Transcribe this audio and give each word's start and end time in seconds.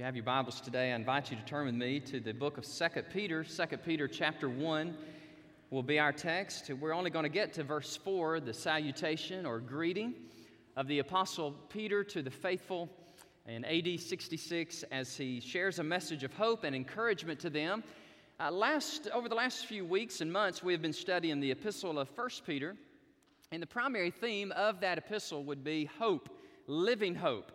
you 0.00 0.06
have 0.06 0.16
your 0.16 0.24
Bibles 0.24 0.62
today, 0.62 0.92
I 0.92 0.96
invite 0.96 1.30
you 1.30 1.36
to 1.36 1.44
turn 1.44 1.66
with 1.66 1.74
me 1.74 2.00
to 2.00 2.20
the 2.20 2.32
book 2.32 2.56
of 2.56 2.64
2 2.64 3.02
Peter. 3.12 3.44
2 3.44 3.76
Peter 3.84 4.08
chapter 4.08 4.48
1 4.48 4.96
will 5.68 5.82
be 5.82 5.98
our 5.98 6.10
text. 6.10 6.70
We're 6.70 6.94
only 6.94 7.10
going 7.10 7.24
to 7.24 7.28
get 7.28 7.52
to 7.52 7.64
verse 7.64 7.98
4, 7.98 8.40
the 8.40 8.54
salutation 8.54 9.44
or 9.44 9.58
greeting 9.58 10.14
of 10.74 10.88
the 10.88 11.00
Apostle 11.00 11.54
Peter 11.68 12.02
to 12.02 12.22
the 12.22 12.30
faithful 12.30 12.88
in 13.46 13.62
AD 13.66 14.00
66 14.00 14.84
as 14.84 15.18
he 15.18 15.38
shares 15.38 15.80
a 15.80 15.84
message 15.84 16.24
of 16.24 16.32
hope 16.32 16.64
and 16.64 16.74
encouragement 16.74 17.38
to 17.40 17.50
them. 17.50 17.84
Uh, 18.40 18.50
last, 18.50 19.06
over 19.12 19.28
the 19.28 19.34
last 19.34 19.66
few 19.66 19.84
weeks 19.84 20.22
and 20.22 20.32
months, 20.32 20.62
we 20.62 20.72
have 20.72 20.80
been 20.80 20.94
studying 20.94 21.40
the 21.40 21.50
epistle 21.50 21.98
of 21.98 22.08
1 22.14 22.28
Peter, 22.46 22.74
and 23.52 23.62
the 23.62 23.66
primary 23.66 24.10
theme 24.10 24.50
of 24.52 24.80
that 24.80 24.96
epistle 24.96 25.44
would 25.44 25.62
be 25.62 25.84
hope, 25.84 26.30
living 26.66 27.14
hope. 27.14 27.52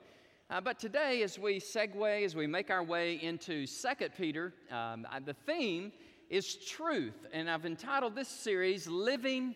Uh, 0.48 0.62
but 0.62 0.78
today, 0.78 1.24
as 1.24 1.40
we 1.40 1.60
segue, 1.60 2.24
as 2.24 2.36
we 2.36 2.46
make 2.46 2.70
our 2.70 2.84
way 2.84 3.20
into 3.24 3.66
2 3.66 3.88
Peter, 4.16 4.54
um, 4.70 5.04
the 5.26 5.34
theme 5.34 5.92
is 6.30 6.58
truth. 6.58 7.26
And 7.34 7.50
I've 7.50 7.66
entitled 7.66 8.14
this 8.14 8.28
series, 8.28 8.88
Living 8.88 9.56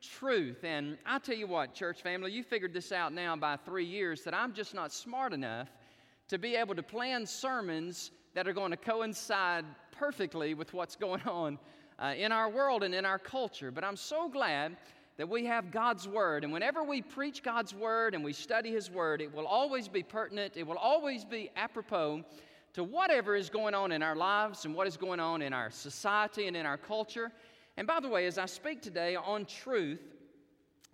Truth. 0.00 0.64
And 0.64 0.96
I 1.04 1.18
tell 1.18 1.36
you 1.36 1.46
what, 1.46 1.74
church 1.74 2.00
family, 2.00 2.32
you 2.32 2.42
figured 2.42 2.72
this 2.72 2.90
out 2.90 3.12
now 3.12 3.36
by 3.36 3.56
three 3.56 3.84
years 3.84 4.22
that 4.22 4.32
I'm 4.32 4.54
just 4.54 4.72
not 4.72 4.94
smart 4.94 5.34
enough 5.34 5.68
to 6.28 6.38
be 6.38 6.56
able 6.56 6.74
to 6.74 6.82
plan 6.82 7.26
sermons 7.26 8.10
that 8.32 8.48
are 8.48 8.54
going 8.54 8.70
to 8.70 8.78
coincide 8.78 9.66
perfectly 9.92 10.54
with 10.54 10.72
what's 10.72 10.96
going 10.96 11.22
on 11.22 11.58
uh, 11.98 12.14
in 12.16 12.32
our 12.32 12.48
world 12.48 12.82
and 12.82 12.94
in 12.94 13.04
our 13.04 13.18
culture. 13.18 13.70
But 13.70 13.84
I'm 13.84 13.96
so 13.96 14.26
glad 14.26 14.78
that 15.20 15.28
we 15.28 15.44
have 15.44 15.70
God's 15.70 16.08
Word. 16.08 16.44
And 16.44 16.52
whenever 16.52 16.82
we 16.82 17.02
preach 17.02 17.42
God's 17.42 17.74
Word 17.74 18.14
and 18.14 18.24
we 18.24 18.32
study 18.32 18.70
His 18.70 18.90
Word, 18.90 19.20
it 19.20 19.30
will 19.30 19.46
always 19.46 19.86
be 19.86 20.02
pertinent, 20.02 20.56
it 20.56 20.66
will 20.66 20.78
always 20.78 21.26
be 21.26 21.50
apropos 21.56 22.24
to 22.72 22.82
whatever 22.82 23.36
is 23.36 23.50
going 23.50 23.74
on 23.74 23.92
in 23.92 24.02
our 24.02 24.16
lives 24.16 24.64
and 24.64 24.74
what 24.74 24.86
is 24.86 24.96
going 24.96 25.20
on 25.20 25.42
in 25.42 25.52
our 25.52 25.70
society 25.70 26.46
and 26.46 26.56
in 26.56 26.64
our 26.64 26.78
culture. 26.78 27.30
And 27.76 27.86
by 27.86 28.00
the 28.00 28.08
way, 28.08 28.24
as 28.24 28.38
I 28.38 28.46
speak 28.46 28.80
today 28.80 29.14
on 29.14 29.44
truth, 29.44 30.00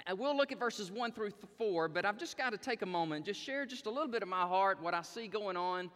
I 0.08 0.12
will 0.12 0.36
look 0.36 0.50
at 0.50 0.58
verses 0.58 0.90
1 0.90 1.12
through 1.12 1.30
4, 1.56 1.86
but 1.86 2.04
I've 2.04 2.18
just 2.18 2.36
got 2.36 2.50
to 2.50 2.58
take 2.58 2.82
a 2.82 2.86
moment, 2.86 3.26
just 3.26 3.40
share 3.40 3.64
just 3.64 3.86
a 3.86 3.90
little 3.90 4.08
bit 4.08 4.24
of 4.24 4.28
my 4.28 4.42
heart, 4.42 4.82
what 4.82 4.92
I 4.92 5.02
see 5.02 5.28
going 5.28 5.56
on 5.56 5.88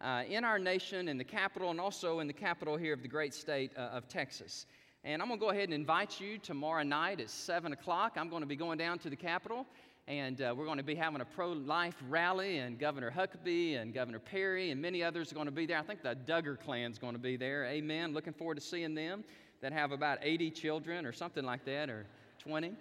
uh, 0.00 0.22
in 0.28 0.44
our 0.44 0.60
nation, 0.60 1.08
in 1.08 1.18
the 1.18 1.24
capital, 1.24 1.72
and 1.72 1.80
also 1.80 2.20
in 2.20 2.28
the 2.28 2.32
capital 2.32 2.76
here 2.76 2.92
of 2.92 3.02
the 3.02 3.08
great 3.08 3.34
state 3.34 3.72
uh, 3.76 3.80
of 3.80 4.06
Texas. 4.06 4.66
And 5.04 5.20
I'm 5.20 5.26
going 5.26 5.40
to 5.40 5.44
go 5.44 5.50
ahead 5.50 5.64
and 5.64 5.74
invite 5.74 6.20
you 6.20 6.38
tomorrow 6.38 6.84
night 6.84 7.18
at 7.18 7.28
7 7.28 7.72
o'clock. 7.72 8.12
I'm 8.16 8.28
going 8.28 8.42
to 8.42 8.46
be 8.46 8.54
going 8.54 8.78
down 8.78 9.00
to 9.00 9.10
the 9.10 9.16
Capitol, 9.16 9.66
and 10.06 10.40
uh, 10.40 10.54
we're 10.56 10.64
going 10.64 10.78
to 10.78 10.84
be 10.84 10.94
having 10.94 11.20
a 11.20 11.24
pro 11.24 11.50
life 11.50 11.96
rally, 12.08 12.58
and 12.58 12.78
Governor 12.78 13.10
Huckabee 13.10 13.82
and 13.82 13.92
Governor 13.92 14.20
Perry 14.20 14.70
and 14.70 14.80
many 14.80 15.02
others 15.02 15.32
are 15.32 15.34
going 15.34 15.46
to 15.46 15.50
be 15.50 15.66
there. 15.66 15.78
I 15.78 15.82
think 15.82 16.04
the 16.04 16.16
Duggar 16.24 16.56
clan 16.56 16.92
is 16.92 16.98
going 16.98 17.14
to 17.14 17.18
be 17.18 17.36
there. 17.36 17.64
Amen. 17.64 18.12
Looking 18.12 18.32
forward 18.32 18.54
to 18.54 18.60
seeing 18.60 18.94
them 18.94 19.24
that 19.60 19.72
have 19.72 19.90
about 19.90 20.18
80 20.22 20.52
children 20.52 21.04
or 21.04 21.10
something 21.10 21.44
like 21.44 21.64
that, 21.64 21.90
or 21.90 22.06
20. 22.38 22.72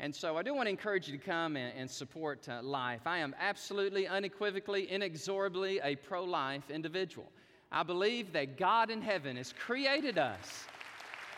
And 0.00 0.14
so 0.14 0.36
I 0.36 0.42
do 0.42 0.52
want 0.52 0.66
to 0.66 0.70
encourage 0.70 1.08
you 1.08 1.16
to 1.16 1.24
come 1.24 1.56
and, 1.56 1.72
and 1.78 1.90
support 1.90 2.46
uh, 2.46 2.60
life. 2.62 3.06
I 3.06 3.16
am 3.18 3.34
absolutely, 3.40 4.06
unequivocally, 4.06 4.90
inexorably 4.90 5.80
a 5.82 5.96
pro 5.96 6.24
life 6.24 6.68
individual. 6.68 7.32
I 7.72 7.84
believe 7.84 8.34
that 8.34 8.58
God 8.58 8.90
in 8.90 9.00
heaven 9.00 9.38
has 9.38 9.54
created 9.58 10.18
us 10.18 10.66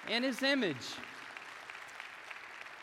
in 0.09 0.23
his 0.23 0.43
image. 0.43 0.95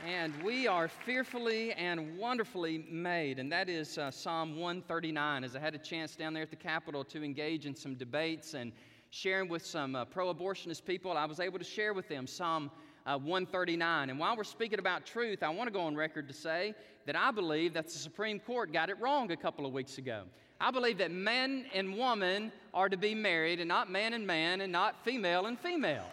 And 0.05 0.33
we 0.43 0.67
are 0.67 0.89
fearfully 0.89 1.71
and 1.73 2.17
wonderfully 2.17 2.85
made. 2.89 3.39
And 3.39 3.49
that 3.51 3.69
is 3.69 3.97
uh, 3.97 4.11
Psalm 4.11 4.57
139. 4.57 5.45
As 5.45 5.55
I 5.55 5.59
had 5.59 5.75
a 5.75 5.77
chance 5.77 6.15
down 6.15 6.33
there 6.33 6.43
at 6.43 6.49
the 6.49 6.57
Capitol 6.57 7.05
to 7.05 7.23
engage 7.23 7.65
in 7.65 7.73
some 7.73 7.95
debates 7.95 8.53
and 8.53 8.73
sharing 9.11 9.47
with 9.47 9.65
some 9.65 9.95
uh, 9.95 10.03
pro 10.03 10.33
abortionist 10.33 10.83
people, 10.83 11.13
I 11.13 11.25
was 11.25 11.39
able 11.39 11.57
to 11.57 11.63
share 11.63 11.93
with 11.93 12.09
them 12.09 12.27
Psalm 12.27 12.69
uh, 13.05 13.17
139. 13.17 14.09
And 14.09 14.19
while 14.19 14.35
we're 14.35 14.43
speaking 14.43 14.79
about 14.79 15.05
truth, 15.05 15.41
I 15.41 15.49
want 15.49 15.67
to 15.67 15.73
go 15.73 15.81
on 15.81 15.95
record 15.95 16.27
to 16.27 16.33
say 16.33 16.75
that 17.05 17.15
I 17.15 17.31
believe 17.31 17.73
that 17.73 17.85
the 17.85 17.91
Supreme 17.91 18.39
Court 18.39 18.73
got 18.73 18.89
it 18.89 18.99
wrong 18.99 19.31
a 19.31 19.37
couple 19.37 19.65
of 19.65 19.71
weeks 19.71 19.97
ago. 19.97 20.23
I 20.59 20.71
believe 20.71 20.97
that 20.97 21.11
man 21.11 21.65
and 21.73 21.97
woman 21.97 22.51
are 22.73 22.89
to 22.89 22.97
be 22.97 23.15
married, 23.15 23.59
and 23.59 23.67
not 23.67 23.89
man 23.89 24.13
and 24.13 24.25
man, 24.27 24.61
and 24.61 24.71
not 24.71 25.03
female 25.03 25.45
and 25.45 25.59
female. 25.59 26.05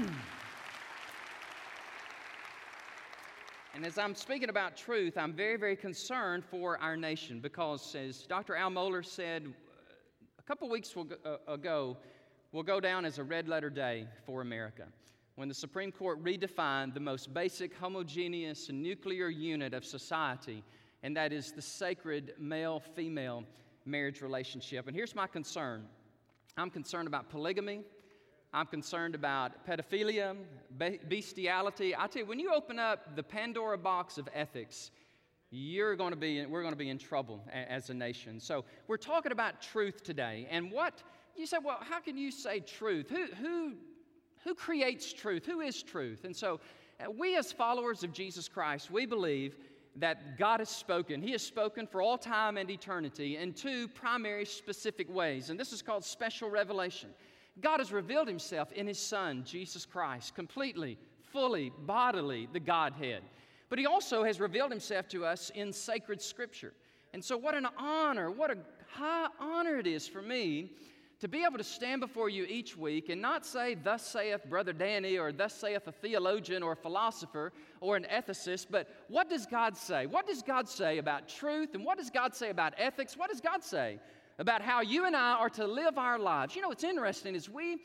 and 3.75 3.87
as 3.87 3.97
I'm 3.97 4.17
speaking 4.17 4.49
about 4.49 4.77
truth, 4.77 5.17
I'm 5.17 5.33
very, 5.33 5.57
very 5.57 5.77
concerned 5.77 6.45
for 6.45 6.79
our 6.79 6.97
nation 6.97 7.39
because, 7.39 7.95
as 7.95 8.23
Dr. 8.23 8.57
Al 8.57 8.71
Mohler 8.71 9.05
said 9.05 9.47
a 10.37 10.43
couple 10.43 10.69
weeks 10.69 10.93
uh, 10.97 11.37
ago, 11.47 11.97
will 12.51 12.65
go 12.65 12.81
down 12.81 13.05
as 13.05 13.19
a 13.19 13.25
red 13.25 13.47
letter 13.47 13.71
day 13.71 14.09
for 14.27 14.41
America 14.41 14.85
when 15.37 15.47
the 15.47 15.55
Supreme 15.55 15.93
Court 15.93 16.21
redefined 16.25 16.93
the 16.93 17.01
most 17.01 17.33
basic 17.33 17.73
homogeneous 17.77 18.71
nuclear 18.71 19.29
unit 19.29 19.75
of 19.75 19.85
society, 19.85 20.65
and 21.05 21.17
that 21.17 21.33
is 21.33 21.53
the 21.53 21.63
sacred 21.63 22.33
male 22.37 22.81
female 22.81 23.45
marriage 23.85 24.23
relationship. 24.23 24.89
And 24.89 24.97
here's 24.97 25.15
my 25.15 25.29
concern 25.29 25.87
I'm 26.57 26.71
concerned 26.71 27.07
about 27.07 27.31
polygamy. 27.31 27.85
I'm 28.53 28.67
concerned 28.67 29.15
about 29.15 29.67
pedophilia, 29.67 30.35
bestiality. 31.09 31.95
I 31.95 32.07
tell 32.07 32.23
you, 32.23 32.27
when 32.27 32.41
you 32.41 32.53
open 32.53 32.79
up 32.79 33.15
the 33.15 33.23
Pandora 33.23 33.77
box 33.77 34.17
of 34.17 34.27
ethics, 34.35 34.91
you're 35.51 35.97
going 35.97 36.13
to 36.13 36.17
be, 36.17 36.45
we're 36.47 36.63
going 36.63 36.73
to 36.73 36.79
be 36.79 36.89
in 36.89 36.99
trouble 36.99 37.43
as 37.53 37.91
a 37.91 37.95
nation. 37.95 38.41
So 38.41 38.65
we're 38.87 38.97
talking 38.97 39.33
about 39.33 39.61
truth 39.61 40.03
today. 40.03 40.47
And 40.51 40.71
what, 40.71 41.03
you 41.37 41.47
say, 41.47 41.59
well, 41.63 41.79
how 41.81 42.01
can 42.01 42.17
you 42.17 42.31
say 42.31 42.61
truth? 42.61 43.11
Who, 43.11 43.27
who, 43.27 43.73
who 44.45 44.55
creates 44.55 45.13
truth? 45.13 45.45
Who 45.45 45.61
is 45.61 45.83
truth? 45.83 46.25
And 46.25 46.35
so 46.35 46.61
uh, 47.01 47.11
we 47.11 47.37
as 47.37 47.53
followers 47.53 48.03
of 48.03 48.13
Jesus 48.13 48.49
Christ, 48.49 48.91
we 48.91 49.05
believe 49.05 49.57
that 49.97 50.39
God 50.39 50.61
has 50.61 50.69
spoken. 50.69 51.21
He 51.21 51.33
has 51.33 51.43
spoken 51.43 51.87
for 51.87 52.01
all 52.01 52.17
time 52.17 52.57
and 52.57 52.71
eternity 52.71 53.37
in 53.37 53.53
two 53.53 53.89
primary 53.89 54.45
specific 54.45 55.13
ways. 55.13 55.51
And 55.51 55.61
this 55.61 55.73
is 55.73 55.83
called 55.83 56.05
special 56.05 56.49
revelation. 56.49 57.11
God 57.61 57.81
has 57.81 57.93
revealed 57.93 58.29
himself 58.29 58.73
in 58.73 58.87
his 58.87 58.99
Son, 58.99 59.45
Jesus 59.45 59.85
Christ, 59.85 60.35
completely, 60.35 60.99
fully, 61.33 61.73
bodily, 61.87 62.49
the 62.53 62.61
Godhead. 62.61 63.23
But 63.69 63.79
he 63.79 63.87
also 63.87 64.25
has 64.25 64.41
revealed 64.41 64.71
himself 64.71 65.09
to 65.09 65.25
us 65.25 65.51
in 65.55 65.73
sacred 65.73 66.23
scripture. 66.23 66.73
And 67.13 67.25
so, 67.25 67.37
what 67.37 67.55
an 67.55 67.67
honor, 67.77 68.31
what 68.31 68.51
a 68.51 68.59
high 68.91 69.29
honor 69.41 69.77
it 69.77 69.87
is 69.87 70.09
for 70.09 70.23
me 70.23 70.73
to 71.21 71.27
be 71.27 71.45
able 71.45 71.59
to 71.59 71.65
stand 71.65 72.01
before 72.01 72.29
you 72.29 72.45
each 72.45 72.77
week 72.77 73.09
and 73.09 73.21
not 73.21 73.45
say, 73.45 73.75
Thus 73.75 74.07
saith 74.07 74.45
Brother 74.49 74.73
Danny, 74.73 75.19
or 75.19 75.33
Thus 75.33 75.53
saith 75.53 75.87
a 75.87 75.93
theologian, 75.93 76.63
or 76.63 76.73
a 76.73 76.77
philosopher, 76.77 77.53
or 77.81 77.97
an 77.97 78.07
ethicist, 78.13 78.67
but 78.71 78.89
what 79.09 79.29
does 79.29 79.45
God 79.45 79.77
say? 79.77 80.07
What 80.07 80.27
does 80.27 80.43
God 80.43 80.69
say 80.69 80.99
about 80.99 81.29
truth? 81.29 81.75
And 81.75 81.85
what 81.85 81.99
does 81.99 82.11
God 82.11 82.35
say 82.35 82.51
about 82.51 82.75
ethics? 82.79 83.17
What 83.17 83.31
does 83.31 83.41
God 83.41 83.65
say 83.65 83.99
about 84.39 84.63
how 84.63 84.81
you 84.81 85.05
and 85.05 85.17
I 85.17 85.33
are 85.33 85.51
to 85.51 85.67
live 85.67 85.99
our 85.99 86.19
lives. 86.19 86.55
You 86.55 86.63
know, 86.63 86.69
what's 86.69 86.85
interesting 86.85 87.35
is 87.35 87.49
we 87.49 87.79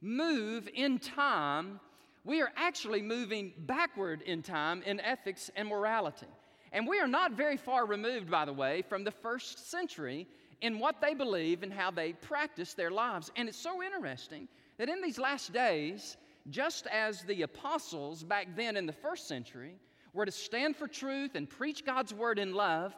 move 0.00 0.68
in 0.74 0.98
time, 0.98 1.80
we 2.24 2.40
are 2.40 2.50
actually 2.56 3.02
moving 3.02 3.52
backward 3.58 4.22
in 4.22 4.42
time 4.42 4.82
in 4.82 5.00
ethics 5.00 5.50
and 5.56 5.68
morality. 5.68 6.26
And 6.72 6.86
we 6.86 7.00
are 7.00 7.08
not 7.08 7.32
very 7.32 7.56
far 7.56 7.86
removed, 7.86 8.30
by 8.30 8.44
the 8.44 8.52
way, 8.52 8.82
from 8.82 9.04
the 9.04 9.10
first 9.10 9.70
century 9.70 10.26
in 10.60 10.78
what 10.78 11.00
they 11.00 11.14
believe 11.14 11.62
and 11.62 11.72
how 11.72 11.90
they 11.90 12.12
practice 12.12 12.74
their 12.74 12.90
lives. 12.90 13.30
And 13.36 13.48
it's 13.48 13.58
so 13.58 13.82
interesting 13.82 14.48
that 14.76 14.88
in 14.88 15.00
these 15.00 15.18
last 15.18 15.52
days, 15.52 16.16
just 16.50 16.86
as 16.86 17.22
the 17.22 17.42
apostles 17.42 18.22
back 18.22 18.48
then 18.56 18.76
in 18.76 18.86
the 18.86 18.92
first 18.92 19.28
century 19.28 19.74
were 20.12 20.26
to 20.26 20.32
stand 20.32 20.76
for 20.76 20.88
truth 20.88 21.34
and 21.34 21.48
preach 21.48 21.84
God's 21.84 22.12
word 22.14 22.38
in 22.38 22.54
love, 22.54 22.94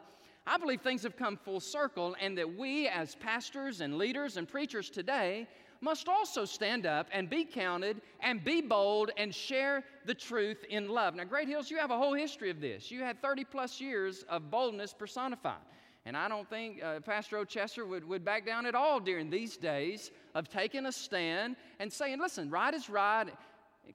I 0.51 0.59
believe 0.59 0.81
things 0.81 1.05
have 1.05 1.17
come 1.17 1.37
full 1.37 1.61
circle, 1.61 2.17
and 2.21 2.37
that 2.37 2.57
we, 2.59 2.89
as 2.89 3.15
pastors 3.15 3.81
and 3.81 3.97
leaders 3.97 4.37
and 4.37 4.49
preachers 4.49 4.91
today, 4.91 5.47
must 5.81 6.09
also 6.09 6.45
stand 6.45 6.87
up 6.87 7.07
and 7.13 7.31
be 7.31 7.45
counted 7.45 8.03
and 8.19 8.43
be 8.43 8.61
bold 8.61 9.13
and 9.17 9.33
share 9.33 9.85
the 10.07 10.15
truth 10.15 10.65
in 10.69 10.89
love. 10.89 11.15
Now, 11.15 11.23
Great 11.23 11.47
Hills, 11.47 11.71
you 11.71 11.77
have 11.77 11.93
a 11.93 11.97
whole 11.97 12.15
history 12.15 12.51
of 12.51 12.61
this. 12.61 12.91
You 12.91 13.05
had 13.05 13.23
30 13.23 13.45
plus 13.45 13.81
years 13.81 14.25
of 14.29 14.51
boldness 14.51 14.93
personified. 14.93 15.63
And 16.05 16.17
I 16.17 16.29
don't 16.29 16.49
think 16.51 16.83
uh, 16.83 16.99
Pastor 16.99 17.39
O'Chester 17.39 17.87
would, 17.87 18.05
would 18.05 18.25
back 18.25 18.45
down 18.45 18.67
at 18.67 18.75
all 18.75 18.99
during 18.99 19.31
these 19.31 19.57
days 19.57 20.11
of 20.35 20.49
taking 20.49 20.87
a 20.87 20.93
stand 20.93 21.55
and 21.79 21.93
saying, 21.93 22.19
listen, 22.19 22.51
right 22.51 22.75
is 22.75 22.91
right 22.91 23.29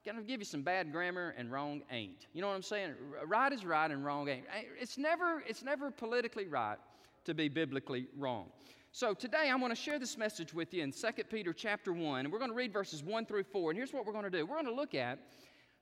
going 0.04 0.16
to 0.16 0.22
give 0.22 0.40
you 0.40 0.44
some 0.44 0.62
bad 0.62 0.92
grammar 0.92 1.34
and 1.36 1.50
wrong 1.50 1.82
ain't. 1.90 2.26
You 2.32 2.40
know 2.40 2.48
what 2.48 2.54
I'm 2.54 2.62
saying? 2.62 2.92
Right 3.24 3.52
is 3.52 3.64
right 3.64 3.90
and 3.90 4.04
wrong 4.04 4.28
ain't. 4.28 4.44
It's 4.80 4.98
never, 4.98 5.42
it's 5.46 5.62
never 5.62 5.90
politically 5.90 6.46
right 6.46 6.76
to 7.24 7.34
be 7.34 7.48
biblically 7.48 8.06
wrong. 8.16 8.46
So 8.92 9.12
today 9.14 9.50
I 9.50 9.56
want 9.56 9.74
to 9.74 9.80
share 9.80 9.98
this 9.98 10.16
message 10.16 10.54
with 10.54 10.72
you 10.72 10.82
in 10.82 10.92
2 10.92 11.08
Peter 11.30 11.52
chapter 11.52 11.92
1, 11.92 12.20
and 12.20 12.32
we're 12.32 12.38
going 12.38 12.50
to 12.50 12.56
read 12.56 12.72
verses 12.72 13.02
1 13.02 13.26
through 13.26 13.44
4. 13.44 13.70
And 13.70 13.76
here's 13.76 13.92
what 13.92 14.06
we're 14.06 14.12
going 14.12 14.24
to 14.24 14.30
do. 14.30 14.46
We're 14.46 14.54
going 14.54 14.66
to 14.66 14.74
look 14.74 14.94
at 14.94 15.18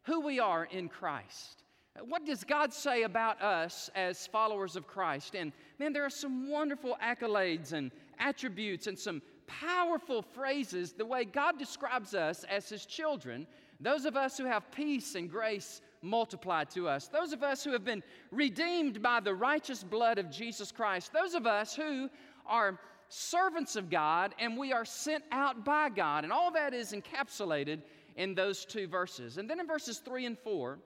who 0.03 0.21
we 0.21 0.41
are 0.41 0.65
in 0.65 0.89
Christ. 0.89 1.63
What 2.03 2.27
does 2.27 2.43
God 2.43 2.73
say 2.73 3.05
about 3.05 3.41
us 3.41 3.89
as 3.95 4.27
followers 4.27 4.75
of 4.75 4.87
Christ? 4.87 5.37
And 5.37 5.53
man, 5.79 5.93
there 5.93 6.05
are 6.05 6.11
some 6.11 6.51
wonderful 6.51 6.97
accolades 7.03 7.73
and 7.73 7.93
attributes 8.19 8.89
and 8.89 8.99
some 8.99 9.23
powerful 9.47 10.23
phrases 10.23 10.93
the 10.93 11.07
way 11.07 11.25
God 11.25 11.59
describes 11.59 12.15
us 12.15 12.45
as 12.45 12.69
His 12.69 12.85
children. 12.85 13.47
Those 13.81 14.05
of 14.05 14.17
us 14.17 14.39
who 14.39 14.45
have 14.45 14.71
peace 14.71 15.15
and 15.15 15.31
grace 15.31 15.81
multiplied 16.03 16.71
to 16.71 16.89
us. 16.89 17.09
Those 17.09 17.33
of 17.33 17.43
us 17.43 17.65
who 17.65 17.73
have 17.73 17.85
been 17.85 18.03
redeemed 18.31 19.03
by 19.03 19.21
the 19.21 19.35
righteous 19.35 19.83
blood 19.83 20.19
of 20.19 20.31
Jesus 20.31 20.71
Christ. 20.71 21.13
Those 21.13 21.35
of 21.35 21.47
us 21.47 21.75
who 21.75 22.09
are 22.47 22.79
servants 23.09 23.77
of 23.77 23.91
God 23.91 24.35
and 24.39 24.57
we 24.57 24.73
are 24.73 24.85
sent 24.85 25.25
out 25.33 25.65
by 25.65 25.89
God. 25.89 26.25
And 26.25 26.33
all 26.33 26.51
that 26.53 26.75
is 26.75 26.93
encapsulated 26.93 27.81
in 28.17 28.35
those 28.35 28.65
two 28.65 28.87
verses. 28.87 29.39
And 29.39 29.49
then 29.49 29.61
in 29.61 29.67
verses 29.67 29.99
3 29.99 30.27
and 30.27 30.39
4, 30.39 30.79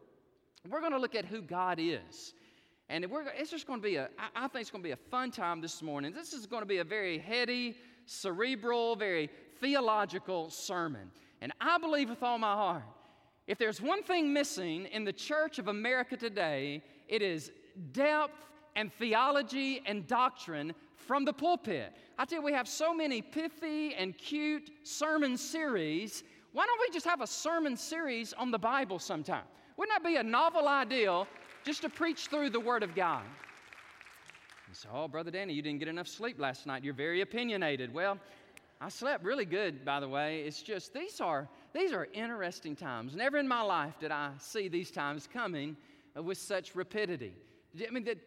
we're 0.69 0.81
going 0.81 0.93
to 0.93 0.99
look 0.99 1.15
at 1.15 1.25
who 1.25 1.43
God 1.43 1.79
is. 1.81 2.35
And 2.89 3.05
it's 3.37 3.51
just 3.51 3.67
going 3.67 3.81
to 3.81 3.87
be 3.87 3.97
a, 3.97 4.09
I 4.35 4.49
think 4.49 4.63
it's 4.63 4.71
going 4.71 4.83
to 4.83 4.89
be 4.89 4.93
a 4.93 5.11
fun 5.11 5.31
time 5.31 5.61
this 5.61 5.83
morning. 5.83 6.13
This 6.13 6.33
is 6.33 6.47
going 6.47 6.63
to 6.63 6.67
be 6.67 6.79
a 6.79 6.85
very 6.85 7.19
heady, 7.19 7.77
cerebral, 8.07 8.97
very 8.97 9.29
theological 9.61 10.49
sermon. 10.49 11.11
And 11.41 11.53
I 11.61 11.79
believe 11.79 12.11
with 12.11 12.23
all 12.23 12.39
my 12.39 12.55
heart 12.55 12.83
if 13.49 13.57
there's 13.57 13.81
one 13.81 14.03
thing 14.03 14.31
missing 14.33 14.85
in 14.93 15.05
the 15.05 15.13
church 15.13 15.59
of 15.59 15.69
America 15.69 16.19
today, 16.19 16.83
it 17.09 17.23
is 17.23 17.51
depth 17.93 18.45
and 18.77 18.93
theology 18.93 19.81
and 19.87 20.07
doctrine 20.07 20.75
from 20.97 21.25
the 21.25 21.33
pulpit. 21.33 21.95
I 22.19 22.27
tell 22.27 22.41
you, 22.41 22.45
we 22.45 22.53
have 22.53 22.69
so 22.69 22.93
many 22.93 23.23
pithy 23.23 23.95
and 23.95 24.17
cute 24.19 24.71
sermon 24.83 25.39
series. 25.39 26.25
Why 26.53 26.67
don't 26.67 26.79
we 26.79 26.93
just 26.93 27.07
have 27.07 27.23
a 27.23 27.27
sermon 27.27 27.75
series 27.75 28.35
on 28.35 28.51
the 28.51 28.59
Bible 28.59 28.99
sometime? 28.99 29.45
Wouldn't 29.79 29.97
that 29.97 30.07
be 30.07 30.17
a 30.17 30.23
novel 30.23 30.69
idea 30.69 31.27
just 31.65 31.81
to 31.83 31.89
preach 31.89 32.27
through 32.27 32.51
the 32.51 32.61
Word 32.61 32.83
of 32.83 32.95
God? 32.95 33.25
And 34.67 34.77
so, 34.77 34.91
oh, 34.93 35.09
Brother 35.09 35.31
Danny, 35.31 35.55
you 35.55 35.63
didn't 35.63 35.79
get 35.79 35.89
enough 35.89 36.09
sleep 36.09 36.39
last 36.39 36.67
night. 36.67 36.85
You're 36.85 36.93
very 36.93 37.23
opinionated. 37.23 37.95
Well, 37.95 38.19
I 38.81 38.89
slept 38.91 39.25
really 39.25 39.45
good, 39.45 39.85
by 39.85 39.99
the 39.99 40.09
way. 40.09 40.43
It's 40.43 40.63
just 40.63 40.95
these 40.95 41.21
are 41.21 41.49
these 41.73 41.93
are 41.93 42.07
interesting 42.13 42.77
times. 42.77 43.17
Never 43.17 43.39
in 43.39 43.49
my 43.49 43.63
life 43.63 43.99
did 43.99 44.13
I 44.13 44.31
see 44.39 44.69
these 44.69 44.91
times 44.91 45.29
coming 45.33 45.77
with 46.15 46.39
such 46.39 46.77
rapidity. 46.77 47.35
I 47.87 47.91
mean, 47.91 48.05
that 48.05 48.19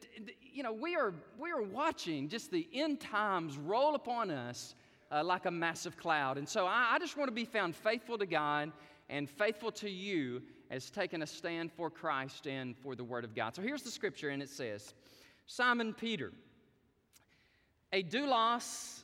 you 0.42 0.63
know, 0.63 0.74
we 0.74 0.95
are 0.95 1.13
we 1.39 1.51
are 1.51 1.62
watching 1.62 2.27
just 2.27 2.51
the 2.51 2.68
end 2.74 3.00
times 3.00 3.57
roll 3.57 3.95
upon 3.95 4.30
us 4.30 4.75
uh, 5.12 5.24
like 5.24 5.45
a 5.45 5.51
massive 5.51 5.95
cloud. 5.95 6.38
And 6.38 6.48
so 6.48 6.65
I, 6.65 6.92
I 6.94 7.00
just 7.00 7.18
want 7.18 7.30
to 7.30 7.36
be 7.36 7.45
found 7.45 7.75
faithful 7.75 8.18
to 8.18 8.25
God 8.25 8.71
and 9.09 9.30
faithful 9.30 9.71
to 9.74 9.89
you 9.89 10.42
as 10.69 10.89
taking 10.89 11.21
a 11.21 11.27
stand 11.27 11.71
for 11.71 11.89
Christ 11.89 12.47
and 12.47 12.77
for 12.77 12.95
the 12.95 13.04
Word 13.04 13.24
of 13.24 13.36
God. 13.36 13.56
So 13.56 13.62
here's 13.62 13.83
the 13.83 13.92
scripture, 13.92 14.30
and 14.30 14.42
it 14.42 14.50
says, 14.50 14.94
Simon 15.47 15.94
Peter, 15.94 16.31
a 17.92 18.04
doulos 18.04 19.04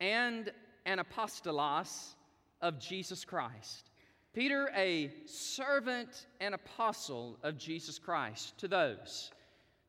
and 0.00 0.52
an 0.86 0.98
apostolos 0.98 2.14
of 2.60 2.78
Jesus 2.78 3.24
Christ. 3.24 3.90
Peter, 4.32 4.70
a 4.74 5.10
servant 5.26 6.26
and 6.40 6.54
apostle 6.54 7.38
of 7.42 7.58
Jesus 7.58 7.98
Christ, 7.98 8.56
to 8.58 8.68
those. 8.68 9.30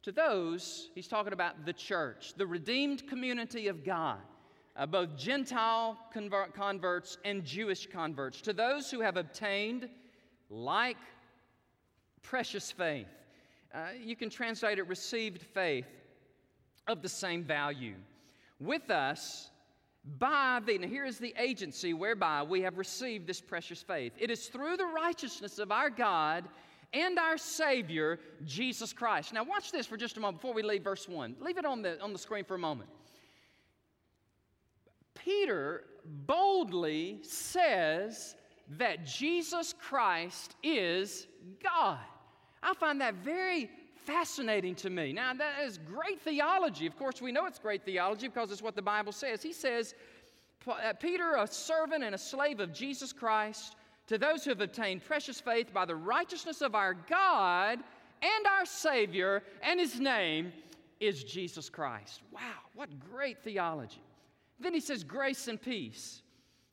To 0.04 0.12
those, 0.12 0.90
he's 0.96 1.08
talking 1.08 1.32
about 1.32 1.66
the 1.66 1.72
church, 1.72 2.34
the 2.36 2.46
redeemed 2.46 3.08
community 3.08 3.70
of 3.70 3.86
God, 3.86 4.20
uh, 4.76 4.86
both 4.86 5.16
Gentile 5.16 5.98
convert, 6.12 6.54
converts 6.54 7.18
and 7.24 7.46
Jewish 7.46 7.88
converts. 7.88 8.42
To 8.42 8.52
those 8.52 8.92
who 8.92 9.00
have 9.00 9.16
obtained, 9.16 9.88
like 10.50 10.98
precious 12.22 12.70
faith, 12.70 13.08
uh, 13.74 13.88
you 14.04 14.18
can 14.18 14.30
translate 14.30 14.78
it 14.78 14.88
received 14.88 15.42
faith 15.42 15.88
of 16.88 17.02
the 17.02 17.10
same 17.10 17.46
value. 17.46 17.96
With 18.60 18.92
us, 18.92 19.52
by 20.20 20.60
the, 20.66 20.78
now 20.78 20.88
here 20.88 21.06
is 21.06 21.18
the 21.18 21.34
agency 21.38 21.94
whereby 21.94 22.44
we 22.44 22.62
have 22.62 22.78
received 22.78 23.26
this 23.26 23.40
precious 23.40 23.82
faith. 23.82 24.14
It 24.20 24.30
is 24.30 24.48
through 24.48 24.78
the 24.78 24.86
righteousness 24.86 25.60
of 25.60 25.72
our 25.72 25.90
God 25.90 26.46
and 26.92 27.18
our 27.18 27.38
Savior, 27.38 28.20
Jesus 28.46 28.94
Christ. 28.94 29.34
Now, 29.34 29.44
watch 29.44 29.72
this 29.72 29.88
for 29.88 29.98
just 29.98 30.18
a 30.18 30.20
moment 30.20 30.42
before 30.42 30.54
we 30.54 30.62
leave 30.62 30.84
verse 30.84 31.08
1. 31.08 31.38
Leave 31.40 31.58
it 31.58 31.66
on 31.66 31.82
the, 31.82 32.00
on 32.02 32.14
the 32.14 32.20
screen 32.20 32.44
for 32.44 32.56
a 32.56 32.60
moment. 32.60 32.90
Peter 35.16 35.86
boldly 36.06 37.20
says 37.24 38.36
that 38.78 39.06
Jesus 39.06 39.74
Christ 39.74 40.56
is 40.62 41.28
God. 41.64 42.00
I 42.62 42.74
find 42.74 43.02
that 43.02 43.16
very 43.16 43.70
fascinating 44.06 44.76
to 44.76 44.90
me. 44.90 45.14
Now, 45.14 45.34
that 45.34 45.64
is 45.64 45.78
great 45.78 46.22
theology. 46.22 46.86
Of 46.86 46.98
course, 46.98 47.22
we 47.22 47.32
know 47.32 47.46
it's 47.46 47.60
great 47.60 47.84
theology 47.84 48.28
because 48.28 48.52
it's 48.52 48.62
what 48.62 48.76
the 48.76 48.82
Bible 48.82 49.12
says. 49.12 49.42
He 49.42 49.54
says, 49.54 49.94
uh, 50.68 50.94
Peter, 51.00 51.36
a 51.36 51.48
servant 51.48 52.04
and 52.04 52.16
a 52.16 52.18
slave 52.18 52.60
of 52.60 52.74
Jesus 52.74 53.14
Christ, 53.14 53.76
to 54.08 54.18
those 54.18 54.44
who 54.44 54.50
have 54.50 54.62
obtained 54.62 55.04
precious 55.04 55.40
faith 55.40 55.74
by 55.74 55.86
the 55.86 55.96
righteousness 55.96 56.62
of 56.62 56.76
our 56.76 56.94
God 56.94 57.80
and 58.22 58.48
our 58.48 58.66
Savior, 58.66 59.44
and 59.62 59.80
His 59.80 60.00
name 60.00 60.54
is 61.00 61.24
Jesus 61.24 61.70
Christ. 61.70 62.22
Wow, 62.32 62.42
what 62.76 62.90
great 63.00 63.44
theology. 63.44 64.02
Then 64.60 64.74
he 64.74 64.80
says, 64.80 65.04
Grace 65.04 65.48
and 65.48 65.62
peace 65.62 66.22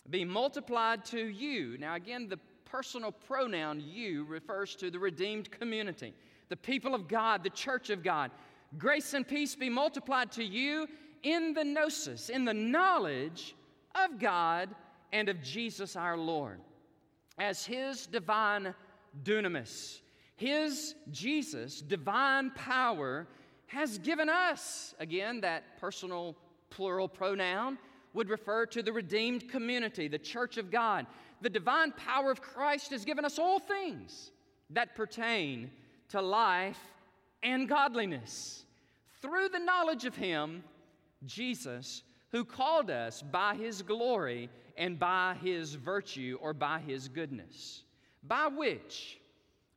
be 0.08 0.24
multiplied 0.24 1.04
to 1.06 1.20
you. 1.20 1.76
Now, 1.78 1.94
again, 1.94 2.28
the 2.28 2.38
personal 2.64 3.10
pronoun 3.12 3.82
you 3.84 4.24
refers 4.24 4.76
to 4.76 4.90
the 4.90 4.98
redeemed 4.98 5.50
community 5.50 6.14
the 6.50 6.56
people 6.56 6.94
of 6.94 7.08
God, 7.08 7.42
the 7.42 7.48
church 7.48 7.88
of 7.88 8.02
God. 8.02 8.30
Grace 8.76 9.14
and 9.14 9.26
peace 9.26 9.54
be 9.54 9.70
multiplied 9.70 10.30
to 10.32 10.44
you 10.44 10.86
in 11.22 11.54
the 11.54 11.64
gnosis, 11.64 12.28
in 12.28 12.44
the 12.44 12.52
knowledge 12.52 13.54
of 13.94 14.18
God 14.18 14.68
and 15.12 15.28
of 15.28 15.42
Jesus 15.42 15.96
our 15.96 16.18
Lord, 16.18 16.60
as 17.38 17.64
His 17.64 18.06
divine 18.06 18.74
dunamis. 19.24 20.00
His 20.36 20.94
Jesus, 21.10 21.80
divine 21.80 22.50
power, 22.50 23.26
has 23.66 23.98
given 23.98 24.28
us, 24.28 24.94
again, 24.98 25.40
that 25.42 25.78
personal 25.80 26.36
plural 26.70 27.08
pronoun 27.08 27.78
would 28.14 28.28
refer 28.28 28.66
to 28.66 28.82
the 28.82 28.92
redeemed 28.92 29.48
community, 29.48 30.08
the 30.08 30.18
church 30.18 30.56
of 30.56 30.70
God. 30.70 31.06
The 31.42 31.50
divine 31.50 31.92
power 31.92 32.30
of 32.30 32.40
Christ 32.40 32.90
has 32.90 33.04
given 33.04 33.24
us 33.24 33.38
all 33.38 33.58
things 33.58 34.32
that 34.70 34.94
pertain 34.94 35.70
to 36.10 36.20
life 36.20 36.80
and 37.42 37.68
godliness 37.68 38.64
through 39.22 39.48
the 39.48 39.58
knowledge 39.58 40.04
of 40.04 40.16
Him, 40.16 40.62
Jesus, 41.24 42.02
who 42.30 42.44
called 42.44 42.90
us 42.90 43.22
by 43.22 43.54
His 43.54 43.82
glory 43.82 44.48
and 44.76 44.98
by 44.98 45.36
His 45.42 45.74
virtue 45.74 46.38
or 46.40 46.52
by 46.52 46.80
His 46.80 47.08
goodness, 47.08 47.82
by 48.22 48.46
which, 48.46 49.18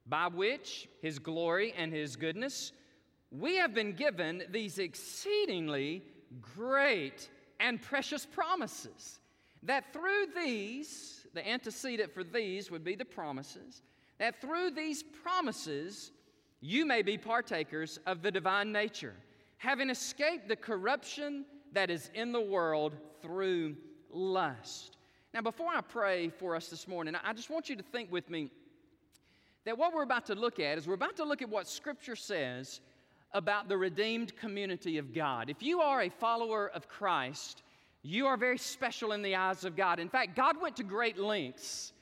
by 0.07 0.27
which 0.27 0.87
His 1.01 1.19
glory 1.19 1.73
and 1.77 1.93
His 1.93 2.15
goodness, 2.15 2.71
we 3.31 3.55
have 3.55 3.73
been 3.73 3.93
given 3.93 4.43
these 4.51 4.77
exceedingly 4.77 6.03
great 6.55 7.29
and 7.59 7.81
precious 7.81 8.25
promises. 8.25 9.19
That 9.63 9.93
through 9.93 10.27
these, 10.35 11.25
the 11.33 11.47
antecedent 11.47 12.13
for 12.13 12.23
these 12.23 12.69
would 12.69 12.83
be 12.83 12.95
the 12.95 13.05
promises, 13.05 13.81
that 14.19 14.39
through 14.41 14.71
these 14.71 15.03
promises, 15.03 16.11
you 16.63 16.85
may 16.85 17.01
be 17.01 17.17
partakers 17.17 17.99
of 18.05 18.21
the 18.21 18.31
divine 18.31 18.71
nature, 18.71 19.13
having 19.57 19.89
escaped 19.89 20.47
the 20.47 20.55
corruption 20.55 21.43
that 21.73 21.89
is 21.89 22.09
in 22.13 22.31
the 22.31 22.39
world 22.39 22.95
through 23.21 23.75
lust. 24.09 24.95
Now, 25.33 25.41
before 25.41 25.67
I 25.67 25.81
pray 25.81 26.29
for 26.29 26.55
us 26.55 26.69
this 26.69 26.87
morning, 26.87 27.15
I 27.21 27.33
just 27.33 27.49
want 27.49 27.69
you 27.69 27.75
to 27.75 27.83
think 27.83 28.13
with 28.13 28.29
me 28.29 28.49
that 29.65 29.77
what 29.77 29.93
we're 29.93 30.03
about 30.03 30.27
to 30.27 30.35
look 30.35 30.59
at 30.61 30.77
is 30.77 30.87
we're 30.87 30.93
about 30.93 31.17
to 31.17 31.25
look 31.25 31.41
at 31.41 31.49
what 31.49 31.67
Scripture 31.67 32.15
says 32.15 32.79
about 33.33 33.67
the 33.67 33.77
redeemed 33.77 34.33
community 34.37 34.97
of 34.97 35.13
God. 35.13 35.49
If 35.49 35.61
you 35.61 35.81
are 35.81 36.03
a 36.03 36.09
follower 36.09 36.69
of 36.69 36.87
Christ, 36.87 37.61
you 38.03 38.27
are 38.27 38.37
very 38.37 38.57
special 38.57 39.11
in 39.11 39.21
the 39.21 39.35
eyes 39.35 39.65
of 39.65 39.75
God. 39.75 39.99
In 39.99 40.07
fact, 40.07 40.35
God 40.35 40.61
went 40.61 40.77
to 40.77 40.83
great 40.83 41.17
lengths 41.17 41.92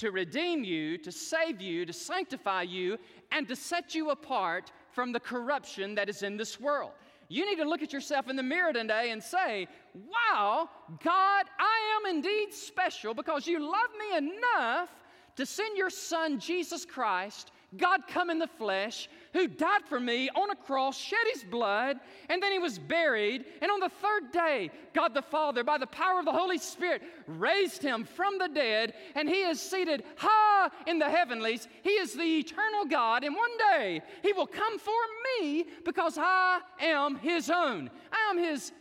to 0.00 0.10
redeem 0.10 0.64
you, 0.64 0.96
to 0.96 1.12
save 1.12 1.60
you, 1.60 1.84
to 1.84 1.92
sanctify 1.92 2.62
you, 2.62 2.98
and 3.32 3.46
to 3.46 3.54
set 3.54 3.94
you 3.94 4.10
apart 4.10 4.72
from 4.92 5.12
the 5.12 5.20
corruption 5.20 5.94
that 5.94 6.08
is 6.08 6.22
in 6.22 6.38
this 6.38 6.58
world. 6.58 6.92
You 7.28 7.44
need 7.44 7.62
to 7.62 7.68
look 7.68 7.82
at 7.82 7.92
yourself 7.92 8.28
in 8.28 8.34
the 8.34 8.42
mirror 8.42 8.72
today 8.72 9.10
and 9.10 9.22
say, 9.22 9.68
Wow, 9.94 10.70
God, 11.04 11.44
I 11.58 12.00
am 12.00 12.16
indeed 12.16 12.52
special 12.52 13.12
because 13.12 13.46
you 13.46 13.60
love 13.60 13.90
me 13.98 14.16
enough 14.16 14.88
to 15.36 15.44
send 15.44 15.76
your 15.76 15.90
Son, 15.90 16.40
Jesus 16.40 16.86
Christ, 16.86 17.52
God 17.76 18.00
come 18.08 18.30
in 18.30 18.38
the 18.38 18.48
flesh, 18.48 19.08
who 19.32 19.46
died 19.46 19.82
for 19.88 20.00
me 20.00 20.28
on 20.30 20.50
a 20.50 20.56
cross, 20.56 20.98
shed 20.98 21.18
his 21.32 21.44
blood, 21.44 21.98
and 22.28 22.42
then 22.42 22.52
he 22.52 22.58
was 22.58 22.78
buried. 22.78 23.44
And 23.62 23.70
on 23.70 23.80
the 23.80 23.88
third 23.88 24.32
day, 24.32 24.70
God 24.92 25.14
the 25.14 25.22
Father, 25.22 25.62
by 25.62 25.78
the 25.78 25.86
power 25.86 26.18
of 26.18 26.24
the 26.24 26.32
Holy 26.32 26.58
Spirit, 26.58 27.02
raised 27.26 27.82
him 27.82 28.04
from 28.04 28.38
the 28.38 28.48
dead, 28.48 28.94
and 29.14 29.28
he 29.28 29.42
is 29.42 29.60
seated 29.60 30.04
high 30.16 30.68
in 30.86 30.98
the 30.98 31.08
heavenlies. 31.08 31.68
He 31.82 31.90
is 31.90 32.14
the 32.14 32.38
eternal 32.38 32.84
God, 32.86 33.24
and 33.24 33.36
one 33.36 33.56
day 33.58 34.02
he 34.22 34.32
will 34.32 34.46
come 34.46 34.78
for 34.78 34.92
me 35.40 35.66
because 35.84 36.18
I 36.20 36.60
am 36.80 37.16
his 37.16 37.50
own. 37.50 37.90
I 38.12 38.30
am 38.30 38.38
his 38.38 38.72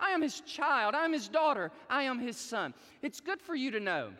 I 0.00 0.12
am 0.12 0.22
his 0.22 0.40
child. 0.40 0.94
I 0.94 1.04
am 1.04 1.12
his 1.12 1.28
daughter. 1.28 1.72
I 1.90 2.04
am 2.04 2.18
his 2.18 2.38
son. 2.38 2.72
It's 3.02 3.20
good 3.20 3.38
for 3.42 3.54
you 3.54 3.70
to 3.72 3.80
know 3.80 4.12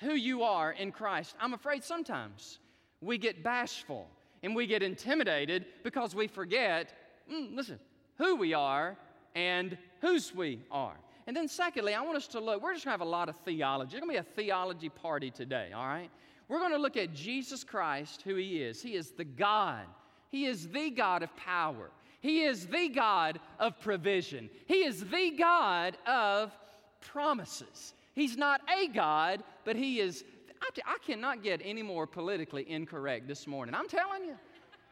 who 0.00 0.12
you 0.12 0.42
are 0.42 0.72
in 0.72 0.92
Christ. 0.92 1.34
I'm 1.40 1.54
afraid 1.54 1.82
sometimes 1.82 2.58
we 3.00 3.16
get 3.16 3.42
bashful 3.42 4.10
and 4.42 4.54
we 4.54 4.66
get 4.66 4.82
intimidated 4.82 5.66
because 5.82 6.14
we 6.14 6.26
forget, 6.26 6.92
mm, 7.30 7.54
listen, 7.54 7.78
who 8.18 8.36
we 8.36 8.54
are 8.54 8.96
and 9.34 9.76
whose 10.00 10.34
we 10.34 10.60
are. 10.70 10.96
And 11.26 11.36
then, 11.36 11.48
secondly, 11.48 11.94
I 11.94 12.02
want 12.02 12.16
us 12.16 12.28
to 12.28 12.40
look, 12.40 12.62
we're 12.62 12.72
just 12.72 12.84
going 12.84 12.96
to 12.96 13.00
have 13.00 13.06
a 13.06 13.10
lot 13.10 13.28
of 13.28 13.36
theology. 13.44 13.96
It's 13.96 14.00
going 14.00 14.16
to 14.16 14.22
be 14.22 14.28
a 14.28 14.34
theology 14.34 14.88
party 14.88 15.30
today, 15.30 15.70
all 15.74 15.86
right? 15.86 16.10
We're 16.48 16.60
going 16.60 16.72
to 16.72 16.78
look 16.78 16.96
at 16.96 17.12
Jesus 17.12 17.64
Christ, 17.64 18.22
who 18.22 18.36
He 18.36 18.62
is. 18.62 18.80
He 18.80 18.94
is 18.94 19.10
the 19.10 19.24
God, 19.24 19.86
He 20.30 20.46
is 20.46 20.68
the 20.68 20.90
God 20.90 21.22
of 21.22 21.34
power, 21.36 21.90
He 22.20 22.42
is 22.42 22.66
the 22.66 22.88
God 22.88 23.40
of 23.58 23.80
provision, 23.80 24.48
He 24.66 24.84
is 24.84 25.04
the 25.04 25.32
God 25.32 25.96
of 26.06 26.56
promises. 27.00 27.94
He's 28.14 28.36
not 28.36 28.60
a 28.70 28.88
God, 28.88 29.42
but 29.64 29.76
He 29.76 30.00
is 30.00 30.24
I, 30.62 30.68
I 30.86 30.96
cannot 31.04 31.42
get 31.42 31.60
any 31.64 31.82
more 31.82 32.06
politically 32.06 32.68
incorrect 32.70 33.28
this 33.28 33.46
morning. 33.46 33.74
I'm 33.74 33.88
telling 33.88 34.24
you. 34.24 34.36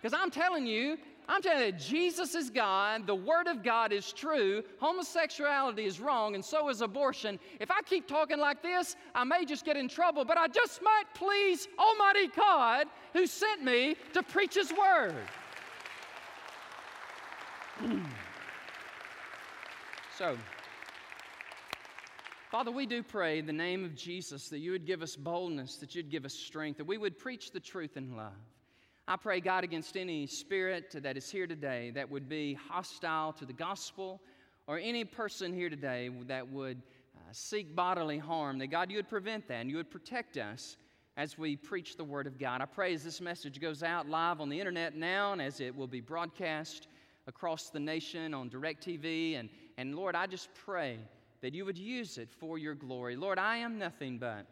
Because 0.00 0.18
I'm 0.20 0.30
telling 0.30 0.66
you, 0.66 0.98
I'm 1.28 1.40
telling 1.40 1.64
you, 1.64 1.72
Jesus 1.72 2.34
is 2.34 2.50
God, 2.50 3.06
the 3.06 3.14
Word 3.14 3.46
of 3.46 3.62
God 3.62 3.90
is 3.90 4.12
true, 4.12 4.62
homosexuality 4.78 5.86
is 5.86 5.98
wrong, 5.98 6.34
and 6.34 6.44
so 6.44 6.68
is 6.68 6.82
abortion. 6.82 7.38
If 7.58 7.70
I 7.70 7.80
keep 7.86 8.06
talking 8.06 8.38
like 8.38 8.62
this, 8.62 8.96
I 9.14 9.24
may 9.24 9.46
just 9.46 9.64
get 9.64 9.78
in 9.78 9.88
trouble, 9.88 10.26
but 10.26 10.36
I 10.36 10.48
just 10.48 10.82
might 10.82 11.04
please 11.14 11.68
Almighty 11.78 12.28
God 12.36 12.86
who 13.14 13.26
sent 13.26 13.64
me 13.64 13.96
to 14.12 14.22
preach 14.22 14.56
His 14.56 14.70
Word. 14.72 15.14
so, 20.18 20.36
Father, 22.54 22.70
we 22.70 22.86
do 22.86 23.02
pray 23.02 23.40
in 23.40 23.46
the 23.46 23.52
name 23.52 23.84
of 23.84 23.96
Jesus 23.96 24.48
that 24.50 24.60
you 24.60 24.70
would 24.70 24.86
give 24.86 25.02
us 25.02 25.16
boldness, 25.16 25.74
that 25.78 25.96
you'd 25.96 26.08
give 26.08 26.24
us 26.24 26.32
strength, 26.32 26.76
that 26.76 26.86
we 26.86 26.96
would 26.96 27.18
preach 27.18 27.50
the 27.50 27.58
truth 27.58 27.96
in 27.96 28.16
love. 28.16 28.30
I 29.08 29.16
pray, 29.16 29.40
God, 29.40 29.64
against 29.64 29.96
any 29.96 30.28
spirit 30.28 30.94
that 31.02 31.16
is 31.16 31.28
here 31.28 31.48
today 31.48 31.90
that 31.96 32.08
would 32.08 32.28
be 32.28 32.54
hostile 32.54 33.32
to 33.32 33.44
the 33.44 33.52
gospel 33.52 34.22
or 34.68 34.78
any 34.78 35.04
person 35.04 35.52
here 35.52 35.68
today 35.68 36.10
that 36.28 36.48
would 36.48 36.80
uh, 37.16 37.32
seek 37.32 37.74
bodily 37.74 38.18
harm, 38.18 38.60
that 38.60 38.68
God, 38.68 38.88
you 38.88 38.98
would 38.98 39.08
prevent 39.08 39.48
that 39.48 39.56
and 39.56 39.68
you 39.68 39.76
would 39.76 39.90
protect 39.90 40.36
us 40.36 40.76
as 41.16 41.36
we 41.36 41.56
preach 41.56 41.96
the 41.96 42.04
Word 42.04 42.28
of 42.28 42.38
God. 42.38 42.60
I 42.60 42.66
pray 42.66 42.94
as 42.94 43.02
this 43.02 43.20
message 43.20 43.60
goes 43.60 43.82
out 43.82 44.08
live 44.08 44.40
on 44.40 44.48
the 44.48 44.60
internet 44.60 44.94
now 44.94 45.32
and 45.32 45.42
as 45.42 45.58
it 45.58 45.74
will 45.74 45.88
be 45.88 46.00
broadcast 46.00 46.86
across 47.26 47.70
the 47.70 47.80
nation 47.80 48.32
on 48.32 48.48
DirecTV. 48.48 49.40
And, 49.40 49.48
and 49.76 49.96
Lord, 49.96 50.14
I 50.14 50.28
just 50.28 50.50
pray 50.64 51.00
that 51.44 51.52
you 51.54 51.66
would 51.66 51.76
use 51.76 52.16
it 52.16 52.30
for 52.30 52.56
your 52.56 52.74
glory. 52.74 53.16
Lord, 53.16 53.38
I 53.38 53.58
am 53.58 53.78
nothing 53.78 54.16
but 54.16 54.46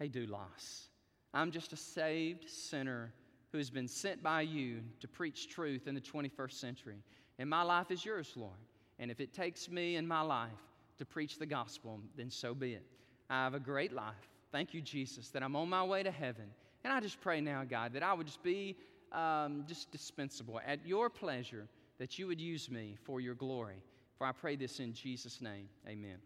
a 0.00 0.08
doulos. 0.08 0.86
I'm 1.34 1.50
just 1.50 1.74
a 1.74 1.76
saved 1.76 2.48
sinner 2.48 3.12
who 3.52 3.58
has 3.58 3.68
been 3.68 3.86
sent 3.86 4.22
by 4.22 4.40
you 4.40 4.80
to 5.00 5.06
preach 5.06 5.50
truth 5.50 5.86
in 5.86 5.94
the 5.94 6.00
21st 6.00 6.52
century. 6.52 6.96
And 7.38 7.50
my 7.50 7.60
life 7.60 7.90
is 7.90 8.02
yours, 8.02 8.32
Lord. 8.34 8.56
And 8.98 9.10
if 9.10 9.20
it 9.20 9.34
takes 9.34 9.68
me 9.68 9.96
and 9.96 10.08
my 10.08 10.22
life 10.22 10.48
to 10.96 11.04
preach 11.04 11.38
the 11.38 11.44
gospel, 11.44 12.00
then 12.16 12.30
so 12.30 12.54
be 12.54 12.72
it. 12.72 12.86
I 13.28 13.44
have 13.44 13.52
a 13.52 13.60
great 13.60 13.92
life. 13.92 14.14
Thank 14.52 14.72
you, 14.72 14.80
Jesus, 14.80 15.28
that 15.28 15.42
I'm 15.42 15.54
on 15.54 15.68
my 15.68 15.84
way 15.84 16.02
to 16.02 16.10
heaven. 16.10 16.46
And 16.82 16.94
I 16.94 17.00
just 17.00 17.20
pray 17.20 17.42
now, 17.42 17.62
God, 17.68 17.92
that 17.92 18.02
I 18.02 18.14
would 18.14 18.26
just 18.26 18.42
be 18.42 18.74
um, 19.12 19.64
just 19.68 19.92
dispensable 19.92 20.62
at 20.66 20.78
your 20.86 21.10
pleasure, 21.10 21.68
that 21.98 22.18
you 22.18 22.26
would 22.26 22.40
use 22.40 22.70
me 22.70 22.96
for 23.04 23.20
your 23.20 23.34
glory. 23.34 23.82
For 24.20 24.26
I 24.26 24.32
pray 24.32 24.54
this 24.54 24.80
in 24.80 24.92
Jesus' 24.92 25.40
name. 25.40 25.66
Amen. 25.88 26.18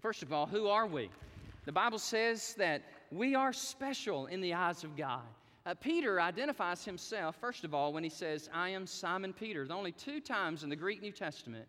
First 0.00 0.22
of 0.22 0.32
all, 0.32 0.46
who 0.46 0.68
are 0.68 0.86
we? 0.86 1.10
The 1.66 1.72
Bible 1.72 1.98
says 1.98 2.54
that 2.54 2.80
we 3.12 3.34
are 3.34 3.52
special 3.52 4.28
in 4.28 4.40
the 4.40 4.54
eyes 4.54 4.82
of 4.82 4.96
God. 4.96 5.20
Uh, 5.66 5.74
Peter 5.74 6.22
identifies 6.22 6.86
himself, 6.86 7.36
first 7.38 7.64
of 7.64 7.74
all, 7.74 7.92
when 7.92 8.02
he 8.02 8.08
says, 8.08 8.48
I 8.54 8.70
am 8.70 8.86
Simon 8.86 9.34
Peter. 9.34 9.58
There's 9.60 9.76
only 9.76 9.92
two 9.92 10.20
times 10.20 10.62
in 10.62 10.70
the 10.70 10.76
Greek 10.76 11.02
New 11.02 11.12
Testament 11.12 11.66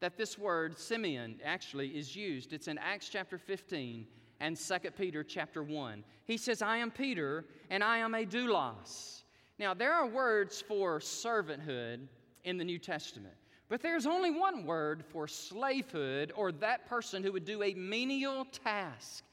that 0.00 0.16
this 0.16 0.36
word, 0.40 0.76
Simeon, 0.76 1.38
actually 1.44 1.90
is 1.90 2.16
used. 2.16 2.52
It's 2.52 2.66
in 2.66 2.76
Acts 2.76 3.08
chapter 3.08 3.38
15 3.38 4.08
and 4.40 4.56
2 4.56 4.90
Peter 4.98 5.22
chapter 5.22 5.62
1. 5.62 6.02
He 6.24 6.36
says, 6.36 6.62
I 6.62 6.78
am 6.78 6.90
Peter, 6.90 7.44
and 7.70 7.84
I 7.84 7.98
am 7.98 8.16
a 8.16 8.26
doulos. 8.26 9.22
Now, 9.60 9.72
there 9.72 9.92
are 9.92 10.08
words 10.08 10.60
for 10.60 10.98
servanthood 10.98 12.08
in 12.42 12.58
the 12.58 12.64
New 12.64 12.80
Testament. 12.80 13.34
But 13.68 13.82
there's 13.82 14.06
only 14.06 14.30
one 14.30 14.64
word 14.64 15.04
for 15.08 15.26
slavehood 15.26 16.32
or 16.36 16.52
that 16.52 16.86
person 16.88 17.22
who 17.22 17.32
would 17.32 17.44
do 17.44 17.62
a 17.62 17.74
menial 17.74 18.46
task. 18.64 19.24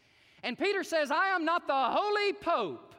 And 0.42 0.58
Peter 0.58 0.84
says, 0.84 1.12
I 1.12 1.28
am 1.28 1.46
not 1.46 1.68
the 1.68 1.74
holy 1.74 2.34
pope. 2.34 2.96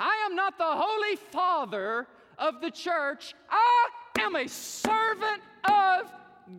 I 0.00 0.26
am 0.26 0.34
not 0.34 0.56
the 0.56 0.64
holy 0.64 1.16
father 1.16 2.06
of 2.38 2.60
the 2.60 2.70
church. 2.70 3.34
I 3.50 3.88
am 4.20 4.36
a 4.36 4.48
servant 4.48 5.42
of 5.64 6.10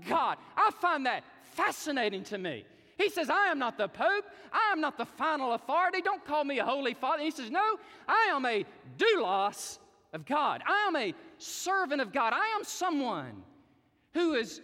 God. 0.08 0.38
I 0.56 0.72
find 0.80 1.06
that 1.06 1.24
fascinating 1.54 2.24
to 2.26 2.38
me. 2.38 2.66
He 2.98 3.10
says, 3.10 3.30
I 3.30 3.46
am 3.48 3.60
not 3.60 3.78
the 3.78 3.88
Pope. 3.88 4.26
I 4.52 4.72
am 4.74 4.82
not 4.82 4.98
the 4.98 5.06
final 5.06 5.54
authority. 5.54 6.02
Don't 6.02 6.24
call 6.26 6.44
me 6.44 6.60
a 6.60 6.66
holy 6.66 6.94
father. 6.94 7.24
He 7.24 7.32
says, 7.32 7.50
No, 7.50 7.80
I 8.08 8.30
am 8.32 8.46
a 8.46 8.66
doulos 8.98 9.80
of 10.12 10.26
God. 10.26 10.62
I 10.68 10.86
am 10.88 10.98
a 10.98 11.14
servant 11.38 12.02
of 12.02 12.12
God. 12.12 12.34
I 12.34 12.46
am 12.58 12.66
someone 12.66 13.44
who 14.14 14.34
is 14.34 14.62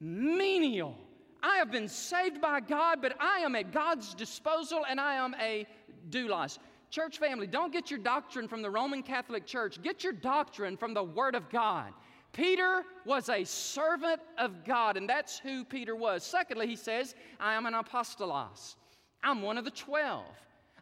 menial. 0.00 0.96
I 1.42 1.56
have 1.56 1.70
been 1.70 1.88
saved 1.88 2.40
by 2.40 2.60
God, 2.60 3.00
but 3.00 3.14
I 3.20 3.38
am 3.40 3.54
at 3.54 3.72
God's 3.72 4.14
disposal 4.14 4.84
and 4.88 5.00
I 5.00 5.14
am 5.14 5.34
a 5.40 5.66
doulos. 6.10 6.58
Church 6.90 7.18
family, 7.18 7.46
don't 7.46 7.72
get 7.72 7.90
your 7.90 8.00
doctrine 8.00 8.48
from 8.48 8.62
the 8.62 8.70
Roman 8.70 9.02
Catholic 9.02 9.46
Church. 9.46 9.82
Get 9.82 10.04
your 10.04 10.12
doctrine 10.12 10.76
from 10.76 10.94
the 10.94 11.02
Word 11.02 11.34
of 11.34 11.48
God. 11.50 11.92
Peter 12.32 12.82
was 13.04 13.28
a 13.28 13.44
servant 13.44 14.20
of 14.38 14.64
God, 14.64 14.96
and 14.96 15.08
that's 15.08 15.38
who 15.38 15.64
Peter 15.64 15.96
was. 15.96 16.22
Secondly, 16.22 16.66
he 16.66 16.76
says, 16.76 17.14
I 17.40 17.54
am 17.54 17.66
an 17.66 17.74
apostolos. 17.74 18.76
I'm 19.22 19.42
one 19.42 19.58
of 19.58 19.64
the 19.64 19.70
twelve. 19.70 20.26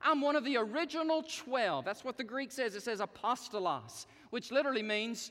I'm 0.03 0.21
one 0.21 0.37
of 0.37 0.45
the 0.45 0.57
original 0.57 1.23
twelve. 1.23 1.85
That's 1.85 2.05
what 2.05 2.19
the 2.19 2.25
Greek 2.25 2.53
says. 2.53 2.75
It 2.75 2.83
says 2.83 3.01
apostolos, 3.01 4.07
which 4.31 4.51
literally 4.51 4.83
means 4.83 5.31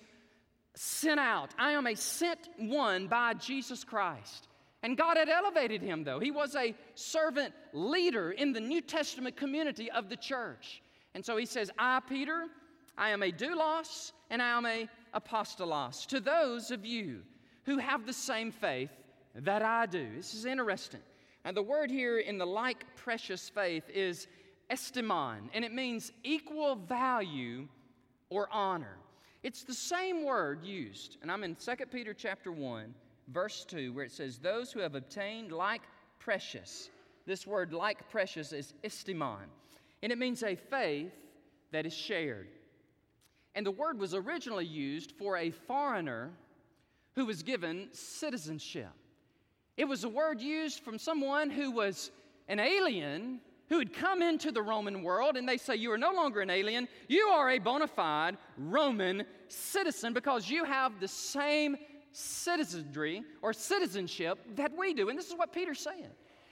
sent 0.75 1.19
out. 1.19 1.51
I 1.57 1.71
am 1.71 1.87
a 1.87 1.95
sent 1.95 2.49
one 2.57 3.07
by 3.07 3.33
Jesus 3.35 3.83
Christ. 3.83 4.47
And 4.81 4.97
God 4.97 5.17
had 5.17 5.29
elevated 5.29 5.81
him, 5.81 6.03
though. 6.03 6.19
He 6.19 6.31
was 6.31 6.55
a 6.55 6.75
servant 6.95 7.53
leader 7.71 8.31
in 8.31 8.51
the 8.51 8.59
New 8.59 8.81
Testament 8.81 9.37
community 9.37 9.89
of 9.91 10.09
the 10.09 10.17
church. 10.17 10.81
And 11.13 11.23
so 11.23 11.37
he 11.37 11.45
says, 11.45 11.71
I, 11.79 12.01
Peter, 12.07 12.47
I 12.97 13.09
am 13.09 13.23
a 13.23 13.31
doulos 13.31 14.11
and 14.29 14.41
I 14.41 14.57
am 14.57 14.65
a 14.65 14.89
apostolos. 15.15 16.05
To 16.07 16.19
those 16.19 16.69
of 16.71 16.85
you 16.85 17.21
who 17.63 17.77
have 17.77 18.05
the 18.05 18.13
same 18.13 18.51
faith 18.51 18.89
that 19.35 19.61
I 19.61 19.85
do. 19.85 20.07
This 20.15 20.33
is 20.33 20.45
interesting. 20.45 20.99
And 21.45 21.55
the 21.55 21.63
word 21.63 21.89
here 21.89 22.19
in 22.19 22.37
the 22.37 22.45
like 22.45 22.85
precious 22.95 23.49
faith 23.49 23.83
is 23.89 24.27
estimon, 24.69 25.49
and 25.53 25.65
it 25.65 25.73
means 25.73 26.11
equal 26.23 26.75
value 26.75 27.67
or 28.29 28.47
honor. 28.51 28.97
It's 29.43 29.63
the 29.63 29.73
same 29.73 30.23
word 30.23 30.63
used, 30.63 31.17
and 31.21 31.29
I'm 31.29 31.43
in 31.43 31.55
2 31.55 31.71
Peter 31.91 32.13
chapter 32.13 32.49
1, 32.49 32.93
verse 33.27 33.65
2, 33.65 33.91
where 33.91 34.05
it 34.05 34.11
says, 34.11 34.37
Those 34.37 34.71
who 34.71 34.79
have 34.79 34.95
obtained 34.95 35.51
like 35.51 35.81
precious. 36.17 36.89
This 37.25 37.45
word 37.45 37.73
like 37.73 38.09
precious 38.09 38.53
is 38.53 38.73
estimon, 38.85 39.49
and 40.01 40.13
it 40.13 40.17
means 40.17 40.43
a 40.43 40.55
faith 40.55 41.11
that 41.71 41.85
is 41.85 41.93
shared. 41.93 42.47
And 43.53 43.65
the 43.65 43.71
word 43.71 43.99
was 43.99 44.13
originally 44.13 44.65
used 44.65 45.11
for 45.11 45.37
a 45.37 45.51
foreigner 45.51 46.31
who 47.15 47.25
was 47.25 47.43
given 47.43 47.89
citizenship. 47.91 48.91
It 49.75 49.85
was 49.85 50.05
a 50.05 50.09
word 50.09 50.39
used 50.39 50.83
from 50.83 50.97
someone 50.97 51.49
who 51.49 51.71
was 51.71 52.11
an 52.47 52.59
alien 52.59 53.41
who 53.73 53.79
had 53.79 53.91
come 53.91 54.21
into 54.21 54.51
the 54.51 54.61
Roman 54.61 55.01
world, 55.01 55.35
and 55.35 55.49
they 55.49 55.57
say, 55.57 55.75
You 55.75 55.91
are 55.91 55.97
no 55.97 56.13
longer 56.13 56.41
an 56.41 56.51
alien, 56.51 56.87
you 57.07 57.23
are 57.23 57.49
a 57.49 57.57
bona 57.57 57.87
fide 57.87 58.37
Roman 58.55 59.25
citizen 59.47 60.13
because 60.13 60.47
you 60.47 60.63
have 60.63 60.99
the 60.99 61.07
same 61.07 61.75
citizenry 62.11 63.23
or 63.41 63.51
citizenship 63.51 64.37
that 64.55 64.71
we 64.77 64.93
do. 64.93 65.09
And 65.09 65.17
this 65.17 65.27
is 65.27 65.35
what 65.35 65.51
Peter's 65.51 65.79
saying. 65.79 66.11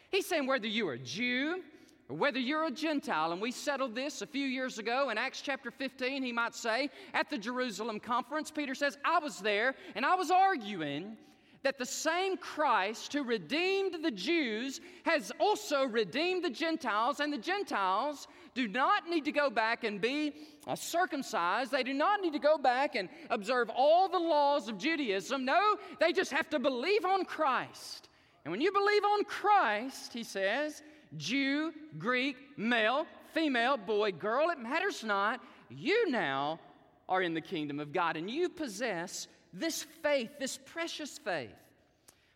He's 0.10 0.25
saying, 0.25 0.48
whether 0.48 0.66
you 0.66 0.88
are 0.88 0.94
a 0.94 0.98
Jew, 0.98 1.62
or 2.10 2.16
whether 2.16 2.40
you're 2.40 2.66
a 2.66 2.72
Gentile, 2.72 3.34
and 3.34 3.40
we 3.40 3.51
settled 3.51 3.94
this 3.94 4.24
a 4.24 4.28
few 4.28 4.48
years 4.48 4.80
ago 4.80 5.12
in 5.12 5.20
Acts 5.20 5.42
chapter 5.42 5.70
15, 5.70 6.24
he 6.24 6.32
might 6.32 6.56
say, 6.56 6.90
at 7.13 7.30
the 7.30 7.38
Jerusalem 7.38 8.00
conference, 8.00 8.50
Peter 8.50 8.74
says, 8.74 8.98
I 9.06 9.20
was 9.20 9.38
there 9.42 9.75
and 9.94 10.08
I 10.08 10.16
was 10.16 10.32
arguing 10.32 11.18
that 11.63 11.77
the 11.77 11.86
same 11.86 12.38
Christ 12.38 13.13
who 13.13 13.24
redeemed 13.24 14.03
the 14.03 14.12
Jews 14.12 14.82
has 15.03 15.32
also 15.39 15.86
redeemed 15.86 16.44
the 16.44 16.50
Gentiles, 16.50 17.20
and 17.20 17.32
the 17.32 17.38
Gentiles 17.38 18.27
do 18.56 18.68
not 18.68 19.08
need 19.08 19.25
to 19.25 19.32
go 19.32 19.50
back 19.50 19.84
and 19.84 20.01
be 20.01 20.34
uh, 20.68 20.75
circumcised. 20.75 21.72
They 21.72 21.84
do 21.84 21.94
not 21.94 22.22
need 22.22 22.34
to 22.34 22.39
go 22.39 22.58
back 22.58 22.96
and 22.96 23.10
observe 23.30 23.70
all 23.70 24.10
the 24.10 24.20
laws 24.20 24.68
of 24.68 24.77
Judaism. 24.77 25.46
No, 25.46 25.77
they 26.00 26.12
just 26.12 26.32
have 26.32 26.50
to 26.50 26.60
believe 26.60 27.06
on 27.06 27.25
Christ. 27.25 28.10
And 28.44 28.51
when 28.51 28.62
you 28.62 28.72
believe 28.72 29.03
on 29.03 29.24
Christ, 29.25 30.13
he 30.13 30.24
says, 30.24 30.82
Jew, 31.18 31.74
Greek, 32.00 32.38
male, 32.58 33.06
female, 33.34 33.77
boy, 33.77 34.12
girl, 34.13 34.50
it 34.50 34.60
matters 34.60 35.03
not. 35.03 35.41
You 35.70 36.10
now 36.10 36.60
are 37.08 37.22
in 37.22 37.34
the 37.34 37.41
kingdom 37.41 37.80
of 37.80 37.94
God, 37.94 38.18
and 38.18 38.30
you 38.30 38.50
possess 38.50 39.27
this 39.53 39.84
faith, 39.84 40.29
this 40.39 40.58
precious 40.58 41.17
faith. 41.17 41.50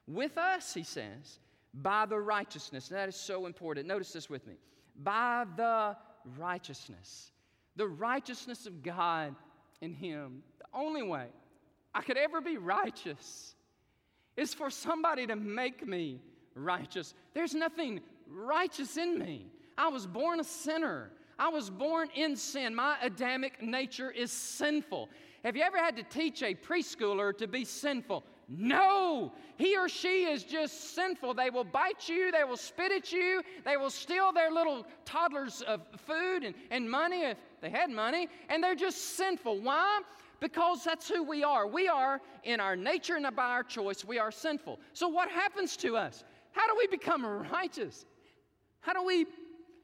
With 0.08 0.38
us, 0.38 0.74
he 0.74 0.84
says, 0.84 1.40
by 1.74 2.06
the 2.06 2.20
righteousness. 2.20 2.90
And 2.90 2.98
That 2.98 3.10
is 3.10 3.16
so 3.16 3.46
important. 3.46 3.88
Notice 3.88 4.14
this 4.14 4.30
with 4.30 4.46
me. 4.48 4.56
By 5.02 5.46
the 5.58 5.96
righteousness. 6.38 7.32
The 7.76 7.88
righteousness 7.88 8.66
of 8.66 8.84
God 8.84 9.36
in 9.82 9.94
him. 9.94 10.44
The 10.60 10.66
only 10.74 11.04
way 11.04 11.28
I 11.94 12.02
could 12.02 12.18
ever 12.18 12.42
be 12.42 12.58
righteous 12.58 13.56
is 14.38 14.54
for 14.54 14.70
somebody 14.70 15.28
to 15.28 15.36
make 15.36 15.86
me 15.86 16.22
righteous. 16.56 17.14
There's 17.34 17.54
nothing 17.54 18.02
righteous 18.30 18.98
in 18.98 19.18
me. 19.18 19.48
I 19.78 19.90
was 19.90 20.08
born 20.08 20.40
a 20.40 20.44
sinner. 20.44 21.12
I 21.38 21.50
was 21.50 21.70
born 21.70 22.10
in 22.16 22.36
sin. 22.36 22.76
My 22.76 22.98
Adamic 23.02 23.62
nature 23.62 24.10
is 24.10 24.32
sinful. 24.32 25.10
Have 25.46 25.56
you 25.56 25.62
ever 25.62 25.78
had 25.78 25.96
to 25.98 26.04
teach 26.04 26.42
a 26.42 26.56
preschooler 26.56 27.38
to 27.38 27.48
be 27.48 27.66
sinful? 27.66 28.24
No, 28.50 29.32
he 29.58 29.78
or 29.78 29.88
she 29.88 30.24
is 30.24 30.44
just 30.44 30.96
sinful. 30.96 31.36
They 31.36 31.52
will 31.52 31.64
bite 31.64 32.10
you, 32.10 32.32
they 32.32 32.44
will 32.44 32.58
spit 32.58 32.92
at 32.92 33.12
you, 33.12 33.44
they 33.64 33.78
will 33.78 33.92
steal 33.92 34.34
their 34.34 34.52
little 34.52 34.88
toddlers 35.06 35.62
of 35.62 35.82
food 36.08 36.46
and, 36.46 36.56
and 36.72 36.90
money 36.90 37.26
if 37.26 37.38
they 37.62 37.70
had 37.70 37.92
money, 37.92 38.28
and 38.50 38.64
they're 38.64 38.74
just 38.74 39.18
sinful. 39.18 39.62
Why? 39.62 40.02
Because 40.40 40.84
that's 40.84 41.08
who 41.08 41.22
we 41.22 41.44
are. 41.44 41.68
We 41.68 41.88
are, 41.88 42.22
in 42.44 42.60
our 42.60 42.76
nature 42.76 43.16
and 43.16 43.36
by 43.36 43.46
our 43.46 43.64
choice, 43.64 44.04
we 44.04 44.18
are 44.18 44.32
sinful. 44.32 44.80
So, 44.94 45.08
what 45.08 45.30
happens 45.30 45.78
to 45.78 45.96
us? 45.96 46.24
How 46.54 46.66
do 46.66 46.76
we 46.76 46.88
become 46.88 47.24
righteous? 47.24 48.08
How 48.80 48.94
do 48.94 49.04
we, 49.04 49.28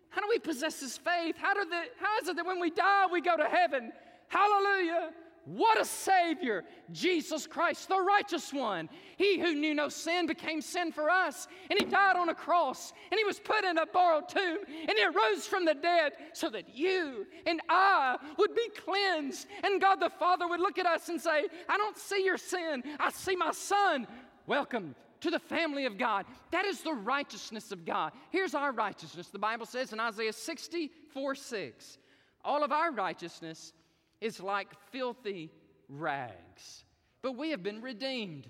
how 0.09 0.21
do 0.21 0.27
we 0.27 0.39
possess 0.39 0.79
this 0.79 0.97
faith? 0.97 1.35
How, 1.37 1.53
do 1.53 1.69
the, 1.69 1.83
how 1.99 2.17
is 2.19 2.29
it 2.29 2.35
that 2.35 2.45
when 2.47 2.59
we 2.59 2.71
die, 2.71 3.05
we 3.11 3.21
go 3.21 3.37
to 3.37 3.45
heaven? 3.45 3.91
Hallelujah. 4.27 5.11
What 5.45 5.81
a 5.81 5.85
Savior! 5.85 6.63
Jesus 6.91 7.47
Christ, 7.47 7.89
the 7.89 7.99
righteous 7.99 8.53
one. 8.53 8.89
He 9.17 9.39
who 9.39 9.55
knew 9.55 9.73
no 9.73 9.89
sin 9.89 10.27
became 10.27 10.61
sin 10.61 10.91
for 10.91 11.09
us. 11.09 11.47
And 11.69 11.79
He 11.79 11.85
died 11.85 12.15
on 12.15 12.29
a 12.29 12.35
cross. 12.35 12.93
And 13.11 13.17
He 13.17 13.23
was 13.23 13.39
put 13.39 13.65
in 13.65 13.77
a 13.79 13.85
borrowed 13.87 14.29
tomb. 14.29 14.59
And 14.67 14.91
He 14.95 15.03
arose 15.03 15.47
from 15.47 15.65
the 15.65 15.73
dead 15.73 16.13
so 16.33 16.49
that 16.51 16.75
you 16.75 17.25
and 17.47 17.59
I 17.69 18.17
would 18.37 18.53
be 18.53 18.69
cleansed. 18.85 19.47
And 19.63 19.81
God 19.81 19.95
the 19.95 20.11
Father 20.11 20.47
would 20.47 20.59
look 20.59 20.77
at 20.77 20.85
us 20.85 21.09
and 21.09 21.19
say, 21.19 21.45
I 21.67 21.77
don't 21.77 21.97
see 21.97 22.23
your 22.23 22.37
sin. 22.37 22.83
I 22.99 23.09
see 23.09 23.35
my 23.35 23.51
Son. 23.51 24.05
Welcome 24.45 24.95
to 25.21 25.31
the 25.31 25.39
family 25.39 25.85
of 25.85 25.97
God. 25.97 26.25
That 26.51 26.65
is 26.65 26.81
the 26.81 26.93
righteousness 26.93 27.71
of 27.71 27.83
God. 27.83 28.11
Here's 28.29 28.53
our 28.53 28.71
righteousness. 28.71 29.29
The 29.29 29.39
Bible 29.39 29.65
says 29.65 29.91
in 29.91 29.99
Isaiah 29.99 30.33
64 30.33 31.35
6, 31.35 31.97
all 32.43 32.63
of 32.63 32.71
our 32.71 32.91
righteousness 32.91 33.73
is 34.21 34.39
like 34.39 34.69
filthy 34.91 35.51
rags, 35.89 36.85
but 37.21 37.33
we 37.33 37.49
have 37.49 37.63
been 37.63 37.81
redeemed 37.81 38.47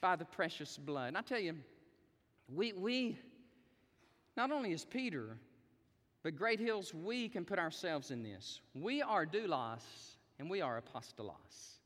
by 0.00 0.16
the 0.16 0.24
precious 0.24 0.78
blood. 0.78 1.08
And 1.08 1.18
I 1.18 1.22
tell 1.22 1.40
you, 1.40 1.56
we, 2.54 2.72
we 2.72 3.18
not 4.36 4.50
only 4.50 4.72
as 4.72 4.84
Peter, 4.84 5.36
but 6.22 6.36
Great 6.36 6.60
Hills, 6.60 6.94
we 6.94 7.28
can 7.28 7.44
put 7.44 7.58
ourselves 7.58 8.10
in 8.10 8.22
this. 8.22 8.60
We 8.74 9.02
are 9.02 9.26
doulos 9.26 9.82
and 10.38 10.48
we 10.48 10.60
are 10.60 10.80
apostolos. 10.80 11.78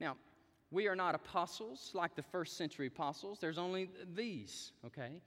Now, 0.00 0.16
we 0.70 0.88
are 0.88 0.96
not 0.96 1.14
apostles 1.14 1.92
like 1.94 2.16
the 2.16 2.22
first 2.22 2.56
century 2.56 2.88
apostles. 2.88 3.38
There's 3.40 3.58
only 3.58 3.90
these, 4.14 4.72
okay? 4.84 5.20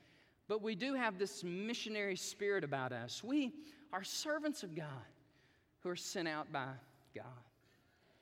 But 0.49 0.61
we 0.61 0.75
do 0.75 0.93
have 0.93 1.17
this 1.17 1.43
missionary 1.43 2.17
spirit 2.17 2.63
about 2.63 2.91
us. 2.91 3.23
We 3.23 3.53
are 3.93 4.03
servants 4.03 4.63
of 4.63 4.75
God 4.75 4.88
who 5.79 5.89
are 5.89 5.95
sent 5.95 6.27
out 6.27 6.51
by 6.51 6.67
God. 7.15 7.26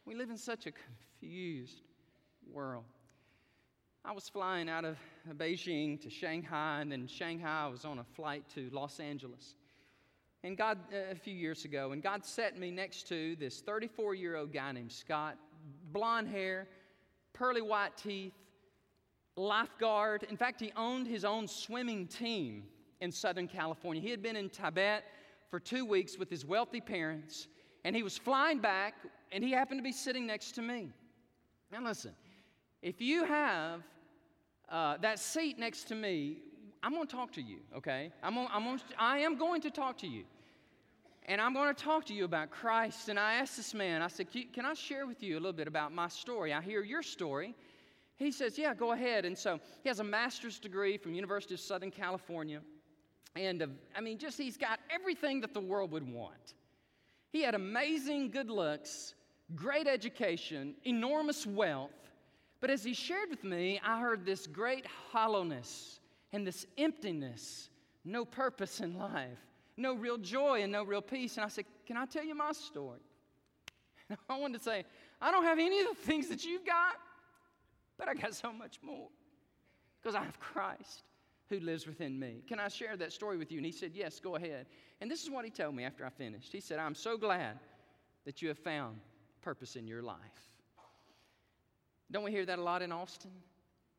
We 0.05 0.15
live 0.15 0.29
in 0.29 0.37
such 0.37 0.67
a 0.67 0.71
confused 0.71 1.81
world. 2.51 2.85
I 4.03 4.11
was 4.11 4.29
flying 4.29 4.69
out 4.69 4.85
of 4.85 4.97
Beijing 5.35 5.99
to 6.01 6.09
Shanghai, 6.09 6.81
and 6.81 6.91
then 6.91 7.07
Shanghai, 7.07 7.63
I 7.65 7.67
was 7.67 7.85
on 7.85 7.99
a 7.99 8.03
flight 8.03 8.43
to 8.53 8.69
Los 8.71 8.99
Angeles. 8.99 9.55
And 10.43 10.55
God, 10.55 10.77
a 11.11 11.15
few 11.15 11.33
years 11.33 11.65
ago, 11.65 11.91
and 11.91 12.03
God 12.03 12.23
set 12.23 12.59
me 12.59 12.69
next 12.69 13.07
to 13.07 13.35
this 13.37 13.61
34 13.61 14.13
year 14.13 14.35
old 14.35 14.53
guy 14.53 14.71
named 14.71 14.91
Scott, 14.91 15.37
blonde 15.91 16.27
hair, 16.27 16.67
pearly 17.33 17.63
white 17.63 17.97
teeth, 17.97 18.33
lifeguard. 19.35 20.23
In 20.29 20.37
fact, 20.37 20.61
he 20.61 20.71
owned 20.75 21.07
his 21.07 21.25
own 21.25 21.47
swimming 21.47 22.05
team 22.05 22.65
in 23.01 23.11
Southern 23.11 23.47
California. 23.47 24.01
He 24.01 24.11
had 24.11 24.21
been 24.21 24.35
in 24.35 24.49
Tibet 24.49 25.03
for 25.49 25.59
two 25.59 25.83
weeks 25.83 26.17
with 26.17 26.29
his 26.29 26.45
wealthy 26.45 26.79
parents, 26.79 27.47
and 27.85 27.95
he 27.95 28.01
was 28.01 28.17
flying 28.17 28.57
back, 28.57 28.95
and 29.31 29.43
he 29.43 29.51
happened 29.51 29.77
to 29.79 29.83
be 29.83 29.91
sitting 29.91 30.25
next 30.25 30.53
to 30.53 30.63
me. 30.63 30.89
Now, 31.71 31.83
listen, 31.83 32.13
if 32.81 32.99
you 32.99 33.23
have 33.23 33.83
uh, 34.69 34.97
that 34.97 35.19
seat 35.19 35.59
next 35.59 35.83
to 35.89 35.95
me, 35.95 36.39
I'm 36.81 36.93
going 36.93 37.05
to 37.05 37.15
talk 37.15 37.31
to 37.33 37.41
you, 37.41 37.59
okay? 37.77 38.11
I'm 38.23 38.33
gonna, 38.33 38.49
I'm 38.51 38.63
gonna, 38.63 38.81
I 38.97 39.19
am 39.19 39.37
going 39.37 39.61
to 39.61 39.69
talk 39.69 39.99
to 39.99 40.07
you. 40.07 40.23
And 41.27 41.39
I'm 41.39 41.53
going 41.53 41.73
to 41.73 41.83
talk 41.83 42.05
to 42.05 42.13
you 42.13 42.25
about 42.25 42.49
Christ. 42.49 43.09
And 43.09 43.19
I 43.19 43.35
asked 43.35 43.57
this 43.57 43.73
man, 43.73 44.01
I 44.01 44.07
said, 44.07 44.27
Can 44.31 44.65
I 44.65 44.73
share 44.73 45.05
with 45.05 45.21
you 45.21 45.35
a 45.35 45.39
little 45.39 45.53
bit 45.53 45.67
about 45.67 45.91
my 45.91 46.07
story? 46.07 46.53
I 46.53 46.61
hear 46.61 46.83
your 46.83 47.03
story. 47.03 47.55
He 48.17 48.31
says, 48.31 48.57
Yeah, 48.57 48.73
go 48.73 48.93
ahead. 48.93 49.25
And 49.25 49.37
so 49.37 49.59
he 49.83 49.89
has 49.89 49.99
a 49.99 50.03
master's 50.03 50.59
degree 50.59 50.97
from 50.97 51.13
University 51.13 51.53
of 51.53 51.59
Southern 51.59 51.91
California. 51.91 52.61
And 53.35 53.61
uh, 53.61 53.67
I 53.95 54.01
mean, 54.01 54.17
just 54.17 54.37
he's 54.37 54.57
got 54.57 54.79
everything 54.91 55.41
that 55.41 55.53
the 55.53 55.61
world 55.61 55.91
would 55.91 56.07
want. 56.07 56.53
He 57.35 57.41
had 57.41 57.53
amazing 57.53 58.31
good 58.31 58.49
looks, 58.49 59.13
great 59.55 59.87
education, 59.87 60.75
enormous 60.85 61.45
wealth. 61.45 61.91
But 62.61 62.69
as 62.69 62.81
he 62.81 62.93
shared 62.93 63.29
with 63.29 63.43
me, 63.43 63.77
I 63.83 63.99
heard 63.99 64.25
this 64.25 64.47
great 64.47 64.85
hollowness 65.11 65.99
and 66.31 66.47
this 66.47 66.65
emptiness, 66.77 67.69
no 68.05 68.23
purpose 68.23 68.79
in 68.79 68.97
life 68.97 69.37
no 69.77 69.93
real 69.93 70.17
joy 70.17 70.61
and 70.61 70.71
no 70.71 70.83
real 70.83 71.01
peace. 71.01 71.35
And 71.35 71.45
I 71.45 71.49
said, 71.49 71.65
Can 71.85 71.97
I 71.97 72.05
tell 72.05 72.23
you 72.23 72.35
my 72.35 72.53
story? 72.53 73.01
And 74.07 74.17
I 74.29 74.39
wanted 74.39 74.59
to 74.59 74.63
say, 74.63 74.85
I 75.21 75.29
don't 75.29 75.43
have 75.43 75.59
any 75.59 75.81
of 75.81 75.87
the 75.89 75.95
things 75.95 76.29
that 76.29 76.45
you've 76.45 76.65
got, 76.65 76.95
but 77.97 78.07
I 78.07 78.13
got 78.13 78.33
so 78.33 78.53
much 78.53 78.79
more 78.81 79.09
because 80.01 80.15
I 80.15 80.23
have 80.23 80.39
Christ 80.39 81.03
who 81.49 81.59
lives 81.59 81.85
within 81.85 82.19
me. 82.19 82.41
Can 82.47 82.59
I 82.59 82.67
share 82.67 82.97
that 82.97 83.13
story 83.13 83.37
with 83.37 83.51
you? 83.51 83.59
And 83.59 83.65
he 83.65 83.71
said, 83.71 83.91
Yes, 83.93 84.19
go 84.19 84.35
ahead. 84.35 84.65
And 85.01 85.09
this 85.09 85.23
is 85.23 85.29
what 85.29 85.45
he 85.45 85.51
told 85.51 85.75
me 85.75 85.83
after 85.83 86.05
I 86.05 86.09
finished. 86.09 86.51
He 86.51 86.59
said, 86.59 86.79
I'm 86.79 86.95
so 86.95 87.17
glad 87.17 87.59
that 88.25 88.41
you 88.41 88.47
have 88.47 88.57
found 88.57 88.97
purpose 89.41 89.75
in 89.75 89.87
your 89.87 90.01
life. 90.01 90.17
Don't 92.11 92.23
we 92.23 92.31
hear 92.31 92.45
that 92.45 92.59
a 92.59 92.63
lot 92.63 92.81
in 92.81 92.91
Austin? 92.91 93.31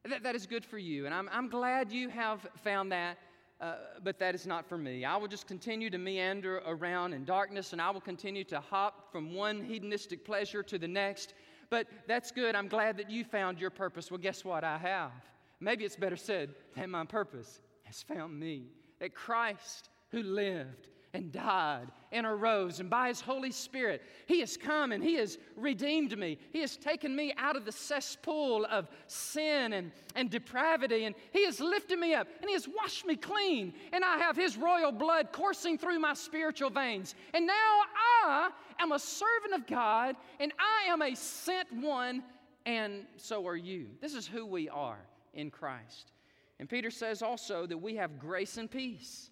That, 0.04 0.22
that 0.22 0.35
is 0.35 0.46
good 0.46 0.64
for 0.64 0.78
you. 0.78 1.06
And 1.06 1.14
I'm, 1.14 1.28
I'm 1.32 1.48
glad 1.48 1.90
you 1.92 2.09
have 2.09 2.46
found 2.62 2.92
that 2.92 3.18
uh, 3.61 3.76
but 4.04 4.18
that 4.18 4.35
is 4.35 4.46
not 4.46 4.68
for 4.68 4.76
me. 4.76 5.04
I 5.04 5.16
will 5.16 5.28
just 5.28 5.46
continue 5.46 5.88
to 5.88 5.96
meander 5.96 6.62
around 6.66 7.14
in 7.14 7.24
darkness 7.24 7.72
and 7.72 7.80
I 7.80 7.88
will 7.90 8.02
continue 8.02 8.44
to 8.44 8.61
hop 8.61 9.11
from 9.11 9.35
one 9.35 9.62
hedonistic 9.62 10.24
pleasure 10.26 10.62
to 10.64 10.78
the 10.78 10.88
next. 10.88 11.32
But 11.70 11.87
that's 12.06 12.30
good. 12.30 12.54
I'm 12.54 12.68
glad 12.68 12.98
that 12.98 13.11
you 13.11 13.24
found 13.24 13.59
your 13.59 13.70
purpose. 13.70 14.11
Well, 14.11 14.18
guess 14.18 14.44
what? 14.44 14.62
I 14.62 14.76
have. 14.76 15.11
Maybe 15.60 15.84
it's 15.84 15.96
better 15.96 16.16
said 16.16 16.54
that 16.74 16.88
my 16.88 17.04
purpose 17.04 17.60
has 17.84 18.02
found 18.02 18.38
me. 18.38 18.66
That 19.00 19.14
Christ, 19.14 19.90
who 20.10 20.22
lived 20.22 20.88
and 21.16 21.32
died 21.32 21.88
and 22.12 22.26
arose. 22.26 22.78
And 22.78 22.90
by 22.90 23.08
His 23.08 23.20
Holy 23.20 23.50
Spirit, 23.50 24.02
He 24.26 24.40
has 24.40 24.56
come 24.56 24.92
and 24.92 25.02
He 25.02 25.14
has 25.14 25.38
redeemed 25.56 26.16
me. 26.16 26.38
He 26.52 26.60
has 26.60 26.76
taken 26.76 27.16
me 27.16 27.32
out 27.38 27.56
of 27.56 27.64
the 27.64 27.72
cesspool 27.72 28.66
of 28.70 28.88
sin 29.06 29.72
and, 29.72 29.92
and 30.14 30.30
depravity, 30.30 31.04
and 31.04 31.14
He 31.32 31.44
has 31.46 31.58
lifted 31.58 31.98
me 31.98 32.14
up 32.14 32.28
and 32.40 32.48
He 32.48 32.52
has 32.52 32.68
washed 32.68 33.06
me 33.06 33.16
clean. 33.16 33.72
And 33.92 34.04
I 34.04 34.18
have 34.18 34.36
His 34.36 34.56
royal 34.56 34.92
blood 34.92 35.32
coursing 35.32 35.78
through 35.78 35.98
my 35.98 36.14
spiritual 36.14 36.70
veins. 36.70 37.14
And 37.32 37.46
now 37.46 37.80
I 38.24 38.50
am 38.78 38.92
a 38.92 38.98
servant 38.98 39.54
of 39.54 39.66
God, 39.66 40.16
and 40.38 40.52
I 40.58 40.90
am 40.90 41.00
a 41.00 41.14
sent 41.14 41.72
one, 41.72 42.22
and 42.66 43.06
so 43.16 43.46
are 43.46 43.56
you. 43.56 43.86
This 44.02 44.14
is 44.14 44.26
who 44.26 44.44
we 44.44 44.68
are 44.68 44.98
in 45.37 45.51
Christ. 45.51 46.11
And 46.59 46.68
Peter 46.68 46.90
says 46.90 47.22
also 47.22 47.66
that 47.66 47.79
we 47.79 47.96
have 47.96 48.18
grace 48.18 48.57
and 48.57 48.70
peace 48.70 49.31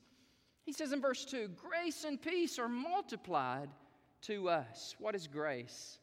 He 0.65 0.73
says 0.73 0.93
in 0.93 1.01
verse 1.01 1.25
2 1.25 1.49
grace 1.57 2.05
and 2.05 2.21
peace 2.21 2.59
are 2.59 2.69
multiplied 2.69 3.71
to 4.23 4.49
us. 4.49 4.95
What 4.99 5.15
is 5.15 5.27
grace? 5.27 5.99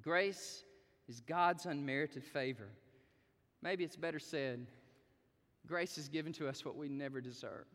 Grace 0.00 0.64
is 1.08 1.20
God's 1.20 1.66
unmerited 1.66 2.22
favor. 2.22 2.68
Maybe 3.62 3.84
it's 3.84 3.96
better 3.96 4.18
said 4.18 4.66
grace 5.66 5.98
is 5.98 6.08
given 6.08 6.32
to 6.34 6.48
us 6.48 6.64
what 6.64 6.76
we 6.76 6.88
never 6.88 7.20
deserve. 7.20 7.66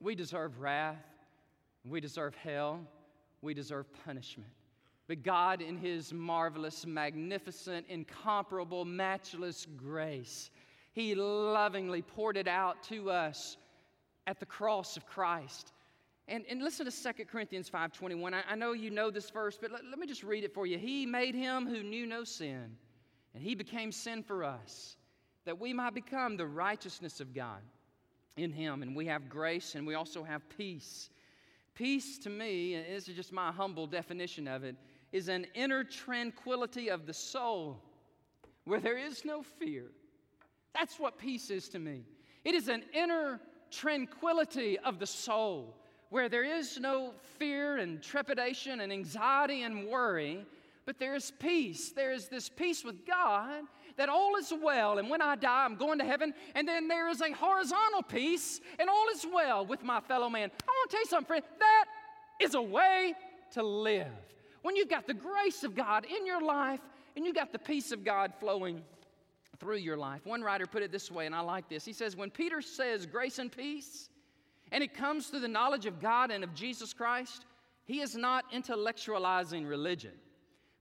We 0.00 0.14
deserve 0.14 0.60
wrath, 0.60 1.04
we 1.84 2.00
deserve 2.00 2.34
hell, 2.34 2.80
we 3.40 3.54
deserve 3.54 3.86
punishment. 4.04 4.50
But 5.06 5.22
God, 5.22 5.60
in 5.60 5.76
His 5.76 6.12
marvelous, 6.12 6.86
magnificent, 6.86 7.86
incomparable, 7.88 8.84
matchless 8.84 9.66
grace, 9.76 10.50
He 10.94 11.16
lovingly 11.16 12.02
poured 12.02 12.36
it 12.36 12.46
out 12.46 12.82
to 12.84 13.10
us 13.10 13.56
at 14.28 14.38
the 14.38 14.46
cross 14.46 14.96
of 14.96 15.04
Christ. 15.06 15.72
And, 16.28 16.44
and 16.48 16.62
listen 16.62 16.86
to 16.86 17.12
2 17.12 17.24
Corinthians 17.24 17.68
5.21. 17.68 18.32
I, 18.32 18.42
I 18.48 18.54
know 18.54 18.72
you 18.72 18.90
know 18.90 19.10
this 19.10 19.28
verse, 19.28 19.58
but 19.60 19.72
let, 19.72 19.84
let 19.84 19.98
me 19.98 20.06
just 20.06 20.22
read 20.22 20.44
it 20.44 20.54
for 20.54 20.66
you. 20.66 20.78
He 20.78 21.04
made 21.04 21.34
him 21.34 21.66
who 21.66 21.82
knew 21.82 22.06
no 22.06 22.22
sin, 22.22 22.76
and 23.34 23.42
he 23.42 23.56
became 23.56 23.90
sin 23.90 24.22
for 24.22 24.44
us, 24.44 24.96
that 25.44 25.60
we 25.60 25.72
might 25.72 25.94
become 25.94 26.36
the 26.36 26.46
righteousness 26.46 27.20
of 27.20 27.34
God 27.34 27.60
in 28.36 28.52
him. 28.52 28.82
And 28.82 28.94
we 28.94 29.06
have 29.06 29.28
grace 29.28 29.74
and 29.74 29.86
we 29.86 29.94
also 29.94 30.22
have 30.22 30.48
peace. 30.56 31.10
Peace 31.74 32.18
to 32.18 32.30
me, 32.30 32.74
and 32.74 32.86
this 32.86 33.08
is 33.08 33.16
just 33.16 33.32
my 33.32 33.50
humble 33.50 33.88
definition 33.88 34.46
of 34.46 34.62
it, 34.62 34.76
is 35.10 35.28
an 35.28 35.44
inner 35.54 35.82
tranquility 35.82 36.88
of 36.88 37.04
the 37.04 37.12
soul 37.12 37.82
where 38.64 38.80
there 38.80 38.96
is 38.96 39.24
no 39.24 39.42
fear. 39.42 39.90
That's 40.74 40.98
what 40.98 41.18
peace 41.18 41.50
is 41.50 41.68
to 41.70 41.78
me. 41.78 42.02
It 42.44 42.54
is 42.54 42.68
an 42.68 42.82
inner 42.92 43.40
tranquility 43.70 44.78
of 44.78 44.98
the 44.98 45.06
soul 45.06 45.76
where 46.10 46.28
there 46.28 46.44
is 46.44 46.78
no 46.78 47.12
fear 47.38 47.78
and 47.78 48.02
trepidation 48.02 48.80
and 48.80 48.92
anxiety 48.92 49.62
and 49.62 49.86
worry, 49.88 50.44
but 50.86 50.98
there 50.98 51.14
is 51.14 51.32
peace. 51.40 51.90
There 51.90 52.12
is 52.12 52.28
this 52.28 52.48
peace 52.48 52.84
with 52.84 53.06
God 53.06 53.64
that 53.96 54.08
all 54.08 54.36
is 54.36 54.52
well, 54.62 54.98
and 54.98 55.08
when 55.08 55.22
I 55.22 55.36
die, 55.36 55.64
I'm 55.64 55.76
going 55.76 55.98
to 55.98 56.04
heaven. 56.04 56.34
And 56.54 56.68
then 56.68 56.88
there 56.88 57.08
is 57.08 57.20
a 57.20 57.32
horizontal 57.32 58.02
peace, 58.02 58.60
and 58.78 58.88
all 58.88 59.06
is 59.14 59.24
well 59.32 59.64
with 59.64 59.82
my 59.82 60.00
fellow 60.00 60.28
man. 60.28 60.50
I 60.52 60.70
want 60.70 60.90
to 60.90 60.94
tell 60.96 61.02
you 61.02 61.08
something, 61.08 61.26
friend. 61.26 61.44
That 61.58 61.84
is 62.40 62.54
a 62.54 62.62
way 62.62 63.14
to 63.52 63.62
live. 63.62 64.12
When 64.62 64.76
you've 64.76 64.88
got 64.88 65.06
the 65.06 65.14
grace 65.14 65.62
of 65.64 65.74
God 65.74 66.04
in 66.04 66.26
your 66.26 66.42
life, 66.42 66.80
and 67.16 67.24
you've 67.24 67.36
got 67.36 67.52
the 67.52 67.58
peace 67.58 67.92
of 67.92 68.04
God 68.04 68.32
flowing 68.40 68.82
through 69.64 69.76
your 69.76 69.96
life. 69.96 70.26
One 70.26 70.42
writer 70.42 70.66
put 70.66 70.82
it 70.82 70.92
this 70.92 71.10
way, 71.10 71.24
and 71.24 71.34
I 71.34 71.40
like 71.40 71.70
this. 71.70 71.86
He 71.86 71.94
says, 71.94 72.16
When 72.16 72.28
Peter 72.28 72.60
says 72.60 73.06
grace 73.06 73.38
and 73.38 73.50
peace, 73.50 74.10
and 74.70 74.84
it 74.84 74.92
comes 74.92 75.28
through 75.28 75.40
the 75.40 75.48
knowledge 75.48 75.86
of 75.86 76.00
God 76.02 76.30
and 76.30 76.44
of 76.44 76.52
Jesus 76.54 76.92
Christ, 76.92 77.46
he 77.86 78.02
is 78.02 78.14
not 78.14 78.52
intellectualizing 78.52 79.66
religion, 79.66 80.12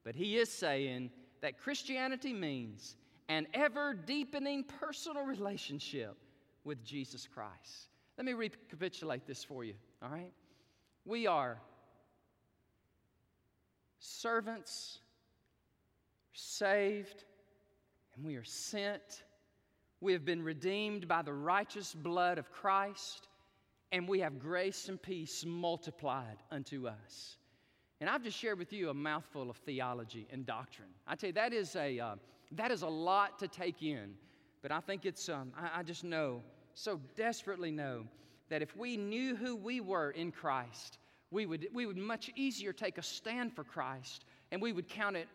but 0.04 0.15
he 0.15 0.38
is 0.38 0.52
saying 0.52 1.12
that 1.39 1.58
Christianity 1.58 2.34
means 2.34 2.98
an 3.30 3.48
ever 3.54 3.93
deepening 3.93 4.65
personal 4.65 5.24
relationship 5.24 6.17
with 6.65 6.84
Jesus 6.84 7.26
Christ. 7.26 7.88
Let 8.17 8.26
me 8.26 8.34
recapitulate 8.34 9.26
this 9.26 9.46
for 9.46 9.63
you, 9.63 9.76
all 10.02 10.10
right? 10.10 10.32
We 11.06 11.26
are 11.26 11.58
servants, 14.00 15.00
saved, 16.34 17.24
and 18.15 18.26
we 18.26 18.36
are 18.36 18.43
sent. 18.43 19.23
We 20.02 20.13
have 20.13 20.26
been 20.26 20.43
redeemed 20.43 21.08
by 21.08 21.21
the 21.21 21.34
righteous 21.34 21.93
blood 21.93 22.38
of 22.38 22.52
Christ, 22.52 23.28
and 23.91 24.08
we 24.08 24.19
have 24.19 24.39
grace 24.39 24.89
and 24.89 25.02
peace 25.02 25.45
multiplied 25.45 26.38
unto 26.52 26.88
us. 26.88 27.38
And 28.02 28.10
I've 28.10 28.23
just 28.23 28.38
shared 28.38 28.60
with 28.60 28.73
you 28.73 28.89
a 28.89 28.93
mouthful 28.93 29.49
of 29.49 29.58
theology 29.58 30.28
and 30.32 30.45
doctrine. 30.45 30.89
I 31.08 31.15
tell 31.15 31.30
you, 31.30 31.34
that 31.34 31.54
is 31.54 31.76
a. 31.76 31.99
Uh, 31.99 32.15
that 32.56 32.71
is 32.71 32.82
a 32.82 32.88
lot 32.88 33.39
to 33.39 33.47
take 33.47 33.82
in. 33.82 34.13
But 34.62 34.71
I 34.71 34.80
think 34.80 35.06
it's, 35.06 35.30
um, 35.30 35.52
I, 35.58 35.80
I 35.80 35.84
just 35.84 36.04
know, 36.04 36.41
so 36.73 36.99
desperately 37.15 37.71
know, 37.71 38.06
that 38.49 38.62
if 38.62 38.76
we 38.78 38.97
knew 38.97 39.36
who 39.36 39.56
we 39.56 39.82
were 39.82 40.12
in 40.12 40.32
Christ, 40.32 40.99
we 41.32 41.45
would, 41.45 41.67
we 41.73 41.86
would 41.86 41.97
much 41.97 42.32
easier 42.36 42.71
take 42.71 42.97
a 42.97 43.02
stand 43.02 43.54
for 43.54 43.63
Christ 43.63 44.26
and 44.52 44.62
we 44.62 44.71
would 44.71 44.88
count 44.88 45.15
it, 45.15 45.28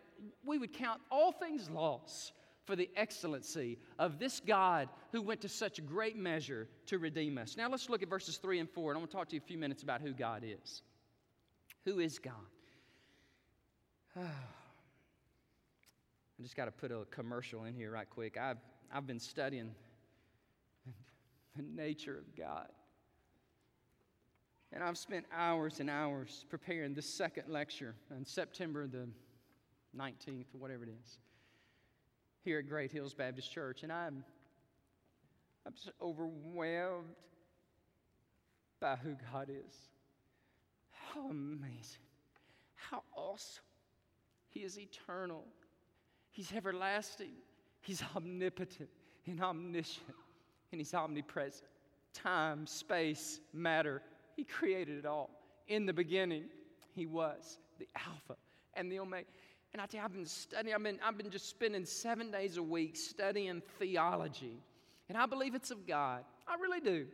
we 0.45 0.57
would 0.57 0.73
count 0.73 1.01
all 1.11 1.31
things 1.31 1.69
loss 1.69 2.31
for 2.69 2.75
the 2.75 2.89
excellency 2.95 3.79
of 3.97 4.19
this 4.19 4.39
God 4.39 4.89
who 5.11 5.23
went 5.23 5.41
to 5.41 5.49
such 5.49 5.83
great 5.87 6.15
measure 6.15 6.69
to 6.85 6.99
redeem 6.99 7.39
us. 7.39 7.57
Now 7.57 7.67
let's 7.67 7.89
look 7.89 8.03
at 8.03 8.09
verses 8.09 8.37
3 8.37 8.59
and 8.59 8.69
4, 8.69 8.91
and 8.91 8.97
I 8.97 8.99
want 8.99 9.09
to 9.09 9.17
talk 9.17 9.27
to 9.29 9.35
you 9.35 9.41
a 9.43 9.47
few 9.47 9.57
minutes 9.57 9.81
about 9.81 10.01
who 10.01 10.13
God 10.13 10.43
is. 10.45 10.83
Who 11.85 11.97
is 11.97 12.19
God? 12.19 12.35
I 14.19 14.29
just 16.43 16.55
got 16.55 16.65
to 16.65 16.71
put 16.71 16.91
a 16.91 17.05
commercial 17.09 17.63
in 17.63 17.73
here 17.73 17.89
right 17.89 18.07
quick. 18.07 18.37
I've, 18.37 18.59
I've 18.93 19.07
been 19.07 19.19
studying 19.19 19.71
the 21.55 21.63
nature 21.63 22.19
of 22.19 22.35
God. 22.37 22.67
And 24.71 24.83
I've 24.83 24.99
spent 24.99 25.25
hours 25.35 25.79
and 25.79 25.89
hours 25.89 26.45
preparing 26.51 26.93
this 26.93 27.11
second 27.11 27.45
lecture 27.47 27.95
on 28.15 28.25
September 28.25 28.85
the 28.85 29.07
19th, 29.97 30.53
or 30.53 30.59
whatever 30.59 30.83
it 30.83 30.89
is, 31.03 31.17
here 32.43 32.59
at 32.59 32.67
Great 32.69 32.91
Hills 32.91 33.13
Baptist 33.13 33.51
Church. 33.51 33.83
And 33.83 33.91
I'm, 33.91 34.23
I'm 35.65 35.73
just 35.73 35.91
overwhelmed 36.01 37.15
by 38.79 38.95
who 38.95 39.15
God 39.31 39.49
is. 39.49 39.75
How 40.91 41.29
amazing. 41.29 42.01
How 42.75 43.03
awesome. 43.15 43.63
He 44.49 44.61
is 44.61 44.79
eternal. 44.79 45.43
He's 46.31 46.51
everlasting. 46.53 47.33
He's 47.81 48.03
omnipotent 48.15 48.89
and 49.25 49.41
omniscient, 49.41 50.15
and 50.71 50.79
He's 50.79 50.93
omnipresent. 50.93 51.69
Time, 52.13 52.65
space, 52.65 53.39
matter, 53.53 54.01
He 54.35 54.43
created 54.43 54.97
it 54.97 55.05
all. 55.05 55.29
In 55.67 55.85
the 55.85 55.93
beginning, 55.93 56.45
He 56.95 57.05
was 57.05 57.59
the 57.77 57.87
Alpha 57.95 58.35
and 58.73 58.91
the 58.91 58.99
Omega. 58.99 59.27
And 59.73 59.81
I 59.81 59.85
tell 59.85 59.99
you, 59.99 60.05
I've 60.05 60.13
been 60.13 60.25
studying, 60.25 60.73
I've 60.73 60.83
been, 60.83 60.99
I've 61.03 61.17
been 61.17 61.29
just 61.29 61.49
spending 61.49 61.85
seven 61.85 62.31
days 62.31 62.57
a 62.57 62.63
week 62.63 62.95
studying 62.95 63.61
theology. 63.77 64.57
And 65.09 65.17
I 65.17 65.25
believe 65.25 65.55
it's 65.55 65.71
of 65.71 65.87
God. 65.87 66.23
I 66.47 66.55
really 66.55 66.79
do. 66.79 67.05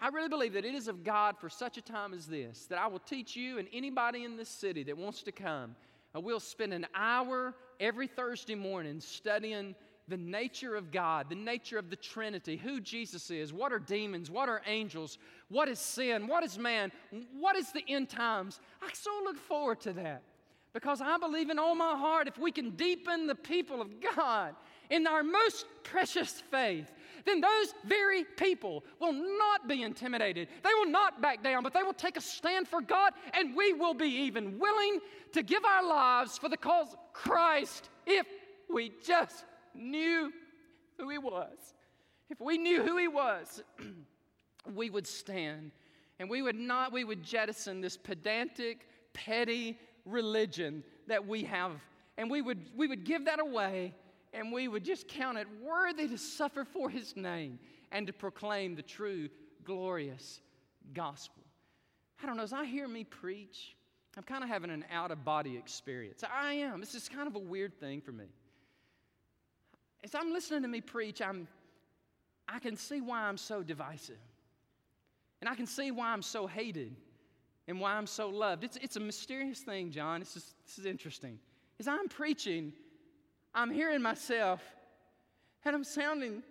I 0.00 0.08
really 0.08 0.28
believe 0.28 0.52
that 0.54 0.64
it 0.64 0.74
is 0.74 0.88
of 0.88 1.04
God 1.04 1.36
for 1.38 1.48
such 1.48 1.78
a 1.78 1.82
time 1.82 2.12
as 2.12 2.26
this 2.26 2.66
that 2.66 2.78
I 2.78 2.86
will 2.86 2.98
teach 2.98 3.36
you 3.36 3.58
and 3.58 3.68
anybody 3.72 4.24
in 4.24 4.36
this 4.36 4.48
city 4.48 4.82
that 4.84 4.96
wants 4.96 5.22
to 5.24 5.32
come. 5.32 5.76
And 6.14 6.24
we'll 6.24 6.40
spend 6.40 6.72
an 6.72 6.86
hour 6.94 7.54
every 7.80 8.06
Thursday 8.06 8.54
morning 8.54 9.00
studying 9.00 9.74
the 10.08 10.16
nature 10.16 10.74
of 10.74 10.90
God, 10.90 11.28
the 11.28 11.36
nature 11.36 11.78
of 11.78 11.88
the 11.88 11.96
Trinity, 11.96 12.56
who 12.56 12.80
Jesus 12.80 13.30
is, 13.30 13.52
what 13.52 13.72
are 13.72 13.78
demons, 13.78 14.30
what 14.30 14.48
are 14.48 14.60
angels, 14.66 15.18
what 15.48 15.68
is 15.68 15.78
sin, 15.78 16.26
what 16.26 16.42
is 16.42 16.58
man, 16.58 16.90
what 17.38 17.56
is 17.56 17.70
the 17.72 17.84
end 17.88 18.08
times. 18.08 18.60
I 18.82 18.90
so 18.92 19.10
look 19.24 19.38
forward 19.38 19.80
to 19.82 19.92
that 19.94 20.22
because 20.72 21.00
I 21.00 21.18
believe 21.18 21.50
in 21.50 21.58
all 21.58 21.74
my 21.74 21.96
heart 21.96 22.28
if 22.28 22.38
we 22.38 22.50
can 22.50 22.70
deepen 22.70 23.26
the 23.26 23.34
people 23.34 23.80
of 23.80 23.88
God 24.16 24.54
in 24.90 25.06
our 25.06 25.22
most 25.22 25.66
precious 25.84 26.42
faith, 26.50 26.90
then 27.24 27.40
those 27.40 27.74
very 27.84 28.24
people 28.24 28.84
will 29.00 29.12
not 29.12 29.68
be 29.68 29.82
intimidated. 29.82 30.48
They 30.62 30.74
will 30.74 30.90
not 30.90 31.20
back 31.20 31.42
down, 31.42 31.62
but 31.62 31.72
they 31.72 31.82
will 31.82 31.92
take 31.92 32.16
a 32.16 32.20
stand 32.20 32.68
for 32.68 32.80
God, 32.80 33.12
and 33.34 33.56
we 33.56 33.72
will 33.72 33.94
be 33.94 34.08
even 34.08 34.58
willing 34.58 35.00
to 35.32 35.42
give 35.42 35.64
our 35.64 35.86
lives 35.86 36.38
for 36.38 36.48
the 36.48 36.56
cause 36.56 36.92
of 36.92 36.98
Christ 37.12 37.90
if 38.06 38.26
we 38.72 38.92
just 39.04 39.44
knew 39.74 40.32
who 40.98 41.08
He 41.08 41.18
was. 41.18 41.74
If 42.30 42.40
we 42.40 42.58
knew 42.58 42.82
who 42.82 42.96
He 42.96 43.08
was, 43.08 43.62
we 44.74 44.90
would 44.90 45.06
stand 45.06 45.72
and 46.18 46.30
we 46.30 46.42
would 46.42 46.56
not, 46.56 46.92
we 46.92 47.04
would 47.04 47.22
jettison 47.22 47.80
this 47.80 47.96
pedantic, 47.96 48.86
petty 49.12 49.78
religion 50.04 50.82
that 51.06 51.26
we 51.26 51.44
have, 51.44 51.72
and 52.16 52.30
we 52.30 52.42
would, 52.42 52.58
we 52.76 52.86
would 52.86 53.04
give 53.04 53.26
that 53.26 53.40
away 53.40 53.94
and 54.32 54.52
we 54.52 54.68
would 54.68 54.84
just 54.84 55.08
count 55.08 55.38
it 55.38 55.46
worthy 55.62 56.08
to 56.08 56.16
suffer 56.16 56.64
for 56.64 56.88
his 56.88 57.16
name 57.16 57.58
and 57.90 58.06
to 58.06 58.12
proclaim 58.12 58.74
the 58.74 58.82
true, 58.82 59.28
glorious 59.64 60.40
gospel. 60.94 61.42
I 62.22 62.26
don't 62.26 62.36
know, 62.36 62.42
as 62.42 62.52
I 62.52 62.64
hear 62.64 62.88
me 62.88 63.04
preach, 63.04 63.76
I'm 64.16 64.22
kind 64.22 64.42
of 64.42 64.48
having 64.48 64.70
an 64.70 64.84
out 64.90 65.10
of 65.10 65.24
body 65.24 65.56
experience. 65.56 66.22
I 66.30 66.54
am. 66.54 66.80
This 66.80 66.94
is 66.94 67.08
kind 67.08 67.26
of 67.26 67.34
a 67.34 67.40
weird 67.40 67.78
thing 67.78 68.00
for 68.00 68.12
me. 68.12 68.26
As 70.04 70.14
I'm 70.14 70.32
listening 70.32 70.62
to 70.62 70.68
me 70.68 70.80
preach, 70.80 71.20
I'm, 71.22 71.46
I 72.48 72.58
can 72.58 72.76
see 72.76 73.00
why 73.00 73.22
I'm 73.22 73.38
so 73.38 73.62
divisive. 73.62 74.18
And 75.40 75.48
I 75.48 75.54
can 75.54 75.66
see 75.66 75.90
why 75.90 76.12
I'm 76.12 76.22
so 76.22 76.46
hated 76.46 76.94
and 77.68 77.80
why 77.80 77.94
I'm 77.94 78.06
so 78.06 78.28
loved. 78.28 78.64
It's, 78.64 78.76
it's 78.80 78.96
a 78.96 79.00
mysterious 79.00 79.60
thing, 79.60 79.90
John. 79.90 80.20
It's 80.20 80.34
just, 80.34 80.54
this 80.66 80.78
is 80.78 80.86
interesting. 80.86 81.38
As 81.78 81.88
I'm 81.88 82.08
preaching, 82.08 82.72
I'm 83.54 83.70
hearing 83.70 84.02
myself 84.02 84.60
and 85.64 85.74
I'm 85.74 85.84
sounding 85.84 86.42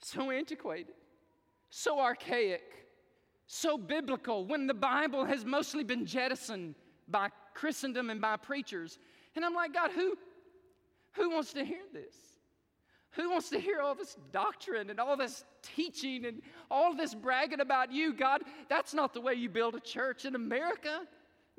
so 0.00 0.30
antiquated, 0.30 0.94
so 1.70 1.98
archaic, 1.98 2.62
so 3.46 3.76
biblical 3.76 4.44
when 4.46 4.66
the 4.66 4.74
Bible 4.74 5.24
has 5.24 5.44
mostly 5.44 5.84
been 5.84 6.06
jettisoned 6.06 6.74
by 7.08 7.28
Christendom 7.54 8.10
and 8.10 8.20
by 8.20 8.36
preachers. 8.36 8.98
And 9.36 9.44
I'm 9.44 9.54
like, 9.54 9.72
God, 9.74 9.90
who, 9.90 10.16
who 11.12 11.30
wants 11.30 11.52
to 11.52 11.64
hear 11.64 11.82
this? 11.92 12.14
Who 13.16 13.30
wants 13.30 13.50
to 13.50 13.60
hear 13.60 13.80
all 13.80 13.94
this 13.94 14.16
doctrine 14.32 14.90
and 14.90 14.98
all 14.98 15.16
this 15.16 15.44
teaching 15.62 16.24
and 16.24 16.42
all 16.70 16.96
this 16.96 17.14
bragging 17.14 17.60
about 17.60 17.92
you? 17.92 18.12
God, 18.12 18.42
that's 18.68 18.92
not 18.92 19.14
the 19.14 19.20
way 19.20 19.34
you 19.34 19.48
build 19.48 19.76
a 19.76 19.80
church 19.80 20.24
in 20.24 20.34
America. 20.34 21.02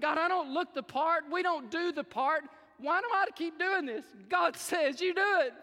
God, 0.01 0.17
I 0.17 0.27
don't 0.27 0.53
look 0.53 0.73
the 0.73 0.83
part. 0.83 1.23
We 1.31 1.43
don't 1.43 1.71
do 1.71 1.93
the 1.93 2.03
part. 2.03 2.43
Why 2.77 2.99
do 2.99 3.07
I 3.13 3.25
keep 3.35 3.57
doing 3.57 3.85
this? 3.85 4.03
God 4.27 4.57
says 4.57 4.99
you 4.99 5.13
do 5.13 5.39
it 5.41 5.53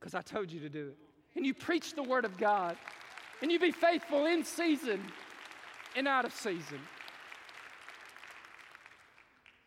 because 0.00 0.14
I 0.14 0.22
told 0.22 0.50
you 0.50 0.60
to 0.60 0.70
do 0.70 0.88
it. 0.88 0.96
And 1.36 1.44
you 1.44 1.52
preach 1.52 1.94
the 1.94 2.02
word 2.02 2.24
of 2.24 2.38
God. 2.38 2.76
And 3.42 3.52
you 3.52 3.58
be 3.58 3.72
faithful 3.72 4.24
in 4.24 4.42
season 4.42 5.02
and 5.96 6.08
out 6.08 6.24
of 6.24 6.32
season. 6.32 6.80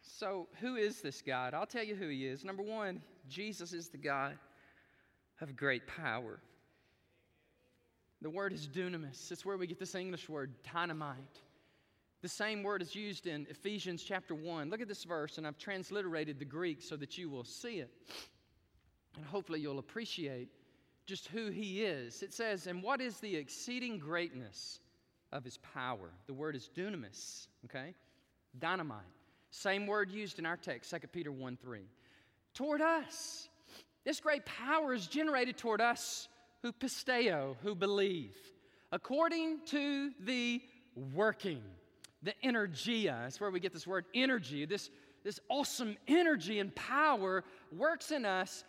So, 0.02 0.48
who 0.60 0.78
is 0.78 1.02
this 1.02 1.22
God? 1.22 1.54
I'll 1.54 1.68
tell 1.68 1.84
you 1.84 1.94
who 1.94 2.08
he 2.08 2.26
is. 2.26 2.44
Number 2.44 2.64
one, 2.64 3.02
Jesus 3.30 3.72
is 3.72 3.90
the 3.90 3.98
God 3.98 4.40
of 5.42 5.56
great 5.56 5.88
power. 5.88 6.40
The 8.22 8.30
word 8.30 8.54
is 8.54 8.68
dunamis. 8.68 9.32
It's 9.32 9.46
where 9.46 9.58
we 9.58 9.68
get 9.68 9.80
this 9.80 9.96
English 9.96 10.28
word, 10.28 10.54
dynamite. 10.74 11.42
The 12.22 12.28
same 12.28 12.64
word 12.64 12.82
is 12.82 12.96
used 12.96 13.28
in 13.28 13.46
Ephesians 13.50 14.04
chapter 14.04 14.34
1. 14.34 14.70
Look 14.70 14.82
at 14.82 14.88
this 14.88 15.04
verse, 15.04 15.38
and 15.38 15.46
I've 15.46 15.58
transliterated 15.60 16.40
the 16.40 16.46
Greek 16.46 16.82
so 16.82 16.96
that 16.96 17.18
you 17.18 17.30
will 17.30 17.44
see 17.44 17.78
it. 17.78 17.92
And 19.16 19.24
hopefully 19.24 19.60
you'll 19.60 19.80
appreciate 19.80 20.50
just 21.06 21.28
who 21.28 21.52
he 21.52 21.84
is. 21.84 22.24
It 22.24 22.34
says, 22.34 22.66
And 22.66 22.82
what 22.82 23.02
is 23.02 23.20
the 23.20 23.36
exceeding 23.36 24.00
greatness 24.00 24.80
of 25.32 25.44
his 25.44 25.58
power? 25.58 26.10
The 26.26 26.34
word 26.34 26.56
is 26.56 26.70
dunamis, 26.76 27.48
okay? 27.66 27.94
Dynamite. 28.58 29.02
Same 29.52 29.86
word 29.86 30.12
used 30.12 30.40
in 30.40 30.46
our 30.46 30.58
text, 30.58 30.90
2 30.90 31.08
Peter 31.08 31.32
1 31.32 31.58
3. 31.58 31.82
Toward 32.56 32.82
us. 32.82 33.48
This 34.08 34.22
great 34.22 34.46
power 34.46 34.94
is 34.94 35.06
generated 35.06 35.58
toward 35.58 35.82
us 35.82 36.30
who 36.64 36.72
pisteo, 36.72 37.58
who 37.62 37.76
believe, 37.76 38.38
according 38.94 39.60
to 39.66 40.12
the 40.24 40.62
working 41.14 41.62
the 42.24 42.34
energia. 42.42 43.24
That's 43.24 43.42
where 43.42 43.52
we 43.52 43.60
get 43.60 43.74
this 43.74 43.86
word 43.86 44.06
energy. 44.14 44.64
This, 44.66 44.90
this 45.26 45.42
awesome 45.50 45.98
energy 46.08 46.60
and 46.60 46.74
power 46.74 47.44
works 47.76 48.12
in 48.12 48.24
us, 48.24 48.64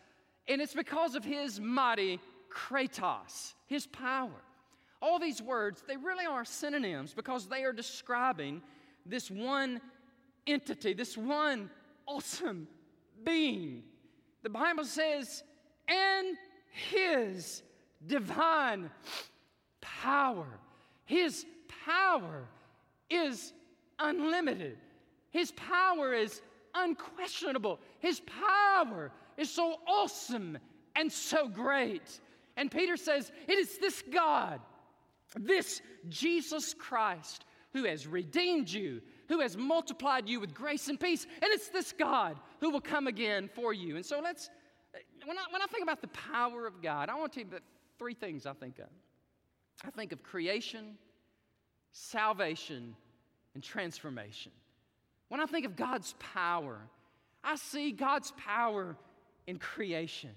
and 0.48 0.61
it's 0.61 0.74
because 0.74 1.14
of 1.14 1.24
his 1.24 1.61
mighty 1.61 2.18
kratos, 2.53 3.55
his 3.68 3.87
power. 3.87 4.42
All 5.01 5.20
these 5.20 5.40
words, 5.40 5.85
they 5.87 5.96
really 5.96 6.27
are 6.27 6.44
synonyms 6.44 7.14
because 7.14 7.46
they 7.46 7.62
are 7.62 7.72
describing 7.72 8.61
this 9.07 9.31
one 9.31 9.81
entity, 10.48 10.94
this 10.94 11.16
one 11.16 11.70
awesome 12.09 12.66
being. 13.24 13.85
The 14.49 14.55
Bible 14.55 14.87
says, 14.87 15.43
and 15.87 16.35
his 16.71 17.63
divine 18.07 18.89
power. 19.83 20.47
His 21.05 21.45
power 21.85 22.49
is 23.11 23.53
unlimited. 23.99 24.79
His 25.33 25.51
power 25.53 26.15
is 26.15 26.41
unquestionable. 26.75 27.79
His 27.99 28.21
power 28.21 29.13
is 29.37 29.51
so 29.51 29.75
awesome 29.87 30.57
and 30.97 31.13
so 31.13 31.47
great. 31.47 32.19
And 32.57 32.71
Peter 32.71 32.97
says, 32.97 33.31
It 33.49 33.59
is 33.59 33.77
this 33.77 34.03
God, 34.11 34.61
this 35.39 35.83
Jesus 36.09 36.73
Christ, 36.73 37.45
who 37.75 37.85
has 37.85 38.07
redeemed 38.07 38.71
you, 38.71 39.03
who 39.29 39.41
has 39.41 39.59
multiplied 39.59 40.27
you 40.27 40.41
with 40.41 40.55
grace 40.55 40.89
and 40.89 40.99
peace. 40.99 41.27
And 41.43 41.53
it's 41.53 41.69
this 41.69 41.93
God 41.93 42.39
who 42.61 42.71
will 42.71 42.81
come 42.81 43.07
again 43.07 43.49
for 43.55 43.73
you. 43.73 43.97
And 43.97 44.05
so 44.05 44.21
let's, 44.21 44.51
when 45.25 45.38
I, 45.38 45.42
when 45.51 45.62
I 45.62 45.66
think 45.66 45.83
about 45.83 46.01
the 46.01 46.09
power 46.09 46.66
of 46.66 46.83
God, 46.83 47.09
I 47.09 47.14
want 47.16 47.33
to 47.33 47.44
tell 47.44 47.53
you 47.53 47.59
three 47.99 48.14
things 48.14 48.47
I 48.47 48.53
think 48.53 48.79
of. 48.79 48.88
I 49.85 49.90
think 49.90 50.12
of 50.12 50.23
creation, 50.23 50.97
salvation, 51.92 52.97
and 53.55 53.62
transformation. 53.62 54.53
When 55.29 55.40
I 55.40 55.47
think 55.47 55.66
of 55.66 55.77
God's 55.77 56.14
power, 56.18 56.81
I 57.44 57.57
see 57.57 57.92
God's 57.92 58.33
power 58.37 58.97
in 59.47 59.59
creation. 59.59 60.31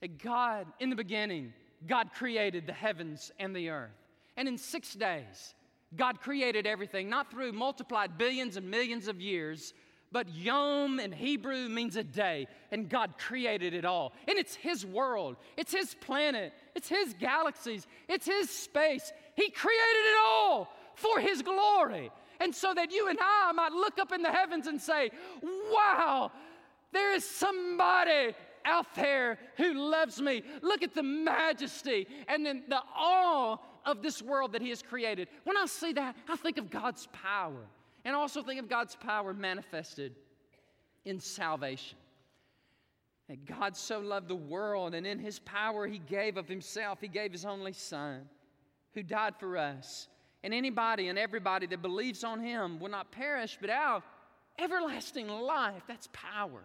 That 0.00 0.22
God, 0.22 0.66
in 0.78 0.90
the 0.90 0.96
beginning, 0.96 1.52
God 1.86 2.12
created 2.12 2.66
the 2.66 2.72
heavens 2.72 3.32
and 3.38 3.56
the 3.56 3.70
earth. 3.70 3.90
And 4.36 4.46
in 4.46 4.58
six 4.58 4.94
days, 4.94 5.54
God 5.94 6.20
created 6.20 6.66
everything, 6.66 7.08
not 7.08 7.30
through 7.30 7.52
multiplied 7.52 8.18
billions 8.18 8.56
and 8.56 8.70
millions 8.70 9.08
of 9.08 9.20
years, 9.20 9.72
but 10.12 10.28
Yom 10.28 11.00
in 11.00 11.12
Hebrew 11.12 11.68
means 11.68 11.96
a 11.96 12.04
day, 12.04 12.46
and 12.70 12.88
God 12.88 13.18
created 13.18 13.74
it 13.74 13.84
all. 13.84 14.12
And 14.28 14.38
it's 14.38 14.54
His 14.54 14.86
world, 14.86 15.36
it's 15.56 15.72
His 15.72 15.94
planet, 15.94 16.52
it's 16.74 16.88
His 16.88 17.14
galaxies, 17.14 17.86
it's 18.08 18.26
His 18.26 18.48
space. 18.48 19.12
He 19.34 19.50
created 19.50 19.80
it 19.80 20.16
all 20.24 20.72
for 20.94 21.20
His 21.20 21.42
glory. 21.42 22.10
And 22.40 22.54
so 22.54 22.72
that 22.74 22.92
you 22.92 23.08
and 23.08 23.18
I 23.20 23.52
might 23.52 23.72
look 23.72 23.98
up 23.98 24.12
in 24.12 24.22
the 24.22 24.30
heavens 24.30 24.66
and 24.66 24.80
say, 24.80 25.10
Wow, 25.42 26.30
there 26.92 27.12
is 27.14 27.24
somebody 27.28 28.34
out 28.64 28.94
there 28.94 29.38
who 29.56 29.74
loves 29.74 30.20
me. 30.20 30.42
Look 30.62 30.82
at 30.82 30.94
the 30.94 31.02
majesty 31.02 32.06
and 32.28 32.44
then 32.44 32.64
the 32.68 32.82
awe 32.94 33.56
of 33.84 34.02
this 34.02 34.20
world 34.20 34.52
that 34.52 34.62
He 34.62 34.68
has 34.70 34.82
created. 34.82 35.28
When 35.44 35.56
I 35.56 35.66
see 35.66 35.92
that, 35.94 36.16
I 36.28 36.36
think 36.36 36.58
of 36.58 36.70
God's 36.70 37.08
power 37.12 37.66
and 38.06 38.14
also 38.14 38.40
think 38.40 38.60
of 38.60 38.68
God's 38.68 38.94
power 38.94 39.34
manifested 39.34 40.14
in 41.04 41.18
salvation. 41.18 41.98
And 43.28 43.44
God 43.44 43.76
so 43.76 43.98
loved 43.98 44.28
the 44.28 44.36
world, 44.36 44.94
and 44.94 45.04
in 45.04 45.18
His 45.18 45.40
power, 45.40 45.88
He 45.88 45.98
gave 45.98 46.36
of 46.36 46.46
Himself. 46.46 47.00
He 47.00 47.08
gave 47.08 47.32
His 47.32 47.44
only 47.44 47.72
Son, 47.72 48.20
who 48.94 49.02
died 49.02 49.34
for 49.40 49.56
us. 49.56 50.06
And 50.44 50.54
anybody 50.54 51.08
and 51.08 51.18
everybody 51.18 51.66
that 51.66 51.82
believes 51.82 52.22
on 52.22 52.38
Him 52.38 52.78
will 52.78 52.90
not 52.90 53.10
perish, 53.10 53.58
but 53.60 53.70
have 53.70 54.04
everlasting 54.56 55.26
life. 55.26 55.82
That's 55.88 56.08
power. 56.12 56.62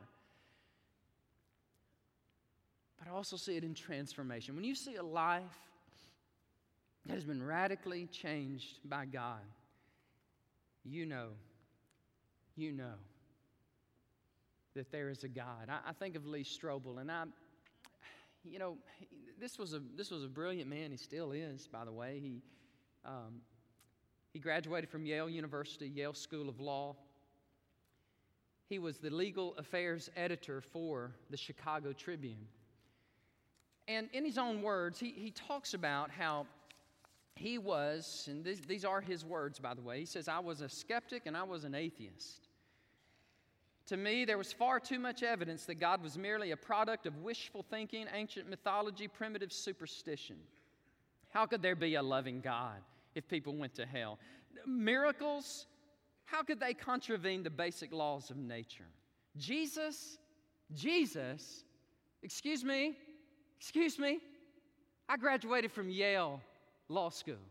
But 2.99 3.07
I 3.07 3.15
also 3.15 3.35
see 3.35 3.57
it 3.57 3.63
in 3.63 3.73
transformation. 3.73 4.55
When 4.55 4.63
you 4.63 4.75
see 4.75 4.97
a 4.97 5.03
life 5.03 5.41
that 7.07 7.15
has 7.15 7.25
been 7.25 7.41
radically 7.41 8.05
changed 8.11 8.77
by 8.85 9.05
God, 9.05 9.39
you 10.83 11.05
know, 11.05 11.29
you 12.55 12.71
know 12.71 12.95
that 14.75 14.91
there 14.91 15.09
is 15.09 15.23
a 15.23 15.27
God. 15.27 15.69
I, 15.69 15.89
I 15.89 15.93
think 15.93 16.15
of 16.15 16.25
Lee 16.25 16.43
Strobel, 16.43 16.99
and 16.99 17.11
I, 17.11 17.25
you 18.43 18.59
know, 18.59 18.77
this 19.39 19.57
was 19.59 19.73
a 19.73 19.81
this 19.95 20.11
was 20.11 20.23
a 20.23 20.27
brilliant 20.27 20.69
man. 20.69 20.91
He 20.91 20.97
still 20.97 21.31
is, 21.31 21.67
by 21.67 21.85
the 21.85 21.91
way. 21.91 22.19
He 22.21 22.41
um, 23.05 23.41
he 24.33 24.39
graduated 24.39 24.89
from 24.89 25.05
Yale 25.05 25.29
University, 25.29 25.87
Yale 25.87 26.13
School 26.13 26.47
of 26.47 26.59
Law. 26.59 26.95
He 28.69 28.79
was 28.79 28.99
the 28.99 29.09
legal 29.09 29.55
affairs 29.57 30.09
editor 30.15 30.61
for 30.61 31.11
the 31.29 31.35
Chicago 31.35 31.91
Tribune. 31.91 32.47
And 33.89 34.07
in 34.13 34.23
his 34.23 34.37
own 34.37 34.61
words, 34.61 34.97
he, 34.97 35.09
he 35.09 35.31
talks 35.31 35.73
about 35.73 36.09
how 36.09 36.45
he 37.35 37.57
was, 37.57 38.27
and 38.29 38.43
these, 38.43 38.61
these 38.61 38.85
are 38.85 39.01
his 39.01 39.25
words, 39.25 39.59
by 39.59 39.73
the 39.73 39.81
way. 39.81 39.99
He 39.99 40.05
says, 40.05 40.27
I 40.27 40.39
was 40.39 40.61
a 40.61 40.69
skeptic 40.69 41.23
and 41.25 41.35
I 41.35 41.43
was 41.43 41.63
an 41.63 41.75
atheist. 41.75 42.47
To 43.87 43.97
me, 43.97 44.25
there 44.25 44.37
was 44.37 44.53
far 44.53 44.79
too 44.79 44.99
much 44.99 45.23
evidence 45.23 45.65
that 45.65 45.75
God 45.75 46.03
was 46.03 46.17
merely 46.17 46.51
a 46.51 46.57
product 46.57 47.05
of 47.05 47.17
wishful 47.17 47.65
thinking, 47.69 48.05
ancient 48.13 48.49
mythology, 48.49 49.07
primitive 49.07 49.51
superstition. 49.51 50.37
How 51.29 51.45
could 51.45 51.61
there 51.61 51.75
be 51.75 51.95
a 51.95 52.03
loving 52.03 52.41
God 52.41 52.77
if 53.15 53.27
people 53.27 53.55
went 53.55 53.73
to 53.75 53.85
hell? 53.85 54.19
Miracles, 54.65 55.65
how 56.25 56.43
could 56.43 56.59
they 56.59 56.73
contravene 56.73 57.43
the 57.43 57.49
basic 57.49 57.91
laws 57.91 58.29
of 58.29 58.37
nature? 58.37 58.87
Jesus, 59.37 60.17
Jesus, 60.73 61.63
excuse 62.21 62.63
me, 62.63 62.97
excuse 63.59 63.97
me, 63.97 64.19
I 65.09 65.17
graduated 65.17 65.71
from 65.71 65.89
Yale 65.89 66.41
Law 66.91 67.09
School. 67.09 67.41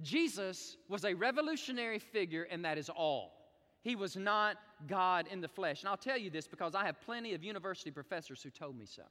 Jesus 0.00 0.76
was 0.88 1.04
a 1.04 1.14
revolutionary 1.14 1.98
figure, 1.98 2.46
and 2.50 2.64
that 2.64 2.78
is 2.78 2.88
all. 2.88 3.32
He 3.82 3.96
was 3.96 4.16
not 4.16 4.56
God 4.86 5.26
in 5.30 5.40
the 5.40 5.48
flesh. 5.48 5.82
And 5.82 5.88
I'll 5.88 5.96
tell 5.96 6.18
you 6.18 6.30
this 6.30 6.46
because 6.46 6.74
I 6.74 6.84
have 6.84 7.00
plenty 7.00 7.34
of 7.34 7.42
university 7.42 7.90
professors 7.90 8.42
who 8.42 8.50
told 8.50 8.76
me 8.76 8.86
so. 8.86 9.02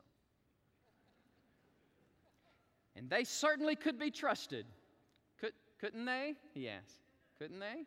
And 2.96 3.10
they 3.10 3.24
certainly 3.24 3.76
could 3.76 4.00
be 4.00 4.12
trusted. 4.12 4.66
Could, 5.40 5.54
couldn't 5.80 6.06
they? 6.06 6.36
He 6.54 6.70
asked. 6.70 7.02
Couldn't 7.38 7.60
they? 7.60 7.86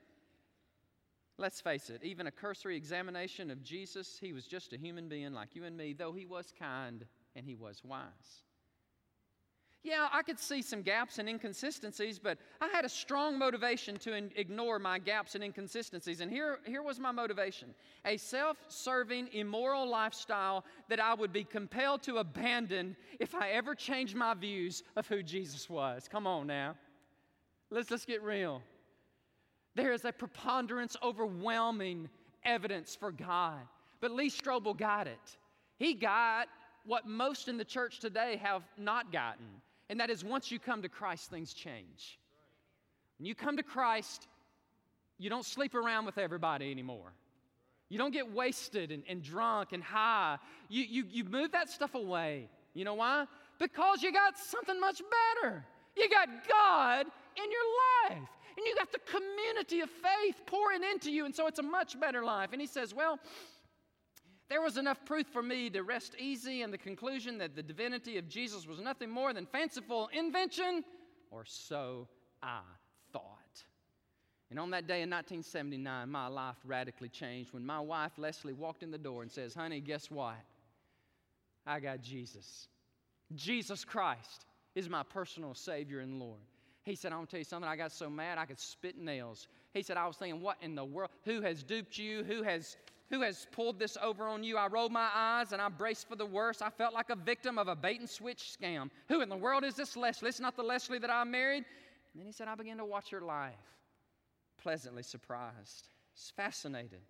Let's 1.39 1.61
face 1.61 1.89
it, 1.89 2.03
even 2.05 2.27
a 2.27 2.31
cursory 2.31 2.77
examination 2.77 3.51
of 3.51 3.63
Jesus, 3.63 4.19
he 4.21 4.35
was 4.35 4.47
just 4.47 4.75
a 4.75 4.77
human 4.77 5.09
being 5.09 5.33
like 5.33 5.57
you 5.57 5.65
and 5.65 5.75
me, 5.75 5.95
though 5.95 6.13
he 6.13 6.27
was 6.27 6.53
kind 6.59 7.07
and 7.35 7.47
he 7.47 7.55
was 7.55 7.83
wise. 7.83 8.45
Yeah, 9.83 10.09
I 10.13 10.23
could 10.23 10.39
see 10.39 10.61
some 10.61 10.83
gaps 10.83 11.19
and 11.19 11.27
inconsistencies, 11.27 12.19
but 12.19 12.37
I 12.61 12.69
had 12.69 12.85
a 12.85 12.89
strong 12.89 13.39
motivation 13.39 13.97
to 14.01 14.15
in- 14.15 14.31
ignore 14.37 14.79
my 14.79 14.99
gaps 14.99 15.35
and 15.35 15.43
inconsistencies. 15.43 16.21
And 16.21 16.31
here, 16.31 16.59
here 16.67 16.83
was 16.83 16.99
my 16.99 17.13
motivation 17.13 17.75
a 18.05 18.19
self 18.19 18.59
serving, 18.69 19.29
immoral 19.33 19.89
lifestyle 19.89 20.67
that 20.91 21.01
I 21.01 21.15
would 21.15 21.33
be 21.33 21.45
compelled 21.45 22.03
to 22.03 22.19
abandon 22.19 22.95
if 23.19 23.35
I 23.35 23.51
ever 23.53 23.75
changed 23.75 24.15
my 24.15 24.35
views 24.35 24.83
of 24.97 25.07
who 25.09 25.23
Jesus 25.23 25.71
was. 25.71 26.09
Come 26.11 26.27
on 26.27 26.47
now. 26.47 26.77
Let's, 27.71 27.91
let's 27.91 28.05
get 28.05 28.23
real. 28.23 28.61
There 29.77 29.93
is 29.93 30.05
a 30.05 30.13
preponderance, 30.13 30.95
overwhelming 31.03 32.11
evidence 32.45 32.95
for 32.95 33.13
God. 33.13 33.61
But 34.01 34.11
Lee 34.11 34.29
Strobel 34.29 34.77
got 34.77 35.07
it. 35.07 35.39
He 35.79 35.95
got 35.95 36.49
what 36.85 37.07
most 37.07 37.49
in 37.49 37.57
the 37.57 37.65
church 37.65 38.01
today 38.01 38.37
have 38.43 38.63
not 38.77 39.11
gotten 39.11 39.47
and 39.91 39.99
that 39.99 40.09
is 40.09 40.25
once 40.25 40.53
you 40.53 40.61
come 40.61 40.83
to 40.83 40.89
Christ, 40.89 41.31
things 41.31 41.53
change. 41.53 42.19
When 43.19 43.27
you 43.27 43.35
come 43.35 43.57
to 43.57 43.63
Christ, 43.65 44.29
you 45.19 45.29
don't 45.29 45.45
sleep 45.45 45.75
around 45.75 46.07
with 46.07 46.17
everybody 46.17 46.71
anymore. 46.71 47.13
You 47.89 47.99
don't 47.99 48.13
get 48.13 48.33
wasted 48.33 48.93
and, 48.93 49.03
and 49.09 49.21
drunk 49.21 49.73
and 49.73 49.83
high. 49.83 50.39
You, 50.69 50.85
you, 50.85 51.05
you 51.11 51.25
move 51.25 51.51
that 51.53 51.69
stuff 51.69 51.97
away. 51.97 52.49
You 52.73 52.85
know 52.85 52.95
why? 52.95 53.27
Because 53.59 54.01
you 54.01 54.13
got 54.13 54.39
something 54.39 54.79
much 54.81 55.03
better. 55.43 55.67
You 55.97 56.09
got 56.09 56.29
God 56.49 57.07
in 57.37 57.51
your 57.51 58.15
life, 58.17 58.29
and 58.57 58.65
you 58.65 58.77
got 58.77 58.93
the 58.93 59.01
community 59.01 59.81
of 59.81 59.91
faith 59.91 60.37
pouring 60.47 60.83
into 60.85 61.11
you, 61.11 61.25
and 61.25 61.35
so 61.35 61.49
it's 61.49 61.59
a 61.59 61.65
much 61.65 61.99
better 61.99 62.25
life. 62.25 62.51
And 62.53 62.61
he 62.61 62.69
says, 62.69 62.95
Well, 62.95 63.19
there 64.51 64.61
was 64.61 64.77
enough 64.77 65.05
proof 65.07 65.29
for 65.29 65.43
me 65.43 65.71
to 65.71 65.83
rest 65.83 66.17
easy 66.19 66.63
in 66.63 66.73
the 66.73 66.77
conclusion 66.77 67.39
that 67.39 67.55
the 67.55 67.63
divinity 67.63 68.19
of 68.19 68.29
Jesus 68.29 68.67
was 68.67 68.81
nothing 68.81 69.09
more 69.09 69.33
than 69.33 69.47
fanciful 69.47 70.11
invention, 70.13 70.85
or 71.31 71.45
so 71.47 72.09
I 72.43 72.61
thought. 73.13 73.65
And 74.51 74.59
on 74.59 74.71
that 74.71 74.89
day 74.89 75.03
in 75.03 75.11
1979, 75.11 76.11
my 76.11 76.27
life 76.27 76.57
radically 76.65 77.09
changed 77.09 77.55
when 77.55 77.65
my 77.65 77.79
wife 77.79 78.11
Leslie 78.19 78.53
walked 78.53 78.83
in 78.83 78.91
the 78.91 78.99
door 78.99 79.23
and 79.23 79.31
says, 79.31 79.55
Honey, 79.55 79.81
guess 79.81 80.11
what? 80.11 80.35
I 81.65 81.79
got 81.79 82.03
Jesus. 82.03 82.67
Jesus 83.37 83.85
Christ 83.85 84.47
is 84.75 84.89
my 84.89 85.05
personal 85.05 85.55
Savior 85.55 86.01
and 86.01 86.19
Lord. 86.19 86.41
He 86.83 86.97
said, 86.97 87.13
I'm 87.13 87.19
gonna 87.19 87.29
tell 87.29 87.39
you 87.39 87.45
something. 87.45 87.69
I 87.69 87.77
got 87.77 87.93
so 87.93 88.11
mad 88.11 88.39
I 88.39 88.47
could 88.47 88.59
spit 88.59 88.99
nails. 88.99 89.47
He 89.73 89.83
said, 89.83 89.97
I 89.97 90.09
was 90.09 90.17
thinking, 90.17 90.41
what 90.41 90.57
in 90.61 90.75
the 90.75 90.85
world? 90.85 91.11
Who 91.25 91.41
has 91.43 91.63
duped 91.63 91.97
you? 91.97 92.25
Who 92.25 92.43
has 92.43 92.77
who 93.11 93.23
has 93.23 93.47
pulled 93.51 93.79
this 93.79 93.99
over 94.01 94.27
on 94.27 94.45
you? 94.45 94.57
I 94.57 94.69
rolled 94.69 94.93
my 94.93 95.09
eyes 95.13 95.53
and 95.53 95.61
I 95.61 95.69
braced 95.69 96.09
for 96.09 96.17
the 96.17 96.27
worst. 96.27 96.63
I 96.63 96.71
felt 96.71 96.95
like 96.95 97.11
a 97.11 97.17
victim 97.17 97.59
of 97.59 97.67
a 97.67 97.75
bait 97.75 98.01
and 98.01 98.09
switch 98.09 98.57
scam. 98.59 98.89
Who 99.09 99.21
in 99.21 99.29
the 99.29 99.37
world 99.37 99.65
is 99.65 99.75
this 99.75 99.97
Leslie? 99.97 100.29
It's 100.29 100.41
not 100.41 100.57
the 100.57 100.63
Leslie 100.63 101.01
that 101.01 101.11
I 101.11 101.25
married. 101.25 101.65
And 102.13 102.21
then 102.21 102.27
he 102.27 102.33
said, 102.33 102.47
I 102.47 102.55
began 102.55 102.79
to 102.79 102.85
watch 102.85 103.11
her 103.11 103.21
life, 103.21 103.55
pleasantly 104.63 105.03
surprised, 105.03 105.89
fascinated 106.37 107.01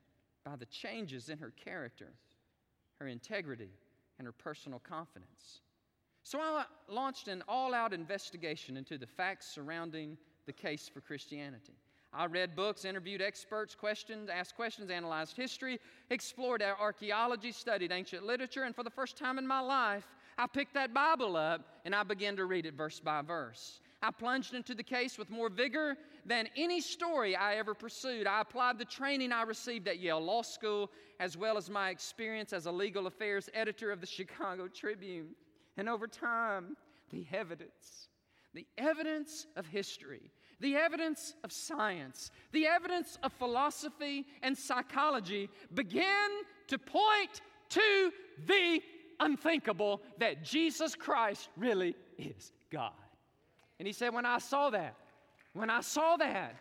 by 0.45 0.57
the 0.57 0.67
changes 0.67 1.29
in 1.29 1.39
her 1.39 1.53
character, 1.63 2.09
her 2.99 3.07
integrity, 3.07 3.71
and 4.19 4.27
her 4.27 4.33
personal 4.33 4.79
confidence. 4.79 5.61
So 6.23 6.39
I 6.39 6.65
launched 6.89 7.29
an 7.29 7.43
all 7.49 7.75
out 7.75 7.93
investigation 7.93 8.77
into 8.77 8.97
the 8.97 9.07
facts 9.07 9.47
surrounding 9.47 10.17
the 10.47 10.53
case 10.53 10.89
for 10.93 11.01
Christianity. 11.01 11.75
I 12.13 12.27
read 12.27 12.57
books, 12.57 12.85
interviewed 12.85 13.23
experts, 13.23 13.75
questioned, 13.75 14.31
asked 14.31 14.57
questions, 14.57 14.91
analyzed 14.91 15.37
history, 15.37 15.79
explored 16.11 16.63
archaeology, 16.63 17.53
studied 17.53 17.93
ancient 17.93 18.25
literature, 18.25 18.65
and 18.65 18.75
for 18.75 18.83
the 18.83 18.91
first 18.91 19.17
time 19.17 19.39
in 19.39 19.47
my 19.47 19.61
life, 19.61 20.07
I 20.37 20.47
picked 20.47 20.75
that 20.75 20.93
Bible 20.93 21.37
up 21.37 21.65
and 21.85 21.95
I 21.95 22.03
began 22.03 22.35
to 22.37 22.47
read 22.47 22.67
it 22.67 22.75
verse 22.75 22.99
by 22.99 23.23
verse. 23.23 23.81
I 24.03 24.11
plunged 24.11 24.55
into 24.55 24.75
the 24.75 24.83
case 24.83 25.19
with 25.19 25.31
more 25.31 25.51
vigor 25.51 25.97
than 26.25 26.49
any 26.57 26.81
story 26.81 27.37
I 27.37 27.57
ever 27.57 27.75
pursued. 27.75 28.27
I 28.27 28.41
applied 28.41 28.79
the 28.79 28.87
training 28.87 29.31
I 29.31 29.43
received 29.43 29.87
at 29.89 30.01
Yale 30.01 30.21
Law 30.21 30.43
School, 30.43 30.91
as 31.21 31.37
well 31.37 31.59
as 31.59 31.69
my 31.69 31.91
experience 31.91 32.53
as 32.53 32.67
a 32.67 32.73
legal 32.73 33.07
affairs 33.07 33.51
editor 33.53 33.91
of 33.93 34.01
the 34.01 34.07
Chicago 34.07 34.69
Tribune. 34.69 35.35
And 35.77 35.89
over 35.89 36.07
time, 36.07 36.77
the 37.11 37.27
evidence, 37.33 38.09
the 38.55 38.67
evidence 38.79 39.47
of 39.57 39.67
history 39.67 40.31
the 40.61 40.77
evidence 40.77 41.35
of 41.43 41.53
science, 41.53 42.31
the 42.53 42.67
evidence 42.67 43.19
of 43.23 43.33
philosophy 43.33 44.27
and 44.43 44.57
psychology 44.57 45.49
begin 45.75 46.29
to 46.69 46.79
point 46.79 47.41
to 47.71 48.13
the 48.47 48.81
unthinkable 49.19 50.03
that 50.19 50.45
Jesus 50.45 50.95
Christ 50.95 51.49
really 51.57 51.95
is 52.19 52.53
God. 52.71 52.93
And 53.79 53.87
he 53.87 53.93
said, 53.93 54.13
When 54.13 54.27
I 54.27 54.39
saw 54.39 54.71
that, 54.71 54.95
when 55.55 55.71
I 55.71 55.81
saw 55.81 56.17
that, 56.19 56.57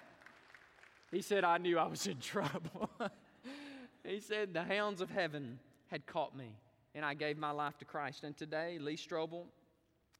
he 1.11 1.21
said, 1.21 1.43
I 1.43 1.57
knew 1.57 1.77
I 1.77 1.87
was 1.87 2.07
in 2.07 2.19
trouble. 2.19 2.89
he 4.03 4.19
said, 4.19 4.53
The 4.53 4.63
hounds 4.63 5.01
of 5.01 5.09
heaven 5.09 5.59
had 5.87 6.05
caught 6.05 6.35
me, 6.35 6.55
and 6.95 7.03
I 7.03 7.15
gave 7.15 7.37
my 7.37 7.51
life 7.51 7.77
to 7.79 7.85
Christ. 7.85 8.23
And 8.23 8.37
today, 8.37 8.77
Lee 8.79 8.95
Strobel 8.95 9.45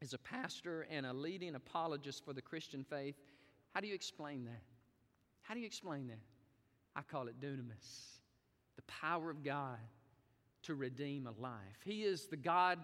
is 0.01 0.13
a 0.13 0.17
pastor 0.17 0.87
and 0.89 1.05
a 1.05 1.13
leading 1.13 1.55
apologist 1.55 2.23
for 2.25 2.33
the 2.33 2.41
Christian 2.41 2.83
faith 2.83 3.15
how 3.73 3.81
do 3.81 3.87
you 3.87 3.95
explain 3.95 4.45
that? 4.45 4.61
How 5.41 5.53
do 5.53 5.59
you 5.59 5.65
explain 5.65 6.07
that? 6.07 6.19
I 6.95 7.01
call 7.01 7.27
it 7.27 7.39
dunamis, 7.39 8.19
the 8.75 8.81
power 8.83 9.29
of 9.29 9.43
God 9.43 9.77
to 10.63 10.75
redeem 10.75 11.27
a 11.27 11.41
life. 11.41 11.53
He 11.85 12.03
is 12.03 12.25
the 12.25 12.37
God 12.37 12.79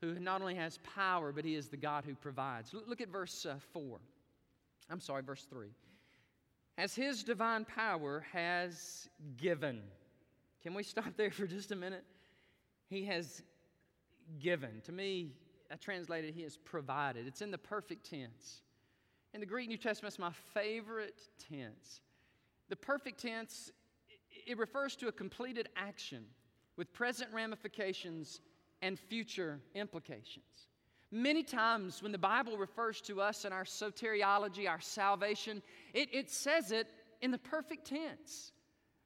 who 0.00 0.18
not 0.18 0.40
only 0.40 0.54
has 0.54 0.78
power, 0.94 1.32
but 1.32 1.44
He 1.44 1.54
is 1.54 1.68
the 1.68 1.76
God 1.76 2.04
who 2.04 2.14
provides. 2.14 2.72
Look 2.72 3.00
at 3.00 3.08
verse 3.08 3.46
uh, 3.46 3.56
4. 3.72 3.98
I'm 4.90 5.00
sorry, 5.00 5.22
verse 5.22 5.46
3. 5.50 5.68
As 6.76 6.94
His 6.94 7.24
divine 7.24 7.64
power 7.64 8.24
has 8.32 9.08
given. 9.36 9.80
Can 10.62 10.74
we 10.74 10.82
stop 10.82 11.16
there 11.16 11.30
for 11.30 11.46
just 11.46 11.72
a 11.72 11.76
minute? 11.76 12.04
He 12.88 13.04
has 13.06 13.42
given. 14.38 14.80
To 14.84 14.92
me, 14.92 15.32
I 15.70 15.76
translated 15.76 16.34
He 16.34 16.42
has 16.42 16.56
provided. 16.56 17.26
It's 17.26 17.42
in 17.42 17.50
the 17.50 17.58
perfect 17.58 18.08
tense. 18.08 18.62
In 19.34 19.40
the 19.40 19.46
Greek 19.46 19.68
New 19.68 19.76
Testament, 19.76 20.12
it's 20.12 20.18
my 20.18 20.32
favorite 20.54 21.20
tense. 21.50 22.00
The 22.68 22.76
perfect 22.76 23.20
tense, 23.20 23.70
it 24.46 24.58
refers 24.58 24.96
to 24.96 25.08
a 25.08 25.12
completed 25.12 25.68
action 25.76 26.24
with 26.76 26.92
present 26.92 27.30
ramifications 27.32 28.40
and 28.82 28.98
future 28.98 29.60
implications. 29.74 30.68
Many 31.10 31.42
times 31.42 32.02
when 32.02 32.12
the 32.12 32.18
Bible 32.18 32.56
refers 32.56 33.00
to 33.02 33.20
us 33.20 33.44
in 33.44 33.52
our 33.52 33.64
soteriology, 33.64 34.68
our 34.68 34.80
salvation, 34.80 35.62
it, 35.94 36.08
it 36.12 36.30
says 36.30 36.70
it 36.70 36.86
in 37.22 37.30
the 37.30 37.38
perfect 37.38 37.86
tense, 37.86 38.52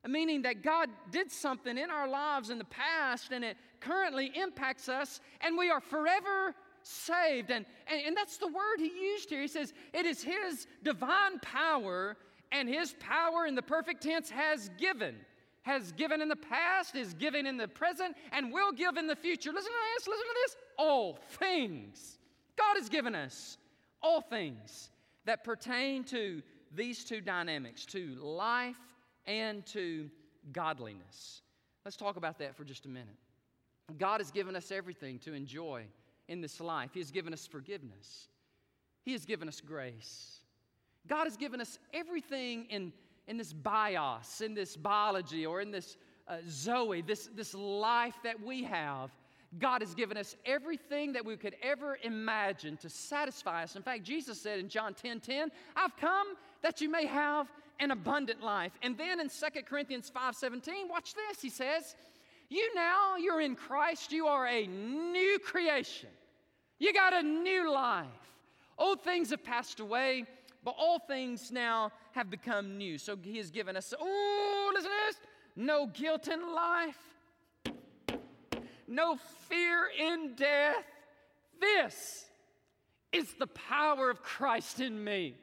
meaning 0.07 0.43
that 0.43 0.63
God 0.63 0.89
did 1.11 1.31
something 1.31 1.79
in 1.79 1.91
our 1.91 2.09
lives 2.09 2.51
in 2.51 2.59
the 2.59 2.65
past 2.65 3.33
and 3.33 3.45
it 3.45 3.57
currently 3.81 4.33
impacts 4.35 4.89
us, 4.89 5.21
and 5.41 5.57
we 5.57 5.71
are 5.71 5.81
forever 5.81 6.55
saved. 6.83 7.51
And, 7.51 7.65
and, 7.87 8.01
and 8.07 8.17
that's 8.17 8.39
the 8.39 8.49
word 8.49 8.79
he 8.79 8.91
used 8.91 9.31
here. 9.31 9.41
He 9.41 9.49
says, 9.49 9.73
It 9.93 10.07
is 10.07 10.23
his 10.23 10.67
divine 10.83 11.39
power, 11.41 12.17
and 12.51 12.69
his 12.69 12.95
power 13.01 13.47
in 13.47 13.55
the 13.55 13.63
perfect 13.63 14.03
tense 14.03 14.31
has 14.31 14.71
given. 14.79 15.17
Has 15.63 15.93
given 15.93 16.21
in 16.21 16.29
the 16.29 16.37
past, 16.37 16.97
is 16.97 17.15
giving 17.15 17.47
in 17.47 17.57
the 17.57 17.69
present, 17.69 18.17
and 18.33 18.53
will 18.53 18.73
give 18.73 18.97
in 18.97 19.07
the 19.07 19.17
future. 19.17 19.53
Listen 19.53 19.71
to 19.71 19.79
this, 19.97 20.09
listen 20.09 20.25
to 20.25 20.35
this. 20.45 20.57
All 20.77 21.19
things. 21.39 22.19
God 22.57 22.77
has 22.77 22.89
given 22.89 23.15
us 23.15 23.59
all 24.03 24.21
things 24.21 24.91
that 25.25 25.45
pertain 25.45 26.05
to 26.05 26.43
these 26.75 27.05
two 27.05 27.21
dynamics 27.21 27.85
to 27.87 28.17
life 28.17 28.77
and 29.27 29.65
to 29.67 30.11
godliness. 30.53 31.43
Let's 31.85 31.97
talk 31.97 32.17
about 32.17 32.39
that 32.39 32.57
for 32.57 32.65
just 32.65 32.87
a 32.87 32.89
minute. 32.89 33.17
God 33.99 34.21
has 34.21 34.31
given 34.31 34.57
us 34.57 34.73
everything 34.73 35.19
to 35.21 35.35
enjoy 35.35 35.85
in 36.29 36.41
this 36.41 36.61
life. 36.61 36.91
He 36.93 37.01
has 37.01 37.11
given 37.11 37.33
us 37.33 37.47
forgiveness, 37.47 38.29
He 39.05 39.13
has 39.13 39.25
given 39.25 39.49
us 39.49 39.61
grace. 39.61 40.39
God 41.09 41.25
has 41.25 41.37
given 41.37 41.61
us 41.61 41.81
everything 41.93 42.67
in, 42.71 42.93
in 43.27 43.37
this 43.37 43.53
bios, 43.53 44.41
in 44.41 44.55
this 44.55 44.77
biology, 44.77 45.45
or 45.45 45.61
in 45.61 45.73
this 45.73 45.97
uh, 46.29 46.37
Zoe, 46.49 47.03
this, 47.03 47.29
this 47.35 47.55
life 47.55 48.15
that 48.23 48.41
we 48.41 48.63
have. 48.63 49.11
God 49.59 49.83
has 49.83 49.95
given 49.95 50.17
us 50.17 50.37
everything 50.47 51.13
that 51.13 51.25
we 51.25 51.37
could 51.37 51.57
ever 51.63 51.99
imagine 52.03 52.77
to 52.79 52.89
satisfy 52.89 53.65
us. 53.65 53.77
In 53.77 53.83
fact, 53.83 54.03
Jesus 54.03 54.41
said 54.41 54.59
in 54.59 54.69
John 54.69 54.95
10 54.95 55.21
10, 55.21 55.51
I've 55.77 55.97
come 55.97 56.29
that 56.63 56.81
you 56.81 56.89
may 56.89 57.05
have 57.05 57.49
an 57.81 57.91
abundant 57.91 58.43
life. 58.43 58.73
And 58.83 58.97
then 58.97 59.21
in 59.21 59.29
2 59.29 59.63
Corinthians 59.69 60.09
5 60.09 60.35
17, 60.37 60.89
watch 60.89 61.15
this, 61.15 61.43
he 61.43 61.51
says, 61.51 61.97
You 62.49 62.75
now, 62.75 63.17
you're 63.17 63.41
in 63.41 63.55
Christ, 63.55 64.13
you 64.13 64.27
are 64.27 64.47
a 64.47 64.67
new 64.67 65.39
creation. 65.45 66.09
You 66.83 66.93
got 66.93 67.15
a 67.15 67.23
new 67.23 67.73
life. 67.73 68.09
Old 68.77 69.03
things 69.03 69.31
have 69.31 69.45
passed 69.45 69.79
away, 69.79 70.25
but 70.65 70.75
all 70.77 70.99
things 70.99 71.53
now 71.53 71.93
have 72.11 72.29
become 72.29 72.77
new. 72.77 72.99
So 72.99 73.17
he 73.23 73.37
has 73.37 73.53
given 73.53 73.77
us, 73.77 73.95
oh, 73.97 74.73
listen 74.75 74.91
to 74.91 74.97
this 75.07 75.17
no 75.55 75.87
guilt 75.87 76.27
in 76.27 76.41
life, 76.53 76.99
no 78.89 79.17
fear 79.49 79.85
in 79.97 80.35
death. 80.35 80.85
This 81.61 82.25
It's 83.13 83.33
the 83.35 83.47
power 83.47 84.11
of 84.11 84.21
Christ 84.21 84.81
in 84.81 85.05
me. 85.05 85.37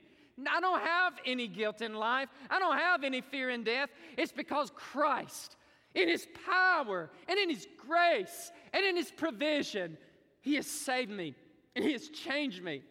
I 0.46 0.60
don't 0.60 0.82
have 0.82 1.14
any 1.26 1.48
guilt 1.48 1.82
in 1.82 1.94
life. 1.94 2.28
I 2.50 2.60
don't 2.60 2.78
have 2.78 3.06
any 3.06 3.22
fear 3.22 3.50
in 3.50 3.64
death. 3.64 3.88
It's 4.18 4.34
because 4.34 4.74
Christ, 4.76 5.56
in 5.96 6.10
His 6.10 6.28
power 6.46 7.10
and 7.30 7.40
in 7.40 7.50
His 7.50 7.66
grace 7.88 8.52
and 8.74 8.86
in 8.86 8.98
His 8.98 9.10
provision, 9.10 9.98
He 10.42 10.56
has 10.56 10.68
saved 10.68 11.12
me 11.12 11.36
and 11.76 11.86
He 11.86 11.94
has 11.94 12.10
changed 12.10 12.64
me. 12.64 12.84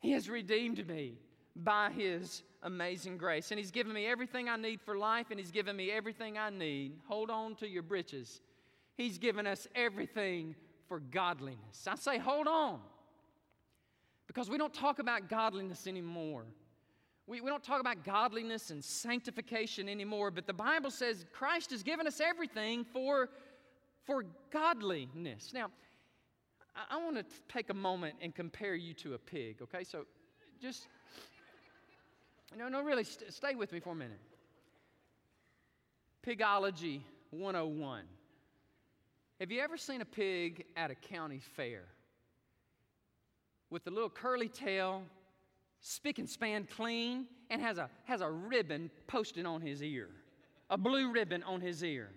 He 0.00 0.12
has 0.12 0.28
redeemed 0.28 0.86
me 0.88 1.18
by 1.54 1.90
His 1.90 2.42
amazing 2.62 3.18
grace. 3.18 3.50
And 3.50 3.58
He's 3.58 3.70
given 3.70 3.92
me 3.92 4.06
everything 4.06 4.48
I 4.48 4.56
need 4.56 4.80
for 4.80 4.96
life, 4.96 5.26
and 5.30 5.38
He's 5.38 5.50
given 5.50 5.76
me 5.76 5.90
everything 5.90 6.38
I 6.38 6.50
need. 6.50 6.92
Hold 7.08 7.30
on 7.30 7.54
to 7.56 7.68
your 7.68 7.82
britches. 7.82 8.40
He's 8.96 9.18
given 9.18 9.46
us 9.46 9.66
everything 9.74 10.54
for 10.88 11.00
godliness. 11.00 11.86
I 11.86 11.94
say, 11.96 12.18
hold 12.18 12.46
on. 12.46 12.80
Because 14.26 14.48
we 14.48 14.58
don't 14.58 14.74
talk 14.74 14.98
about 14.98 15.28
godliness 15.28 15.86
anymore. 15.86 16.44
We, 17.26 17.40
we 17.40 17.48
don't 17.48 17.62
talk 17.62 17.80
about 17.80 18.04
godliness 18.04 18.70
and 18.70 18.82
sanctification 18.82 19.88
anymore, 19.88 20.30
but 20.30 20.46
the 20.46 20.52
Bible 20.52 20.90
says 20.90 21.24
Christ 21.32 21.70
has 21.70 21.82
given 21.82 22.06
us 22.06 22.20
everything 22.20 22.84
for, 22.84 23.28
for 24.10 24.24
godliness. 24.52 25.52
Now, 25.54 25.70
I, 26.74 26.96
I 26.96 27.04
want 27.04 27.14
to 27.14 27.24
take 27.48 27.70
a 27.70 27.74
moment 27.74 28.16
and 28.20 28.34
compare 28.34 28.74
you 28.74 28.92
to 28.94 29.14
a 29.14 29.18
pig, 29.18 29.62
okay? 29.62 29.84
So 29.84 30.04
just, 30.60 30.88
no, 32.58 32.68
no, 32.68 32.82
really, 32.82 33.04
st- 33.04 33.32
stay 33.32 33.54
with 33.54 33.70
me 33.70 33.78
for 33.78 33.92
a 33.92 33.94
minute. 33.94 34.18
Pigology 36.22 37.04
101. 37.30 38.02
Have 39.38 39.52
you 39.52 39.60
ever 39.60 39.76
seen 39.76 40.00
a 40.00 40.04
pig 40.04 40.64
at 40.76 40.90
a 40.90 40.96
county 40.96 41.38
fair? 41.38 41.84
With 43.70 43.86
a 43.86 43.90
little 43.90 44.10
curly 44.10 44.48
tail, 44.48 45.04
spick 45.82 46.18
and 46.18 46.28
span 46.28 46.66
clean, 46.76 47.26
and 47.48 47.62
has 47.62 47.78
a, 47.78 47.88
has 48.06 48.22
a 48.22 48.28
ribbon 48.28 48.90
posted 49.06 49.46
on 49.46 49.60
his 49.60 49.84
ear, 49.84 50.08
a 50.68 50.76
blue 50.76 51.12
ribbon 51.12 51.44
on 51.44 51.60
his 51.60 51.84
ear. 51.84 52.10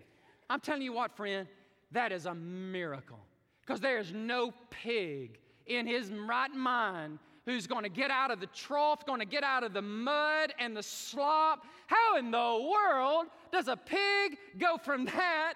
I'm 0.50 0.60
telling 0.60 0.82
you 0.82 0.94
what, 0.94 1.16
friend, 1.16 1.48
that 1.94 2.12
is 2.12 2.26
a 2.26 2.36
miracle. 2.36 3.20
Because 3.62 3.80
there 3.80 3.98
is 3.98 4.12
no 4.14 4.54
pig 4.70 5.40
in 5.68 5.88
his 5.88 6.12
right 6.12 6.54
mind 6.54 7.20
who's 7.46 7.68
going 7.68 7.84
to 7.84 7.90
get 7.90 8.12
out 8.12 8.32
of 8.32 8.40
the 8.40 8.48
trough, 8.48 9.06
going 9.06 9.20
to 9.20 9.26
get 9.26 9.44
out 9.44 9.64
of 9.64 9.74
the 9.74 9.82
mud 9.82 10.54
and 10.60 10.76
the 10.76 10.84
slop. 10.84 11.66
How 11.88 12.18
in 12.18 12.32
the 12.32 12.72
world 12.72 13.28
does 13.52 13.68
a 13.68 13.76
pig 13.76 14.38
go 14.58 14.78
from 14.78 15.06
that 15.06 15.54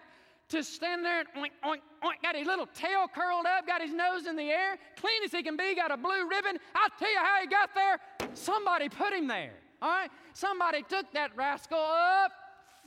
to 0.50 0.64
stand 0.64 1.04
there 1.04 1.20
and 1.20 1.28
oink, 1.44 1.52
oink, 1.66 1.82
oink, 2.04 2.22
got 2.22 2.36
his 2.36 2.48
little 2.48 2.68
tail 2.68 3.08
curled 3.14 3.46
up, 3.46 3.68
got 3.68 3.82
his 3.82 3.94
nose 3.94 4.28
in 4.28 4.36
the 4.36 4.50
air, 4.50 4.78
clean 4.98 5.24
as 5.24 5.32
he 5.32 5.44
can 5.44 5.58
be, 5.58 5.76
got 5.76 5.92
a 5.92 5.98
blue 5.98 6.28
ribbon? 6.30 6.58
I'll 6.76 6.90
tell 6.98 7.12
you 7.12 7.20
how 7.20 7.42
he 7.42 7.48
got 7.48 7.74
there. 7.74 8.00
Somebody 8.34 8.90
put 8.90 9.14
him 9.14 9.28
there. 9.28 9.54
All 9.82 9.90
right? 9.90 10.10
Somebody 10.34 10.84
took 10.84 11.12
that 11.14 11.36
rascal 11.36 11.80
up 11.80 12.32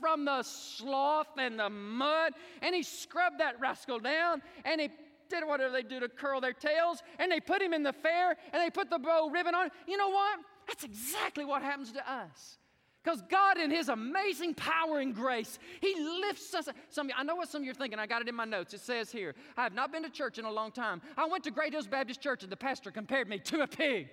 from 0.01 0.25
the 0.25 0.43
sloth 0.43 1.27
and 1.37 1.57
the 1.57 1.69
mud, 1.69 2.33
and 2.61 2.75
he 2.75 2.83
scrubbed 2.83 3.39
that 3.39 3.59
rascal 3.61 3.99
down, 3.99 4.41
and 4.65 4.81
he 4.81 4.89
did 5.29 5.47
whatever 5.47 5.71
they 5.71 5.83
do 5.83 5.99
to 6.01 6.09
curl 6.09 6.41
their 6.41 6.51
tails, 6.51 7.01
and 7.19 7.31
they 7.31 7.39
put 7.39 7.61
him 7.61 7.73
in 7.73 7.83
the 7.83 7.93
fair, 7.93 8.35
and 8.51 8.61
they 8.61 8.69
put 8.69 8.89
the 8.89 8.99
bow 8.99 9.29
ribbon 9.29 9.55
on. 9.55 9.69
You 9.87 9.95
know 9.95 10.09
what? 10.09 10.39
That's 10.67 10.83
exactly 10.83 11.45
what 11.45 11.61
happens 11.61 11.91
to 11.93 12.11
us. 12.11 12.57
Because 13.03 13.21
God, 13.29 13.57
in 13.57 13.71
His 13.71 13.89
amazing 13.89 14.53
power 14.53 14.99
and 14.99 15.15
grace, 15.15 15.57
He 15.79 15.95
lifts 16.27 16.53
us. 16.53 16.69
Some, 16.89 17.09
I 17.17 17.23
know 17.23 17.35
what 17.35 17.49
some 17.49 17.61
of 17.61 17.65
you 17.65 17.71
are 17.71 17.75
thinking. 17.75 17.97
I 17.97 18.05
got 18.05 18.21
it 18.21 18.27
in 18.27 18.35
my 18.35 18.45
notes. 18.45 18.73
It 18.73 18.81
says 18.81 19.11
here, 19.11 19.33
I 19.57 19.63
have 19.63 19.73
not 19.73 19.91
been 19.91 20.03
to 20.03 20.09
church 20.09 20.37
in 20.37 20.45
a 20.45 20.51
long 20.51 20.71
time. 20.71 21.01
I 21.17 21.25
went 21.25 21.43
to 21.45 21.51
Great 21.51 21.73
Hills 21.73 21.87
Baptist 21.87 22.21
Church, 22.21 22.43
and 22.43 22.51
the 22.51 22.57
pastor 22.57 22.91
compared 22.91 23.27
me 23.27 23.39
to 23.39 23.61
a 23.61 23.67
pig. 23.67 24.09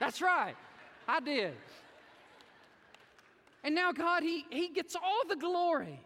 That's 0.00 0.20
right. 0.20 0.56
I 1.06 1.20
did. 1.20 1.54
And 3.64 3.74
now, 3.74 3.92
God, 3.92 4.22
He, 4.22 4.44
he 4.50 4.68
gets 4.68 4.96
all 4.96 5.22
the 5.28 5.36
glory. 5.36 6.00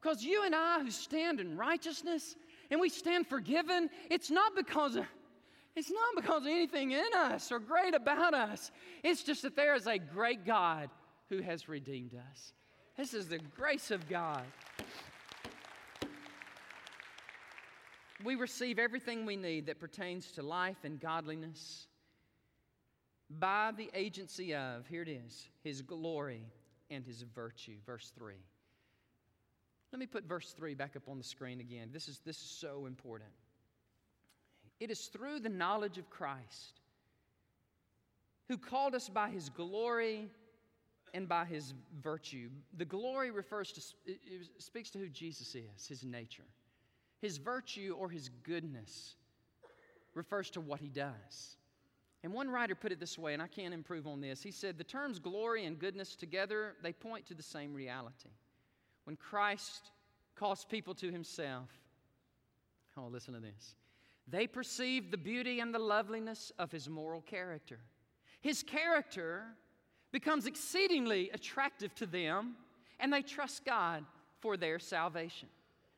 Because 0.00 0.24
you 0.24 0.44
and 0.44 0.54
I, 0.54 0.80
who 0.80 0.90
stand 0.90 1.38
in 1.38 1.56
righteousness 1.56 2.34
and 2.70 2.80
we 2.80 2.88
stand 2.88 3.26
forgiven, 3.26 3.88
it's 4.10 4.30
not 4.30 4.56
because 4.56 4.96
of, 4.96 5.04
it's 5.76 5.90
not 5.90 6.16
because 6.16 6.42
of 6.42 6.48
anything 6.48 6.90
in 6.90 7.06
us 7.14 7.52
or 7.52 7.60
great 7.60 7.94
about 7.94 8.34
us. 8.34 8.72
It's 9.04 9.22
just 9.22 9.42
that 9.42 9.54
there 9.54 9.74
is 9.76 9.86
a 9.86 9.98
great 9.98 10.44
God 10.44 10.90
who 11.28 11.40
has 11.40 11.68
redeemed 11.68 12.14
us. 12.14 12.52
This 12.96 13.14
is 13.14 13.28
the 13.28 13.38
grace 13.38 13.90
of 13.90 14.08
God. 14.08 14.42
We 18.24 18.34
receive 18.34 18.78
everything 18.78 19.24
we 19.24 19.36
need 19.36 19.66
that 19.66 19.80
pertains 19.80 20.32
to 20.32 20.42
life 20.42 20.76
and 20.84 21.00
godliness 21.00 21.86
by 23.30 23.72
the 23.76 23.90
agency 23.94 24.54
of, 24.54 24.86
here 24.88 25.02
it 25.02 25.08
is, 25.08 25.48
His 25.62 25.80
glory 25.80 26.44
and 26.92 27.04
His 27.04 27.22
virtue. 27.22 27.76
Verse 27.86 28.12
3. 28.16 28.34
Let 29.92 29.98
me 29.98 30.06
put 30.06 30.24
verse 30.24 30.52
3 30.52 30.74
back 30.74 30.96
up 30.96 31.08
on 31.08 31.18
the 31.18 31.24
screen 31.24 31.60
again. 31.60 31.90
This 31.92 32.08
is, 32.08 32.20
this 32.24 32.36
is 32.36 32.48
so 32.48 32.86
important. 32.86 33.30
It 34.80 34.90
is 34.90 35.06
through 35.06 35.40
the 35.40 35.48
knowledge 35.48 35.98
of 35.98 36.08
Christ 36.08 36.80
who 38.48 38.56
called 38.56 38.94
us 38.94 39.08
by 39.08 39.28
His 39.28 39.48
glory 39.48 40.28
and 41.14 41.28
by 41.28 41.44
his 41.44 41.74
virtue. 42.02 42.48
The 42.76 42.84
glory 42.84 43.30
refers 43.30 43.72
to, 43.72 43.82
speaks 44.58 44.90
to 44.90 44.98
who 44.98 45.08
Jesus 45.08 45.54
is, 45.54 45.86
his 45.86 46.04
nature. 46.04 46.46
His 47.20 47.36
virtue 47.36 47.94
or 47.98 48.08
his 48.08 48.30
goodness 48.42 49.16
refers 50.14 50.50
to 50.50 50.60
what 50.60 50.80
he 50.80 50.88
does. 50.88 51.56
And 52.24 52.32
one 52.32 52.48
writer 52.48 52.74
put 52.74 52.92
it 52.92 53.00
this 53.00 53.18
way, 53.18 53.34
and 53.34 53.42
I 53.42 53.48
can't 53.48 53.74
improve 53.74 54.06
on 54.06 54.20
this. 54.20 54.42
He 54.42 54.52
said, 54.52 54.78
The 54.78 54.84
terms 54.84 55.18
glory 55.18 55.64
and 55.64 55.78
goodness 55.78 56.14
together, 56.14 56.74
they 56.82 56.92
point 56.92 57.26
to 57.26 57.34
the 57.34 57.42
same 57.42 57.74
reality. 57.74 58.30
When 59.04 59.16
Christ 59.16 59.90
calls 60.36 60.64
people 60.64 60.94
to 60.94 61.10
himself, 61.10 61.68
oh, 62.96 63.08
listen 63.10 63.34
to 63.34 63.40
this. 63.40 63.74
They 64.28 64.46
perceive 64.46 65.10
the 65.10 65.16
beauty 65.16 65.60
and 65.60 65.74
the 65.74 65.78
loveliness 65.80 66.52
of 66.58 66.70
his 66.70 66.88
moral 66.88 67.22
character. 67.22 67.78
His 68.40 68.62
character 68.62 69.42
becomes 70.12 70.46
exceedingly 70.46 71.30
attractive 71.30 71.94
to 71.96 72.06
them, 72.06 72.54
and 73.00 73.12
they 73.12 73.22
trust 73.22 73.64
God 73.64 74.04
for 74.40 74.56
their 74.56 74.78
salvation. 74.78 75.48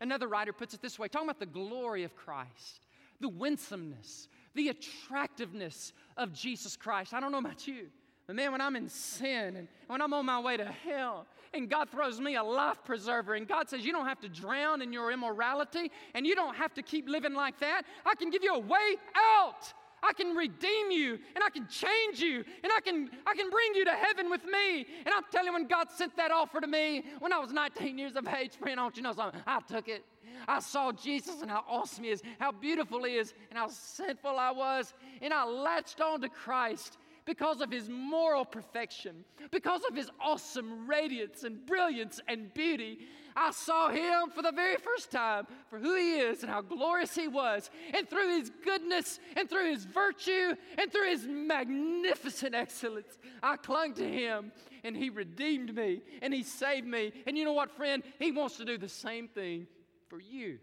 Another 0.01 0.29
writer 0.29 0.53
puts 0.53 0.75
it 0.75 0.83
this 0.83 0.99
way 0.99 1.09
talking 1.09 1.29
about 1.29 1.41
the 1.41 1.47
glory 1.47 2.05
of 2.05 2.17
Christ, 2.17 2.87
the 3.21 3.29
winsomeness, 3.29 4.29
the 4.55 4.69
attractiveness 4.69 5.93
of 6.17 6.33
Jesus 6.33 6.77
Christ. 6.77 7.15
I 7.15 7.21
don't 7.21 7.33
know 7.33 7.39
about 7.39 7.67
you, 7.67 7.87
but 8.27 8.37
man, 8.37 8.53
when 8.53 8.61
I'm 8.61 8.77
in 8.77 8.89
sin 8.89 9.57
and 9.57 9.69
when 9.87 10.01
I'm 10.01 10.13
on 10.13 10.27
my 10.27 10.41
way 10.41 10.57
to 10.57 10.65
hell, 10.65 11.27
and 11.53 11.71
God 11.71 11.89
throws 11.91 12.21
me 12.21 12.37
a 12.37 12.43
life 12.43 12.79
preserver, 12.85 13.35
and 13.35 13.47
God 13.47 13.69
says, 13.69 13.85
You 13.85 13.93
don't 13.93 14.07
have 14.07 14.21
to 14.21 14.29
drown 14.29 14.83
in 14.83 14.93
your 14.93 15.13
immorality, 15.13 15.91
and 16.15 16.27
you 16.27 16.35
don't 16.35 16.57
have 16.57 16.75
to 16.75 16.83
keep 16.83 17.09
living 17.09 17.35
like 17.35 17.59
that. 17.61 17.83
I 18.05 18.15
can 18.15 18.31
give 18.31 18.43
you 18.43 18.55
a 18.55 18.59
way 18.59 18.97
out. 19.15 19.73
I 20.05 20.13
can 20.13 20.37
redeem 20.37 20.91
you 20.91 21.19
and 21.35 21.43
I 21.45 21.51
can 21.51 21.67
change 21.67 22.21
you 22.21 22.45
and 22.63 22.73
I 22.77 22.81
can, 22.81 23.11
I 23.27 23.35
can 23.35 23.51
bring 23.51 23.75
you 23.75 23.85
to 23.87 23.93
heaven 23.93 24.31
with 24.31 24.45
me. 24.45 24.87
And 25.05 25.15
I'm 25.15 25.23
telling 25.33 25.47
you, 25.47 25.53
when 25.55 25.67
God 25.67 25.91
sent 25.91 26.17
that 26.17 26.31
offer 26.31 26.61
to 26.61 26.67
me 26.67 27.05
when 27.21 27.33
I 27.33 27.39
was 27.39 27.53
19 27.53 27.97
years 27.97 28.17
of 28.17 28.27
age, 28.29 28.57
friend, 28.57 28.79
I 28.79 28.83
want 28.83 28.97
you 28.97 29.03
to 29.03 29.09
know 29.09 29.15
something. 29.15 29.41
I 29.47 29.61
took 29.61 29.89
it. 29.89 30.05
I 30.47 30.61
saw 30.61 30.93
Jesus 30.93 31.41
and 31.41 31.51
how 31.51 31.65
awesome 31.69 32.05
he 32.05 32.11
is, 32.11 32.23
how 32.39 32.53
beautiful 32.53 33.05
he 33.05 33.17
is, 33.17 33.33
and 33.51 33.59
how 33.59 33.69
sinful 33.69 34.37
I 34.39 34.51
was. 34.51 34.93
And 35.23 35.33
I 35.33 35.45
latched 35.45 36.01
on 36.01 36.21
to 36.21 36.29
Christ 36.29 36.99
because 37.25 37.61
of 37.61 37.71
his 37.71 37.89
moral 37.89 38.45
perfection, 38.45 39.25
because 39.51 39.83
of 39.89 39.97
his 39.97 40.11
awesome 40.21 40.87
radiance 40.87 41.45
and 41.45 41.65
brilliance 41.65 42.21
and 42.29 42.53
beauty. 42.53 43.07
I 43.37 43.51
saw 43.51 43.91
him 43.91 44.31
for 44.35 44.43
the 44.43 44.53
very 44.53 44.77
first 44.77 45.11
time 45.11 45.47
for 45.69 45.79
who 45.79 45.97
he 45.97 46.19
is 46.19 46.43
and 46.43 46.51
how 46.51 46.63
glorious 46.63 47.15
he 47.15 47.27
was. 47.27 47.69
And 47.93 48.09
through 48.09 48.39
his 48.39 48.51
goodness 48.65 49.19
and 49.37 49.51
through 49.51 49.71
his 49.73 49.85
virtue 49.85 50.55
and 50.79 50.93
through 50.93 51.11
his 51.11 51.27
magnificent 51.27 52.55
excellence, 52.55 53.19
I 53.43 53.57
clung 53.57 53.95
to 53.95 54.09
him 54.09 54.53
and 54.85 54.97
he 54.97 55.11
redeemed 55.11 55.75
me 55.75 56.03
and 56.23 56.33
he 56.33 56.43
saved 56.43 56.87
me. 56.87 57.13
And 57.27 57.37
you 57.37 57.45
know 57.45 57.53
what, 57.53 57.73
friend? 57.73 58.03
He 58.19 58.31
wants 58.31 58.57
to 58.59 58.65
do 58.65 58.79
the 58.79 58.89
same 58.89 59.27
thing 59.29 59.67
for 60.09 60.21
you. 60.21 60.59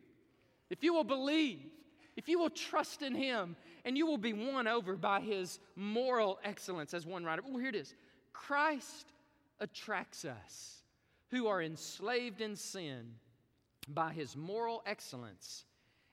If 0.70 0.84
you 0.84 0.94
will 0.94 1.04
believe, 1.04 1.66
if 2.16 2.30
you 2.30 2.40
will 2.40 2.50
trust 2.50 3.02
in 3.02 3.16
him, 3.16 3.56
and 3.84 3.98
you 3.98 4.06
will 4.06 4.18
be 4.18 4.34
won 4.34 4.68
over 4.68 4.96
by 4.96 5.20
his 5.20 5.60
moral 5.76 6.40
excellence, 6.44 6.94
as 6.94 7.06
one 7.06 7.24
writer. 7.24 7.42
Well, 7.44 7.58
here 7.58 7.70
it 7.70 7.76
is 7.76 7.96
Christ 8.32 9.12
attracts 9.60 10.24
us 10.26 10.81
who 11.32 11.48
are 11.48 11.62
enslaved 11.62 12.40
in 12.42 12.56
sin 12.56 13.16
by 13.88 14.14
his 14.14 14.38
moral 14.38 14.84
excellence 14.86 15.66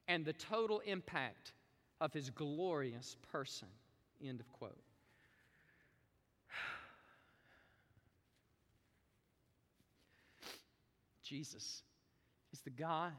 and 0.07 0.25
the 0.25 0.33
total 0.33 0.79
impact 0.81 1.53
of 2.01 2.13
his 2.13 2.31
glorious 2.31 3.17
person. 3.31 3.69
End 4.25 4.41
of 4.41 4.51
quote. 4.53 4.81
Jesus 11.25 11.83
is 12.53 12.61
the 12.61 12.71
God 12.71 13.13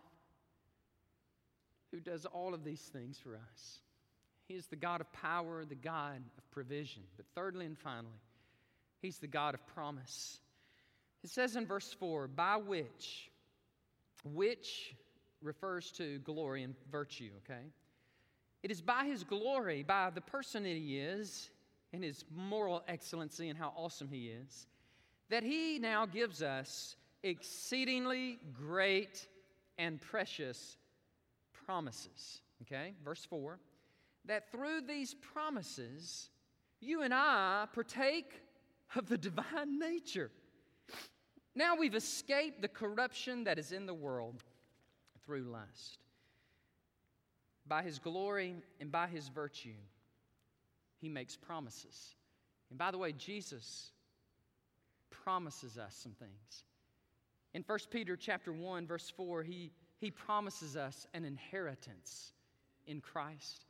who 1.91 2.00
does 2.00 2.26
all 2.26 2.54
of 2.54 2.64
these 2.64 2.82
things 2.82 3.20
for 3.20 3.36
us. 3.36 3.80
He 4.47 4.54
is 4.56 4.68
the 4.68 4.76
God 4.76 5.02
of 5.02 5.12
power, 5.14 5.66
the 5.66 5.76
God 5.76 6.22
of 6.38 6.52
provision. 6.52 7.04
But 7.18 7.26
thirdly 7.36 7.66
and 7.66 7.78
finally, 7.78 8.22
He's 9.02 9.20
the 9.20 9.28
God 9.28 9.54
of 9.54 9.68
promise. 9.68 10.39
It 11.24 11.30
says 11.30 11.56
in 11.56 11.66
verse 11.66 11.94
4 11.94 12.28
by 12.28 12.58
which, 12.58 13.30
which 14.24 14.96
refers 15.42 15.92
to 15.92 16.20
glory 16.20 16.64
and 16.64 16.76
virtue, 16.92 17.32
okay? 17.44 17.66
It 18.64 18.72
is 18.72 18.82
by 18.82 19.06
His 19.06 19.24
glory, 19.24 19.84
by 19.84 20.10
the 20.10 20.22
person 20.22 20.64
that 20.64 20.70
He 20.70 21.00
is, 21.00 21.50
and 21.94 22.04
His 22.04 22.26
moral 22.36 22.84
excellency 22.88 23.50
and 23.50 23.58
how 23.58 23.74
awesome 23.76 24.10
He 24.10 24.28
is, 24.28 24.68
that 25.30 25.44
He 25.44 25.80
now 25.80 26.06
gives 26.06 26.42
us 26.42 26.96
exceedingly 27.24 28.40
great 28.54 29.28
and 29.78 30.00
precious 30.02 30.78
promises. 31.66 32.42
Okay, 32.64 32.94
verse 33.04 33.26
4 33.26 33.60
that 34.26 34.52
through 34.52 34.82
these 34.82 35.16
promises, 35.16 36.30
you 36.80 37.02
and 37.02 37.14
I 37.14 37.66
partake 37.74 38.42
of 38.96 39.08
the 39.08 39.18
divine 39.18 39.80
nature. 39.80 40.32
Now 41.60 41.76
we've 41.76 41.93
escaped 41.93 42.62
the 42.62 42.70
corruption 42.70 43.43
that 43.43 43.60
is 43.60 43.74
in 43.74 43.86
the 43.86 43.93
world 43.93 44.45
through 45.26 45.41
lust. 45.41 45.99
By 47.68 47.84
his 47.84 47.99
glory 47.99 48.55
and 48.80 48.89
by 48.89 49.07
his 49.07 49.28
virtue, 49.28 49.76
he 51.01 51.10
makes 51.10 51.36
promises. 51.36 52.16
And 52.70 52.80
by 52.80 52.91
the 52.91 52.97
way, 52.97 53.12
Jesus 53.12 53.91
promises 55.10 55.78
us 55.78 55.99
some 56.01 56.14
things. 56.14 56.64
In 57.53 57.66
1 57.68 57.80
Peter 57.91 58.16
chapter 58.16 58.53
1 58.53 58.88
verse 58.88 59.10
4, 59.10 59.43
he, 59.43 59.70
he 59.97 60.12
promises 60.12 60.78
us 60.78 61.07
an 61.14 61.26
inheritance 61.26 62.32
in 62.88 63.01
Christ. 63.01 63.66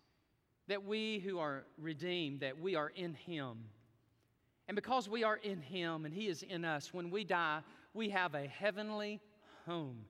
That 0.67 0.85
we 0.85 1.17
who 1.25 1.39
are 1.39 1.63
redeemed, 1.79 2.41
that 2.41 2.61
we 2.61 2.75
are 2.75 2.89
in 2.89 3.15
him. 3.15 3.57
And 4.67 4.75
because 4.75 5.09
we 5.09 5.23
are 5.23 5.37
in 5.37 5.59
him 5.63 6.05
and 6.05 6.13
he 6.13 6.27
is 6.27 6.43
in 6.43 6.63
us, 6.63 6.93
when 6.93 7.09
we 7.09 7.23
die, 7.23 7.61
we 7.93 8.09
have 8.09 8.35
a 8.35 8.47
heavenly 8.47 9.21
home. 9.65 10.05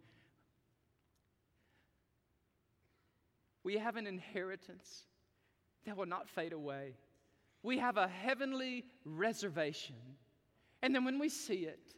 We 3.63 3.77
have 3.77 3.97
an 3.97 4.07
inheritance 4.07 5.03
that 5.85 5.97
will 5.97 6.05
not 6.05 6.29
fade 6.29 6.53
away. 6.53 6.95
We 7.61 7.77
have 7.79 7.97
a 7.97 8.07
heavenly 8.07 8.85
reservation. 9.05 9.95
And 10.81 10.95
then 10.95 11.03
when 11.03 11.19
we 11.19 11.29
see 11.29 11.65
it, 11.65 11.93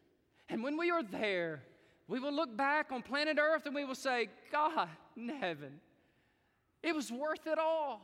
and 0.49 0.63
when 0.63 0.77
we 0.77 0.89
are 0.91 1.03
there, 1.03 1.61
we 2.07 2.19
will 2.19 2.33
look 2.33 2.57
back 2.57 2.91
on 2.91 3.03
planet 3.03 3.37
Earth 3.39 3.65
and 3.65 3.75
we 3.75 3.85
will 3.85 3.95
say, 3.95 4.29
God 4.51 4.89
in 5.15 5.29
heaven, 5.29 5.79
it 6.83 6.95
was 6.95 7.11
worth 7.11 7.45
it 7.45 7.59
all 7.59 8.01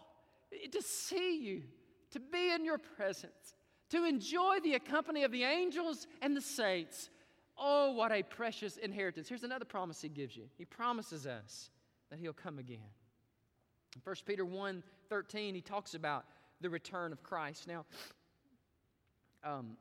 to 0.71 0.81
see 0.81 1.39
you, 1.39 1.63
to 2.11 2.19
be 2.19 2.51
in 2.51 2.63
your 2.63 2.77
presence, 2.77 3.55
to 3.89 4.05
enjoy 4.05 4.59
the 4.63 4.77
company 4.79 5.23
of 5.23 5.31
the 5.31 5.43
angels 5.43 6.07
and 6.21 6.35
the 6.35 6.41
saints. 6.41 7.09
Oh, 7.57 7.91
what 7.91 8.11
a 8.11 8.23
precious 8.23 8.77
inheritance. 8.77 9.27
Here's 9.27 9.43
another 9.43 9.65
promise 9.65 10.01
he 10.01 10.09
gives 10.09 10.35
you. 10.35 10.43
He 10.57 10.65
promises 10.65 11.25
us 11.25 11.71
that 12.09 12.19
he'll 12.19 12.33
come 12.33 12.59
again. 12.59 12.89
In 13.95 14.01
1 14.03 14.15
Peter 14.25 14.45
1 14.45 14.83
13, 15.09 15.55
he 15.55 15.61
talks 15.61 15.93
about 15.93 16.25
the 16.61 16.69
return 16.69 17.11
of 17.11 17.23
Christ. 17.23 17.67
Now, 17.67 17.85
um, 19.43 19.77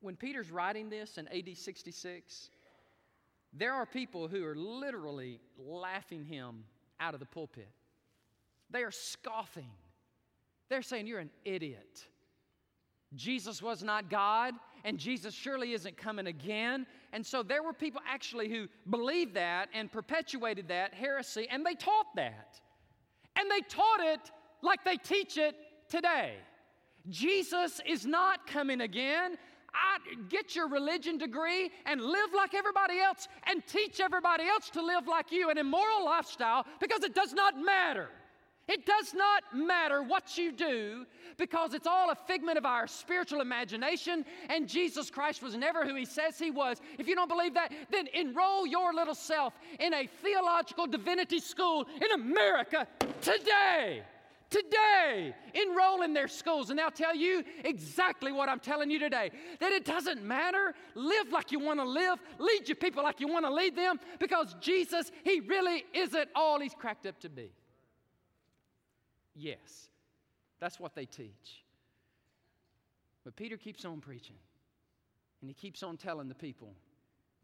when 0.00 0.16
Peter's 0.16 0.50
writing 0.50 0.90
this 0.90 1.18
in 1.18 1.26
AD 1.28 1.56
66, 1.56 2.50
there 3.52 3.72
are 3.72 3.86
people 3.86 4.28
who 4.28 4.44
are 4.44 4.54
literally 4.54 5.40
laughing 5.58 6.24
him 6.24 6.64
out 7.00 7.14
of 7.14 7.20
the 7.20 7.26
pulpit. 7.26 7.70
They 8.70 8.82
are 8.82 8.90
scoffing. 8.90 9.70
They're 10.68 10.82
saying, 10.82 11.06
You're 11.06 11.20
an 11.20 11.30
idiot. 11.44 12.06
Jesus 13.14 13.62
was 13.62 13.82
not 13.82 14.10
God, 14.10 14.54
and 14.84 14.98
Jesus 14.98 15.32
surely 15.32 15.72
isn't 15.72 15.96
coming 15.96 16.26
again. 16.26 16.86
And 17.16 17.24
so 17.24 17.42
there 17.42 17.62
were 17.62 17.72
people 17.72 18.02
actually 18.06 18.50
who 18.50 18.68
believed 18.90 19.32
that 19.36 19.70
and 19.72 19.90
perpetuated 19.90 20.68
that 20.68 20.92
heresy, 20.92 21.48
and 21.50 21.64
they 21.64 21.74
taught 21.74 22.14
that. 22.16 22.60
And 23.36 23.50
they 23.50 23.60
taught 23.60 24.00
it 24.00 24.20
like 24.60 24.84
they 24.84 24.98
teach 24.98 25.38
it 25.38 25.56
today. 25.88 26.34
Jesus 27.08 27.80
is 27.86 28.04
not 28.04 28.46
coming 28.46 28.82
again. 28.82 29.38
I, 29.72 29.96
get 30.28 30.54
your 30.54 30.68
religion 30.68 31.16
degree 31.16 31.70
and 31.86 32.02
live 32.02 32.34
like 32.36 32.52
everybody 32.52 33.00
else 33.00 33.28
and 33.44 33.66
teach 33.66 33.98
everybody 33.98 34.44
else 34.44 34.68
to 34.70 34.84
live 34.84 35.08
like 35.08 35.32
you, 35.32 35.48
an 35.48 35.56
immoral 35.56 36.04
lifestyle, 36.04 36.66
because 36.80 37.02
it 37.02 37.14
does 37.14 37.32
not 37.32 37.54
matter. 37.58 38.10
It 38.68 38.84
does 38.84 39.14
not 39.14 39.44
matter 39.54 40.02
what 40.02 40.36
you 40.36 40.50
do 40.50 41.06
because 41.36 41.72
it's 41.74 41.86
all 41.86 42.10
a 42.10 42.14
figment 42.14 42.58
of 42.58 42.66
our 42.66 42.86
spiritual 42.86 43.40
imagination, 43.40 44.24
and 44.48 44.68
Jesus 44.68 45.10
Christ 45.10 45.42
was 45.42 45.54
never 45.54 45.84
who 45.84 45.94
he 45.94 46.04
says 46.04 46.38
he 46.38 46.50
was. 46.50 46.80
If 46.98 47.06
you 47.06 47.14
don't 47.14 47.28
believe 47.28 47.54
that, 47.54 47.72
then 47.90 48.08
enroll 48.12 48.66
your 48.66 48.92
little 48.92 49.14
self 49.14 49.54
in 49.78 49.94
a 49.94 50.06
theological 50.06 50.86
divinity 50.86 51.38
school 51.38 51.86
in 51.96 52.20
America 52.20 52.88
today. 53.20 54.02
Today, 54.48 55.34
enroll 55.54 56.02
in 56.02 56.12
their 56.12 56.28
schools, 56.28 56.70
and 56.70 56.78
they'll 56.78 56.90
tell 56.90 57.16
you 57.16 57.42
exactly 57.64 58.30
what 58.30 58.48
I'm 58.48 58.60
telling 58.60 58.90
you 58.90 58.98
today 59.00 59.32
that 59.58 59.72
it 59.72 59.84
doesn't 59.84 60.22
matter. 60.22 60.72
Live 60.94 61.32
like 61.32 61.50
you 61.50 61.58
want 61.58 61.80
to 61.80 61.84
live, 61.84 62.20
lead 62.38 62.68
your 62.68 62.76
people 62.76 63.02
like 63.02 63.18
you 63.18 63.26
want 63.26 63.44
to 63.44 63.52
lead 63.52 63.74
them, 63.74 63.98
because 64.20 64.54
Jesus, 64.60 65.10
He 65.24 65.40
really 65.40 65.84
isn't 65.92 66.28
all 66.36 66.60
He's 66.60 66.74
cracked 66.74 67.06
up 67.06 67.18
to 67.20 67.28
be. 67.28 67.50
Yes, 69.38 69.90
that's 70.58 70.80
what 70.80 70.94
they 70.94 71.04
teach. 71.04 71.62
But 73.22 73.36
Peter 73.36 73.58
keeps 73.58 73.84
on 73.84 74.00
preaching, 74.00 74.36
and 75.40 75.50
he 75.50 75.54
keeps 75.54 75.82
on 75.82 75.98
telling 75.98 76.28
the 76.28 76.34
people 76.34 76.72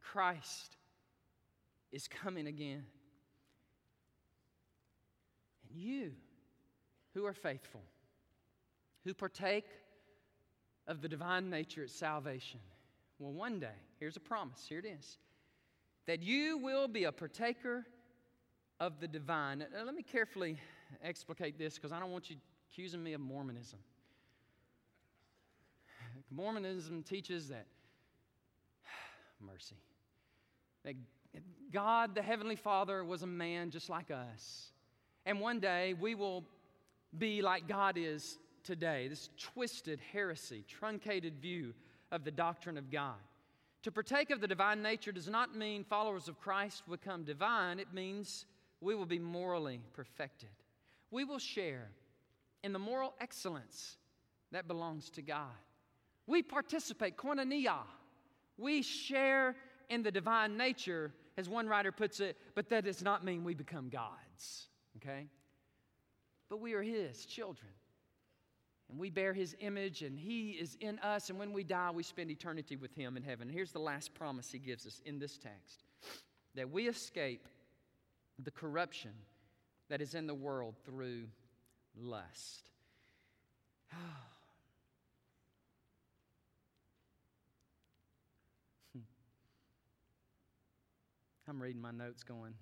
Christ 0.01 0.77
is 1.93 2.09
coming 2.09 2.47
again. 2.47 2.85
And 5.69 5.79
you, 5.79 6.13
who 7.13 7.27
are 7.27 7.35
faithful, 7.35 7.83
who 9.05 9.13
partake 9.13 9.67
of 10.87 11.03
the 11.03 11.09
divine 11.09 11.51
nature 11.51 11.83
at 11.83 11.91
salvation. 11.91 12.61
Well, 13.19 13.33
one 13.33 13.61
day, 13.61 13.69
here's 14.01 14.17
a 14.17 14.21
promise 14.21 14.65
here 14.67 14.79
it 14.79 14.87
is 14.87 15.19
that 16.07 16.23
you 16.23 16.59
will 16.59 16.89
be 16.89 17.05
a 17.05 17.13
partaker 17.13 17.87
of 18.81 18.99
the 18.99 19.07
divine. 19.07 19.59
Now, 19.59 19.85
let 19.85 19.95
me 19.95 20.03
carefully 20.03 20.59
explicate 21.03 21.59
this 21.59 21.75
because 21.75 21.93
I 21.93 22.01
don't 22.01 22.11
want 22.11 22.31
you 22.31 22.37
accusing 22.73 23.03
me 23.03 23.13
of 23.13 23.21
Mormonism. 23.21 23.79
Mormonism 26.31 27.03
teaches 27.03 27.49
that 27.49 27.67
mercy, 29.41 29.77
that 30.85 30.95
God, 31.73 32.15
the 32.15 32.23
Heavenly 32.23 32.57
Father, 32.57 33.05
was 33.05 33.23
a 33.23 33.27
man 33.27 33.71
just 33.71 33.89
like 33.89 34.11
us. 34.11 34.71
And 35.25 35.41
one 35.41 35.61
day 35.61 35.95
we 35.95 36.15
will 36.15 36.45
be 37.19 37.43
like 37.43 37.69
God 37.69 37.97
is 37.99 38.39
today, 38.65 39.09
this 39.09 39.29
twisted 39.39 40.01
heresy, 40.13 40.65
truncated 40.69 41.39
view 41.41 41.75
of 42.11 42.25
the 42.25 42.31
doctrine 42.31 42.79
of 42.79 42.91
God. 42.91 43.17
To 43.83 43.91
partake 43.91 44.31
of 44.31 44.41
the 44.41 44.47
divine 44.47 44.83
nature 44.83 45.13
does 45.13 45.29
not 45.29 45.57
mean 45.57 45.85
followers 45.85 46.29
of 46.29 46.41
Christ 46.41 46.85
become 46.89 47.25
divine, 47.25 47.81
it 47.81 47.93
means 47.93 48.47
we 48.81 48.95
will 48.95 49.07
be 49.07 49.19
morally 49.19 49.81
perfected. 49.95 50.51
We 51.13 51.23
will 51.23 51.39
share 51.39 51.89
in 52.65 52.73
the 52.73 52.81
moral 52.81 53.15
excellence 53.21 53.97
that 54.51 54.67
belongs 54.67 55.11
to 55.11 55.23
God. 55.23 55.47
We 56.27 56.43
participate, 56.43 57.17
koinonia. 57.17 57.79
We 58.59 58.83
share 58.83 59.55
in 59.89 60.03
the 60.03 60.11
divine 60.11 60.57
nature, 60.57 61.13
as 61.37 61.49
one 61.49 61.69
writer 61.69 61.93
puts 61.93 62.19
it, 62.19 62.37
but 62.57 62.69
that 62.71 62.85
does 62.85 63.03
not 63.03 63.25
mean 63.25 63.45
we 63.45 63.55
become 63.55 63.89
gods, 63.89 64.67
okay? 64.97 65.29
but 66.53 66.61
we 66.61 66.75
are 66.75 66.83
His 66.83 67.25
children. 67.25 67.71
And 68.91 68.99
we 68.99 69.09
bear 69.09 69.33
His 69.33 69.57
image, 69.61 70.03
and 70.03 70.19
He 70.19 70.51
is 70.51 70.77
in 70.81 70.99
us. 70.99 71.31
And 71.31 71.39
when 71.39 71.51
we 71.51 71.65
die, 71.65 71.91
we 71.91 72.03
spend 72.03 72.31
eternity 72.31 72.77
with 72.77 72.95
Him 72.95 73.17
in 73.17 73.23
heaven. 73.23 73.49
Here's 73.49 73.73
the 73.73 73.79
last 73.79 74.13
promise 74.13 74.53
He 74.53 74.59
gives 74.59 74.87
us 74.87 75.01
in 75.07 75.19
this 75.19 75.39
text 75.39 75.85
that 76.55 76.71
we 76.71 76.89
escape 76.89 77.49
the 78.39 78.51
corruption 78.51 79.13
that 79.93 80.01
is 80.01 80.15
in 80.15 80.27
the 80.27 80.35
world 80.35 80.75
through 80.87 81.25
lust. 82.01 82.71
Hmm. 88.95 89.01
I'm 91.47 91.61
reading 91.61 91.83
my 91.83 91.91
notes 91.91 92.23
going, 92.23 92.55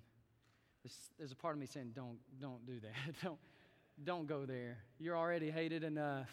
there's, 0.83 0.97
there's, 1.17 1.31
a 1.31 1.35
part 1.37 1.53
of 1.53 1.61
me 1.61 1.67
saying, 1.67 1.91
don't, 1.95 2.17
don't 2.41 2.65
do 2.65 2.81
that. 2.81 3.21
don't, 3.23 3.39
don't 4.03 4.27
go 4.27 4.45
there. 4.45 4.79
You're 4.99 5.15
already 5.15 5.49
hated 5.49 5.85
enough. 5.85 6.27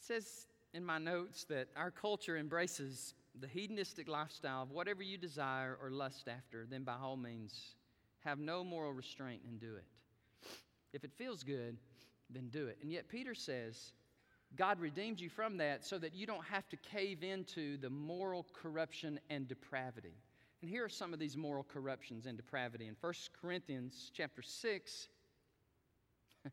It 0.00 0.06
says 0.06 0.48
in 0.74 0.84
my 0.84 0.98
notes 0.98 1.44
that 1.50 1.68
our 1.76 1.92
culture 1.92 2.36
embraces 2.36 3.14
the 3.40 3.46
hedonistic 3.46 4.08
lifestyle 4.08 4.62
of 4.62 4.72
whatever 4.72 5.04
you 5.04 5.18
desire 5.18 5.78
or 5.80 5.90
lust 5.90 6.26
after, 6.26 6.66
then 6.68 6.82
by 6.82 6.94
all 7.00 7.16
means 7.16 7.75
have 8.24 8.38
no 8.38 8.64
moral 8.64 8.92
restraint 8.92 9.42
and 9.48 9.60
do 9.60 9.74
it. 9.76 9.84
If 10.92 11.04
it 11.04 11.12
feels 11.16 11.42
good, 11.42 11.76
then 12.30 12.48
do 12.48 12.66
it. 12.66 12.78
And 12.82 12.90
yet, 12.90 13.08
Peter 13.08 13.34
says, 13.34 13.92
God 14.54 14.80
redeemed 14.80 15.20
you 15.20 15.28
from 15.28 15.56
that 15.58 15.84
so 15.84 15.98
that 15.98 16.14
you 16.14 16.26
don't 16.26 16.44
have 16.44 16.68
to 16.68 16.76
cave 16.76 17.22
into 17.22 17.76
the 17.78 17.90
moral 17.90 18.46
corruption 18.52 19.20
and 19.28 19.46
depravity. 19.48 20.14
And 20.62 20.70
here 20.70 20.84
are 20.84 20.88
some 20.88 21.12
of 21.12 21.18
these 21.18 21.36
moral 21.36 21.64
corruptions 21.64 22.26
and 22.26 22.36
depravity. 22.36 22.86
In 22.86 22.96
1 23.00 23.12
Corinthians 23.40 24.10
chapter 24.14 24.40
6, 24.42 25.08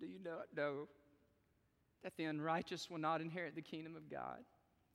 do 0.00 0.06
you 0.06 0.20
not 0.24 0.46
know 0.56 0.88
that 2.04 2.16
the 2.16 2.24
unrighteous 2.24 2.88
will 2.88 2.98
not 2.98 3.20
inherit 3.20 3.54
the 3.56 3.62
kingdom 3.62 3.96
of 3.96 4.08
God? 4.08 4.38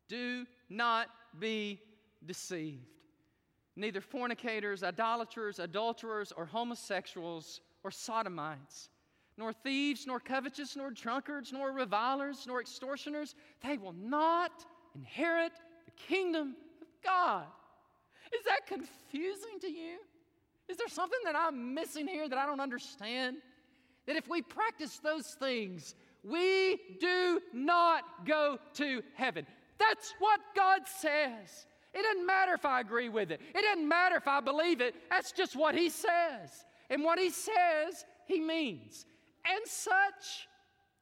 Do 0.07 0.45
not 0.69 1.07
be 1.39 1.79
deceived. 2.25 2.85
Neither 3.75 4.01
fornicators, 4.01 4.83
idolaters, 4.83 5.59
adulterers, 5.59 6.31
or 6.35 6.45
homosexuals, 6.45 7.61
or 7.83 7.91
sodomites, 7.91 8.89
nor 9.37 9.53
thieves, 9.53 10.07
nor 10.07 10.19
covetous, 10.19 10.75
nor 10.75 10.89
drunkards, 10.89 11.53
nor 11.53 11.71
revilers, 11.71 12.45
nor 12.47 12.59
extortioners, 12.59 13.35
they 13.63 13.77
will 13.77 13.93
not 13.93 14.65
inherit 14.95 15.53
the 15.85 15.91
kingdom 15.91 16.55
of 16.81 16.87
God. 17.03 17.45
Is 18.37 18.43
that 18.45 18.65
confusing 18.65 19.59
to 19.61 19.67
you? 19.67 19.97
Is 20.67 20.77
there 20.77 20.89
something 20.89 21.19
that 21.23 21.35
I'm 21.35 21.73
missing 21.73 22.07
here 22.07 22.27
that 22.27 22.37
I 22.37 22.45
don't 22.45 22.59
understand? 22.59 23.37
That 24.05 24.15
if 24.15 24.27
we 24.27 24.41
practice 24.41 24.97
those 24.97 25.35
things, 25.39 25.95
we 26.23 26.79
do 26.99 27.41
not 27.53 28.25
go 28.25 28.57
to 28.73 29.01
heaven. 29.13 29.45
That's 29.79 30.13
what 30.19 30.39
God 30.55 30.81
says. 30.85 31.67
It 31.93 32.03
doesn't 32.03 32.25
matter 32.25 32.53
if 32.53 32.65
I 32.65 32.79
agree 32.79 33.09
with 33.09 33.31
it, 33.31 33.41
it 33.55 33.61
doesn't 33.61 33.87
matter 33.87 34.15
if 34.15 34.27
I 34.27 34.39
believe 34.41 34.81
it. 34.81 34.95
That's 35.09 35.31
just 35.31 35.55
what 35.55 35.75
He 35.75 35.89
says. 35.89 36.65
And 36.89 37.03
what 37.03 37.19
He 37.19 37.29
says, 37.29 38.05
He 38.25 38.39
means. 38.39 39.05
And 39.45 39.65
such 39.65 40.47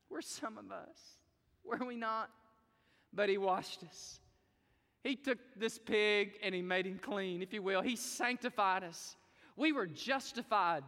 were 0.09 0.21
some 0.21 0.57
of 0.57 0.71
us, 0.71 0.97
were 1.63 1.85
we 1.85 1.95
not? 1.95 2.29
But 3.13 3.29
He 3.29 3.37
washed 3.37 3.83
us. 3.83 4.19
He 5.03 5.15
took 5.15 5.37
this 5.55 5.77
pig 5.77 6.33
and 6.43 6.55
He 6.55 6.61
made 6.61 6.85
him 6.85 6.99
clean, 6.99 7.41
if 7.41 7.53
you 7.53 7.61
will. 7.61 7.81
He 7.81 7.95
sanctified 7.95 8.83
us. 8.83 9.15
We 9.55 9.71
were 9.71 9.87
justified 9.87 10.83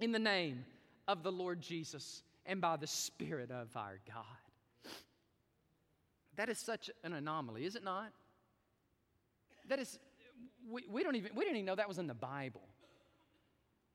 in 0.00 0.12
the 0.12 0.18
name 0.18 0.64
of 1.08 1.22
the 1.22 1.32
Lord 1.32 1.60
Jesus 1.60 2.22
and 2.46 2.60
by 2.60 2.76
the 2.76 2.86
Spirit 2.86 3.50
of 3.50 3.76
our 3.76 3.98
God. 4.06 4.41
That 6.36 6.48
is 6.48 6.58
such 6.58 6.90
an 7.04 7.12
anomaly, 7.12 7.64
is 7.64 7.76
it 7.76 7.84
not? 7.84 8.12
That 9.68 9.78
is, 9.78 9.98
we, 10.68 10.84
we, 10.90 11.02
don't 11.02 11.16
even, 11.16 11.32
we 11.34 11.44
didn't 11.44 11.56
even 11.56 11.66
know 11.66 11.74
that 11.74 11.88
was 11.88 11.98
in 11.98 12.06
the 12.06 12.14
Bible. 12.14 12.62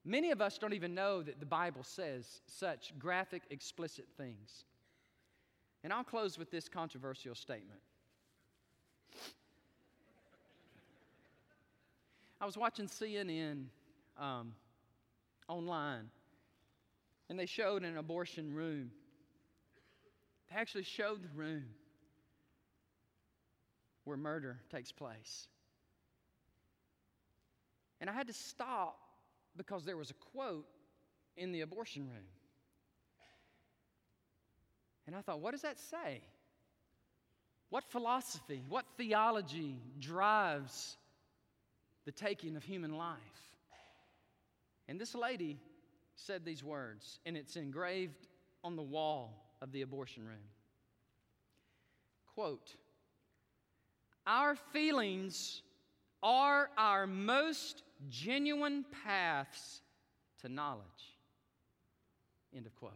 Many 0.06 0.32
of 0.32 0.42
us 0.42 0.58
don't 0.58 0.74
even 0.74 0.94
know 0.96 1.22
that 1.22 1.40
the 1.40 1.46
Bible 1.46 1.84
says 1.84 2.42
such 2.46 2.98
graphic, 2.98 3.44
explicit 3.50 4.06
things. 4.18 4.66
And 5.84 5.92
I'll 5.92 6.04
close 6.04 6.38
with 6.38 6.52
this 6.52 6.70
controversial 6.70 7.36
statement. 7.36 7.80
I 12.40 12.46
was 12.46 12.56
watching 12.56 12.88
CNN 12.88 13.66
um, 14.18 14.54
online, 15.48 16.10
and 17.30 17.38
they 17.38 17.48
showed 17.48 17.84
an 17.84 17.98
abortion 17.98 18.54
room. 18.54 18.92
They 20.50 20.56
actually 20.56 20.84
showed 20.84 21.24
the 21.24 21.30
room 21.36 21.66
where 24.08 24.16
murder 24.16 24.58
takes 24.72 24.92
place. 24.92 25.48
And 28.00 28.10
I 28.10 28.14
had 28.14 28.28
to 28.28 28.34
stop 28.34 28.98
because 29.58 29.84
there 29.84 29.98
was 29.98 30.12
a 30.12 30.14
quote 30.14 30.66
in 31.36 31.52
the 31.52 31.62
abortion 31.62 32.04
room. 32.04 32.28
And 35.06 35.16
I 35.16 35.22
thought, 35.22 35.42
what 35.42 35.52
does 35.52 35.64
that 35.64 35.78
say? 35.78 36.22
What 37.70 37.84
philosophy, 37.84 38.64
what 38.70 38.86
theology 38.98 39.76
drives 40.00 40.96
the 42.06 42.12
taking 42.14 42.56
of 42.56 42.64
human 42.64 42.96
life? 42.96 43.18
And 44.88 45.00
this 45.00 45.16
lady 45.16 45.58
said 46.16 46.46
these 46.46 46.64
words, 46.64 47.20
and 47.26 47.36
it's 47.36 47.58
engraved 47.58 48.28
on 48.64 48.78
the 48.78 48.84
wall 48.84 49.52
of 49.62 49.74
the 49.74 49.82
abortion 49.82 50.26
room. 50.26 50.38
Quote, 52.34 52.76
Our 54.28 54.58
feelings 54.74 55.62
are 56.22 56.70
our 56.78 57.08
most 57.08 57.84
genuine 58.10 58.84
paths 59.06 59.80
to 60.42 60.50
knowledge. 60.50 60.84
End 62.54 62.66
of 62.66 62.76
quote. 62.76 62.92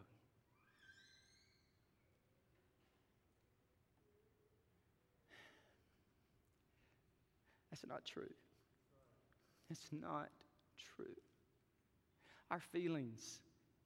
That's 7.71 7.87
not 7.87 8.03
true. 8.03 8.33
It's 9.69 9.87
not 9.93 10.29
true. 10.97 11.15
Our 12.49 12.59
feelings 12.59 13.39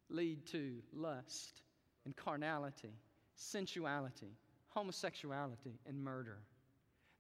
lead 0.10 0.48
to 0.48 0.78
lust 0.92 1.62
and 2.06 2.16
carnality, 2.16 2.94
sensuality, 3.36 4.32
homosexuality, 4.70 5.78
and 5.86 6.04
murder. 6.04 6.40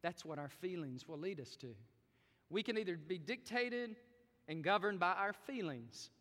That's 0.05 0.23
what 0.23 0.37
our 0.37 0.49
feelings 0.49 1.07
will 1.07 1.17
lead 1.17 1.39
us 1.39 1.55
to. 1.61 1.69
We 2.51 2.61
can 2.61 2.77
either 2.77 2.95
be 2.95 3.17
dictated 3.17 3.95
and 4.47 4.63
governed 4.63 4.99
by 4.99 5.13
our 5.13 5.33
feelings, 5.33 6.11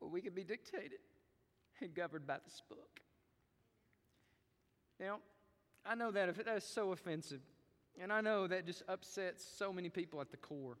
or 0.00 0.08
we 0.08 0.20
can 0.20 0.32
be 0.32 0.44
dictated 0.44 1.00
and 1.80 1.92
governed 1.92 2.24
by 2.24 2.36
this 2.44 2.62
book. 2.68 3.00
Now, 5.00 5.18
I 5.84 5.96
know 5.96 6.12
that 6.12 6.28
if 6.28 6.36
that 6.36 6.56
is 6.56 6.62
so 6.62 6.92
offensive, 6.92 7.40
and 8.00 8.12
I 8.12 8.20
know 8.20 8.46
that 8.46 8.64
just 8.64 8.84
upsets 8.88 9.44
so 9.58 9.72
many 9.72 9.88
people 9.88 10.20
at 10.20 10.30
the 10.30 10.36
core. 10.36 10.78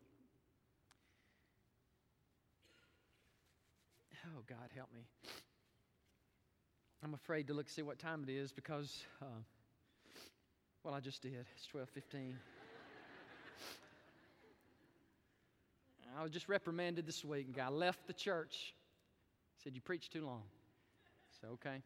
Oh, 4.24 4.42
God, 4.46 4.70
help 4.72 4.94
me. 4.94 5.00
I'm 7.02 7.14
afraid 7.14 7.46
to 7.48 7.54
look 7.54 7.68
see 7.68 7.82
what 7.82 7.98
time 7.98 8.24
it 8.26 8.32
is 8.32 8.52
because, 8.52 9.04
uh, 9.20 9.26
well, 10.82 10.94
I 10.94 11.00
just 11.00 11.22
did. 11.22 11.46
It's 11.56 11.66
12:15. 11.66 12.34
I 16.18 16.22
was 16.22 16.30
just 16.30 16.48
reprimanded 16.48 17.06
this 17.06 17.24
week. 17.24 17.48
A 17.50 17.52
guy 17.52 17.68
left 17.68 18.06
the 18.06 18.14
church. 18.14 18.74
Said 19.62 19.74
you 19.74 19.82
preach 19.82 20.08
too 20.08 20.24
long. 20.24 20.42
So 21.40 21.48
okay. 21.48 21.82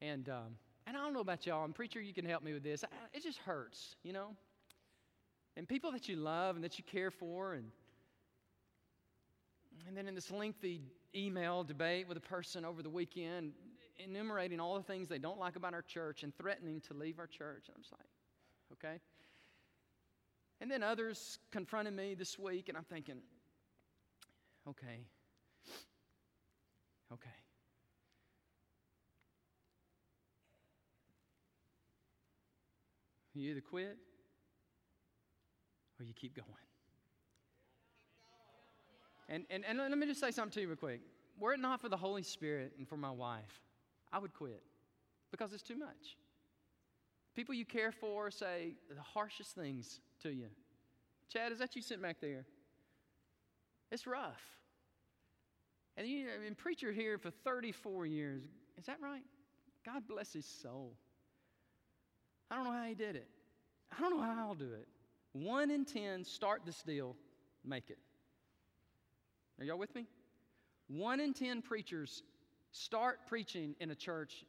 And 0.00 0.28
um, 0.28 0.56
and 0.86 0.96
I 0.96 1.00
don't 1.00 1.14
know 1.14 1.20
about 1.20 1.46
y'all, 1.46 1.64
and 1.64 1.74
preacher, 1.74 2.00
you 2.00 2.12
can 2.12 2.24
help 2.24 2.42
me 2.42 2.52
with 2.52 2.62
this. 2.62 2.84
It 3.14 3.22
just 3.22 3.38
hurts, 3.38 3.96
you 4.02 4.12
know? 4.12 4.28
And 5.56 5.66
people 5.68 5.92
that 5.92 6.08
you 6.08 6.16
love 6.16 6.56
and 6.56 6.64
that 6.64 6.78
you 6.78 6.84
care 6.84 7.10
for, 7.10 7.54
and, 7.54 7.70
and 9.86 9.96
then 9.96 10.08
in 10.08 10.14
this 10.14 10.30
lengthy 10.30 10.82
email 11.14 11.64
debate 11.64 12.06
with 12.08 12.16
a 12.16 12.20
person 12.20 12.64
over 12.64 12.82
the 12.82 12.90
weekend, 12.90 13.52
enumerating 13.98 14.60
all 14.60 14.76
the 14.76 14.82
things 14.82 15.08
they 15.08 15.18
don't 15.18 15.38
like 15.38 15.56
about 15.56 15.74
our 15.74 15.82
church 15.82 16.22
and 16.22 16.36
threatening 16.36 16.80
to 16.88 16.94
leave 16.94 17.18
our 17.18 17.26
church. 17.26 17.64
And 17.68 17.76
I'm 17.76 17.82
just 17.82 17.92
like, 17.92 18.08
okay. 18.72 19.00
And 20.60 20.70
then 20.70 20.82
others 20.82 21.38
confronted 21.50 21.94
me 21.94 22.14
this 22.14 22.38
week, 22.38 22.68
and 22.68 22.78
I'm 22.78 22.84
thinking, 22.84 23.16
okay, 24.68 25.06
okay. 27.12 27.30
You 33.34 33.50
either 33.50 33.60
quit 33.60 33.98
or 35.98 36.04
you 36.04 36.14
keep 36.14 36.36
going. 36.36 36.48
And, 39.28 39.44
and, 39.50 39.64
and 39.66 39.78
let 39.78 39.98
me 39.98 40.06
just 40.06 40.20
say 40.20 40.30
something 40.30 40.52
to 40.52 40.60
you 40.60 40.68
real 40.68 40.76
quick. 40.76 41.00
Were 41.40 41.52
it 41.54 41.60
not 41.60 41.80
for 41.80 41.88
the 41.88 41.96
Holy 41.96 42.22
Spirit 42.22 42.74
and 42.78 42.88
for 42.88 42.96
my 42.96 43.10
wife, 43.10 43.63
I 44.14 44.18
would 44.18 44.32
quit 44.32 44.62
because 45.32 45.52
it's 45.52 45.62
too 45.62 45.76
much. 45.76 46.16
People 47.34 47.52
you 47.52 47.64
care 47.64 47.90
for 47.90 48.30
say 48.30 48.74
the 48.88 49.02
harshest 49.02 49.56
things 49.56 49.98
to 50.22 50.32
you. 50.32 50.46
Chad, 51.32 51.50
is 51.50 51.58
that 51.58 51.74
you 51.74 51.82
sitting 51.82 52.02
back 52.02 52.18
there? 52.20 52.46
It's 53.90 54.06
rough. 54.06 54.40
And 55.96 56.06
you 56.06 56.28
have 56.28 56.42
been 56.44 56.54
preacher 56.54 56.92
here 56.92 57.18
for 57.18 57.30
34 57.30 58.06
years. 58.06 58.42
Is 58.78 58.86
that 58.86 58.98
right? 59.02 59.24
God 59.84 60.04
bless 60.08 60.32
his 60.32 60.46
soul. 60.46 60.92
I 62.50 62.56
don't 62.56 62.64
know 62.64 62.72
how 62.72 62.84
he 62.84 62.94
did 62.94 63.16
it. 63.16 63.28
I 63.96 64.00
don't 64.00 64.16
know 64.16 64.22
how 64.22 64.48
I'll 64.48 64.54
do 64.54 64.72
it. 64.72 64.86
One 65.32 65.72
in 65.72 65.84
ten 65.84 66.24
start 66.24 66.62
this 66.64 66.82
deal, 66.82 67.16
make 67.64 67.90
it. 67.90 67.98
Are 69.58 69.64
y'all 69.64 69.78
with 69.78 69.94
me? 69.94 70.06
One 70.86 71.18
in 71.18 71.32
ten 71.32 71.62
preachers 71.62 72.22
start 72.74 73.20
preaching 73.28 73.76
in 73.78 73.92
a 73.92 73.94
church 73.94 74.44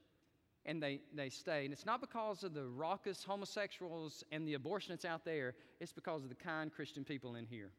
and 0.65 0.81
they, 0.81 0.99
they 1.13 1.29
stay. 1.29 1.63
And 1.63 1.71
it's 1.71 1.85
not 1.85 2.01
because 2.01 2.43
of 2.43 2.55
the 2.55 2.65
raucous 2.65 3.23
homosexuals 3.23 4.23
and 4.31 4.47
the 4.47 4.57
abortionists 4.57 5.05
out 5.05 5.23
there, 5.23 5.53
it's 5.79 5.93
because 5.93 6.23
of 6.23 6.29
the 6.29 6.35
kind 6.35 6.73
Christian 6.73 7.03
people 7.03 7.35
in 7.35 7.45
here. 7.45 7.69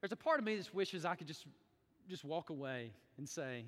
There's 0.00 0.12
a 0.12 0.16
part 0.16 0.40
of 0.40 0.44
me 0.44 0.56
that 0.56 0.74
wishes 0.74 1.04
I 1.04 1.14
could 1.14 1.28
just, 1.28 1.46
just 2.08 2.24
walk 2.24 2.50
away 2.50 2.90
and 3.16 3.28
say, 3.28 3.64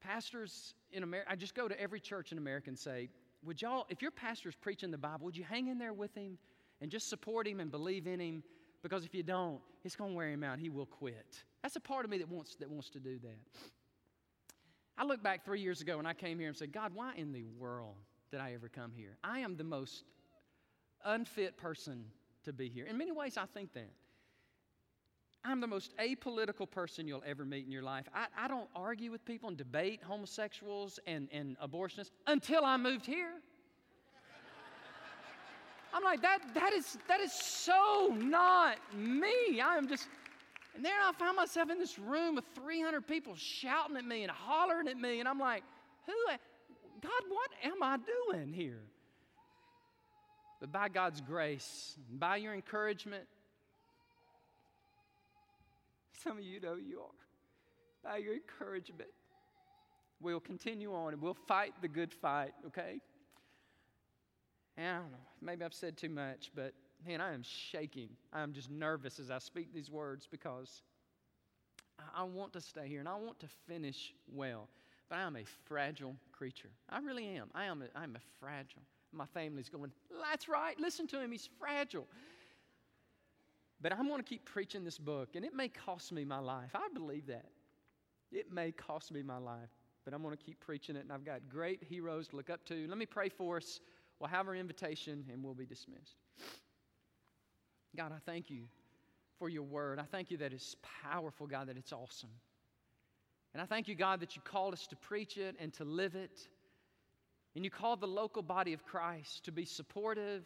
Pastors 0.00 0.74
in 0.92 1.02
America, 1.02 1.30
I 1.30 1.36
just 1.36 1.54
go 1.54 1.68
to 1.68 1.78
every 1.78 2.00
church 2.00 2.32
in 2.32 2.38
America 2.38 2.70
and 2.70 2.78
say, 2.78 3.10
Would 3.44 3.60
y'all, 3.60 3.86
if 3.90 4.00
your 4.00 4.10
pastor's 4.10 4.54
preaching 4.54 4.90
the 4.90 4.98
Bible, 4.98 5.26
would 5.26 5.36
you 5.36 5.44
hang 5.44 5.68
in 5.68 5.76
there 5.76 5.92
with 5.92 6.14
him 6.14 6.38
and 6.80 6.90
just 6.90 7.08
support 7.08 7.46
him 7.46 7.60
and 7.60 7.70
believe 7.70 8.06
in 8.06 8.18
him? 8.20 8.42
Because 8.82 9.04
if 9.04 9.14
you 9.14 9.22
don't, 9.22 9.60
it's 9.84 9.96
going 9.96 10.10
to 10.10 10.16
wear 10.16 10.28
him 10.28 10.42
out. 10.42 10.58
He 10.58 10.70
will 10.70 10.86
quit. 10.86 11.44
That's 11.62 11.76
a 11.76 11.80
part 11.80 12.04
of 12.04 12.10
me 12.10 12.18
that 12.18 12.28
wants, 12.28 12.56
that 12.56 12.70
wants 12.70 12.90
to 12.90 13.00
do 13.00 13.18
that. 13.18 13.38
I 14.96 15.04
look 15.04 15.22
back 15.22 15.44
three 15.44 15.60
years 15.60 15.80
ago 15.80 15.96
when 15.96 16.06
I 16.06 16.14
came 16.14 16.38
here 16.38 16.48
and 16.48 16.56
said, 16.56 16.72
God, 16.72 16.92
why 16.94 17.14
in 17.16 17.32
the 17.32 17.44
world 17.58 17.96
did 18.30 18.40
I 18.40 18.52
ever 18.52 18.68
come 18.68 18.92
here? 18.94 19.16
I 19.24 19.40
am 19.40 19.56
the 19.56 19.64
most 19.64 20.04
unfit 21.04 21.56
person 21.56 22.04
to 22.44 22.52
be 22.52 22.68
here. 22.68 22.86
In 22.86 22.98
many 22.98 23.12
ways, 23.12 23.36
I 23.36 23.46
think 23.46 23.72
that. 23.74 23.90
I'm 25.42 25.60
the 25.60 25.66
most 25.66 25.96
apolitical 25.96 26.70
person 26.70 27.08
you'll 27.08 27.22
ever 27.26 27.46
meet 27.46 27.64
in 27.64 27.72
your 27.72 27.82
life. 27.82 28.06
I, 28.14 28.26
I 28.36 28.46
don't 28.46 28.68
argue 28.76 29.10
with 29.10 29.24
people 29.24 29.48
and 29.48 29.56
debate 29.56 30.00
homosexuals 30.02 30.98
and, 31.06 31.28
and 31.32 31.56
abortionists 31.60 32.10
until 32.26 32.64
I 32.64 32.76
moved 32.76 33.06
here. 33.06 33.32
I'm 35.92 36.04
like, 36.04 36.22
that, 36.22 36.38
that, 36.54 36.72
is, 36.72 36.98
that 37.08 37.20
is 37.20 37.32
so 37.32 38.14
not 38.16 38.76
me. 38.96 39.60
I 39.60 39.76
am 39.76 39.88
just, 39.88 40.08
and 40.74 40.84
then 40.84 40.92
I 41.02 41.12
found 41.12 41.36
myself 41.36 41.70
in 41.70 41.78
this 41.78 41.98
room 41.98 42.36
with 42.36 42.44
300 42.54 43.06
people 43.06 43.34
shouting 43.36 43.96
at 43.96 44.04
me 44.04 44.22
and 44.22 44.30
hollering 44.30 44.88
at 44.88 44.96
me, 44.96 45.20
and 45.20 45.28
I'm 45.28 45.38
like, 45.38 45.62
who, 46.06 46.12
God, 47.00 47.22
what 47.28 47.50
am 47.64 47.82
I 47.82 47.98
doing 48.30 48.52
here? 48.52 48.82
But 50.60 50.70
by 50.70 50.88
God's 50.88 51.20
grace, 51.20 51.96
by 52.10 52.36
your 52.36 52.54
encouragement, 52.54 53.24
some 56.22 56.36
of 56.38 56.44
you 56.44 56.60
know 56.60 56.74
you 56.74 57.00
are. 57.00 58.10
By 58.12 58.18
your 58.18 58.34
encouragement, 58.34 59.10
we'll 60.20 60.40
continue 60.40 60.94
on 60.94 61.14
and 61.14 61.22
we'll 61.22 61.36
fight 61.48 61.72
the 61.80 61.88
good 61.88 62.12
fight, 62.12 62.52
okay? 62.66 63.00
And 64.80 64.88
I 64.88 64.94
don't 64.94 65.12
know, 65.12 65.18
maybe 65.42 65.62
I've 65.62 65.74
said 65.74 65.98
too 65.98 66.08
much, 66.08 66.50
but 66.54 66.72
man, 67.06 67.20
I 67.20 67.34
am 67.34 67.42
shaking. 67.42 68.08
I'm 68.32 68.54
just 68.54 68.70
nervous 68.70 69.20
as 69.20 69.30
I 69.30 69.36
speak 69.36 69.74
these 69.74 69.90
words 69.90 70.26
because 70.30 70.80
I 72.16 72.22
want 72.22 72.54
to 72.54 72.62
stay 72.62 72.88
here 72.88 73.00
and 73.00 73.08
I 73.08 73.14
want 73.16 73.38
to 73.40 73.46
finish 73.68 74.14
well. 74.32 74.68
But 75.10 75.18
I 75.18 75.22
am 75.22 75.36
a 75.36 75.44
fragile 75.66 76.16
creature. 76.32 76.70
I 76.88 77.00
really 77.00 77.26
am. 77.26 77.50
I 77.54 77.66
am 77.66 77.82
a, 77.82 77.98
I'm 77.98 78.16
a 78.16 78.20
fragile. 78.38 78.80
My 79.12 79.26
family's 79.26 79.68
going, 79.68 79.92
that's 80.30 80.48
right, 80.48 80.80
listen 80.80 81.06
to 81.08 81.20
him, 81.20 81.30
he's 81.30 81.50
fragile. 81.58 82.06
But 83.82 83.92
I'm 83.92 84.08
going 84.08 84.20
to 84.20 84.26
keep 84.26 84.46
preaching 84.46 84.82
this 84.82 84.96
book, 84.96 85.30
and 85.34 85.44
it 85.44 85.54
may 85.54 85.68
cost 85.68 86.10
me 86.10 86.24
my 86.24 86.38
life. 86.38 86.70
I 86.74 86.88
believe 86.94 87.26
that. 87.26 87.50
It 88.32 88.50
may 88.50 88.72
cost 88.72 89.12
me 89.12 89.22
my 89.22 89.38
life, 89.38 89.68
but 90.06 90.14
I'm 90.14 90.22
going 90.22 90.36
to 90.36 90.42
keep 90.42 90.58
preaching 90.60 90.96
it, 90.96 91.00
and 91.00 91.12
I've 91.12 91.24
got 91.24 91.40
great 91.50 91.82
heroes 91.82 92.28
to 92.28 92.36
look 92.36 92.48
up 92.48 92.64
to. 92.66 92.86
Let 92.88 92.96
me 92.96 93.04
pray 93.04 93.28
for 93.28 93.58
us. 93.58 93.80
We'll 94.20 94.28
have 94.28 94.46
our 94.46 94.54
invitation, 94.54 95.24
and 95.32 95.42
we'll 95.42 95.54
be 95.54 95.66
dismissed. 95.66 96.16
God, 97.96 98.12
I 98.12 98.18
thank 98.26 98.50
you 98.50 98.64
for 99.38 99.48
your 99.48 99.62
word. 99.62 99.98
I 99.98 100.04
thank 100.04 100.30
you 100.30 100.36
that 100.38 100.52
it's 100.52 100.76
powerful, 101.02 101.46
God, 101.46 101.68
that 101.68 101.78
it's 101.78 101.92
awesome. 101.92 102.30
And 103.54 103.62
I 103.62 103.66
thank 103.66 103.88
you, 103.88 103.94
God, 103.94 104.20
that 104.20 104.36
you 104.36 104.42
called 104.42 104.74
us 104.74 104.86
to 104.88 104.96
preach 104.96 105.38
it 105.38 105.56
and 105.58 105.72
to 105.74 105.84
live 105.84 106.14
it. 106.14 106.46
And 107.56 107.64
you 107.64 107.70
called 107.70 108.00
the 108.00 108.06
local 108.06 108.42
body 108.42 108.72
of 108.74 108.84
Christ 108.84 109.44
to 109.46 109.52
be 109.52 109.64
supportive 109.64 110.44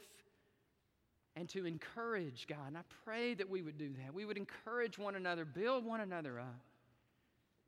and 1.36 1.48
to 1.50 1.66
encourage, 1.66 2.46
God. 2.46 2.68
And 2.68 2.78
I 2.78 2.82
pray 3.04 3.34
that 3.34 3.50
we 3.50 3.60
would 3.60 3.76
do 3.76 3.90
that. 4.02 4.14
We 4.14 4.24
would 4.24 4.38
encourage 4.38 4.98
one 4.98 5.16
another, 5.16 5.44
build 5.44 5.84
one 5.84 6.00
another 6.00 6.38
up, 6.38 6.62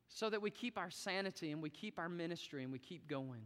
so 0.09 0.31
that 0.31 0.41
we 0.41 0.51
keep 0.51 0.79
our 0.79 0.91
sanity 0.91 1.51
and 1.51 1.61
we 1.61 1.69
keep 1.69 1.99
our 1.99 2.09
ministry 2.09 2.63
and 2.63 2.73
we 2.73 2.79
keep 2.79 3.09
going. 3.09 3.43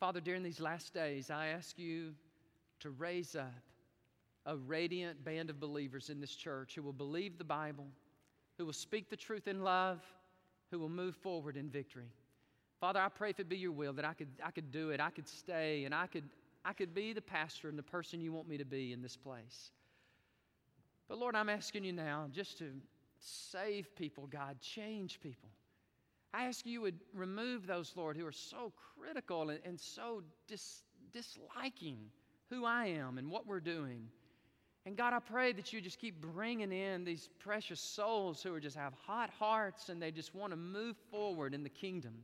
Father, 0.00 0.20
during 0.20 0.44
these 0.44 0.60
last 0.60 0.94
days, 0.94 1.28
I 1.30 1.48
ask 1.48 1.76
you 1.78 2.14
to 2.80 2.90
raise 2.90 3.34
up 3.34 3.52
a 4.46 4.56
radiant 4.56 5.24
band 5.24 5.50
of 5.50 5.58
believers 5.58 6.08
in 6.08 6.20
this 6.20 6.34
church 6.34 6.74
who 6.76 6.82
will 6.82 6.92
believe 6.92 7.36
the 7.36 7.44
Bible, 7.44 7.86
who 8.56 8.64
will 8.64 8.72
speak 8.72 9.10
the 9.10 9.16
truth 9.16 9.48
in 9.48 9.62
love, 9.62 10.00
who 10.70 10.78
will 10.78 10.88
move 10.88 11.16
forward 11.16 11.56
in 11.56 11.68
victory. 11.68 12.12
Father, 12.80 13.00
I 13.00 13.08
pray 13.08 13.30
if 13.30 13.40
it 13.40 13.48
be 13.48 13.56
your 13.56 13.72
will 13.72 13.92
that 13.94 14.04
I 14.04 14.14
could, 14.14 14.28
I 14.44 14.52
could 14.52 14.70
do 14.70 14.90
it, 14.90 15.00
I 15.00 15.10
could 15.10 15.26
stay, 15.26 15.84
and 15.84 15.92
I 15.92 16.06
could, 16.06 16.24
I 16.64 16.72
could 16.72 16.94
be 16.94 17.12
the 17.12 17.20
pastor 17.20 17.68
and 17.68 17.76
the 17.76 17.82
person 17.82 18.20
you 18.20 18.32
want 18.32 18.48
me 18.48 18.56
to 18.56 18.64
be 18.64 18.92
in 18.92 19.02
this 19.02 19.16
place. 19.16 19.72
But 21.08 21.18
Lord, 21.18 21.34
I'm 21.34 21.48
asking 21.48 21.84
you 21.84 21.92
now 21.92 22.28
just 22.32 22.58
to 22.58 22.70
save 23.18 23.94
people, 23.96 24.28
God, 24.28 24.60
change 24.60 25.18
people. 25.20 25.48
I 26.34 26.44
ask 26.44 26.66
you 26.66 26.82
would 26.82 26.98
remove 27.14 27.66
those, 27.66 27.92
Lord, 27.96 28.16
who 28.16 28.26
are 28.26 28.32
so 28.32 28.72
critical 28.96 29.50
and, 29.50 29.60
and 29.64 29.80
so 29.80 30.22
dis, 30.46 30.82
disliking 31.12 31.98
who 32.50 32.64
I 32.64 32.86
am 32.86 33.18
and 33.18 33.30
what 33.30 33.46
we're 33.46 33.60
doing. 33.60 34.08
And 34.84 34.96
God, 34.96 35.12
I 35.12 35.18
pray 35.18 35.52
that 35.52 35.72
you 35.72 35.80
just 35.80 35.98
keep 35.98 36.20
bringing 36.20 36.72
in 36.72 37.04
these 37.04 37.28
precious 37.38 37.80
souls 37.80 38.42
who 38.42 38.54
are 38.54 38.60
just 38.60 38.76
have 38.76 38.94
hot 39.06 39.30
hearts 39.38 39.88
and 39.88 40.00
they 40.00 40.10
just 40.10 40.34
want 40.34 40.52
to 40.52 40.56
move 40.56 40.96
forward 41.10 41.54
in 41.54 41.62
the 41.62 41.68
kingdom. 41.68 42.14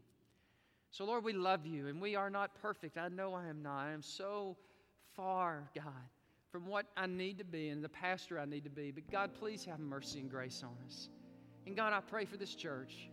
So, 0.91 1.05
Lord, 1.05 1.25
we 1.25 1.33
love 1.33 1.67
you 1.67 1.89
and 1.89 2.01
we 2.01 2.15
are 2.15 2.31
not 2.31 2.55
perfect. 2.61 2.97
I 2.97 3.09
know 3.09 3.35
I 3.35 3.49
am 3.49 3.63
not. 3.63 3.87
I 3.87 3.93
am 3.93 4.03
so 4.03 4.57
far, 5.17 5.69
God, 5.75 5.85
from 6.53 6.67
what 6.67 6.87
I 6.97 7.07
need 7.07 7.39
to 7.39 7.45
be 7.45 7.69
and 7.71 7.83
the 7.83 7.89
pastor 7.89 8.39
I 8.39 8.45
need 8.45 8.65
to 8.65 8.71
be. 8.71 8.93
But, 8.93 9.11
God, 9.11 9.33
please 9.35 9.65
have 9.65 9.81
mercy 9.81 10.21
and 10.21 10.31
grace 10.31 10.63
on 10.65 10.77
us. 10.87 11.09
And, 11.67 11.75
God, 11.75 11.93
I 11.93 12.01
pray 12.01 12.25
for 12.25 12.37
this 12.37 12.55
church 12.55 13.09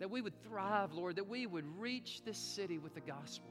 that 0.00 0.10
we 0.10 0.22
would 0.22 0.42
thrive, 0.42 0.92
Lord, 0.92 1.16
that 1.16 1.28
we 1.28 1.46
would 1.46 1.66
reach 1.78 2.22
this 2.24 2.38
city 2.38 2.78
with 2.78 2.94
the 2.94 3.00
gospel. 3.00 3.50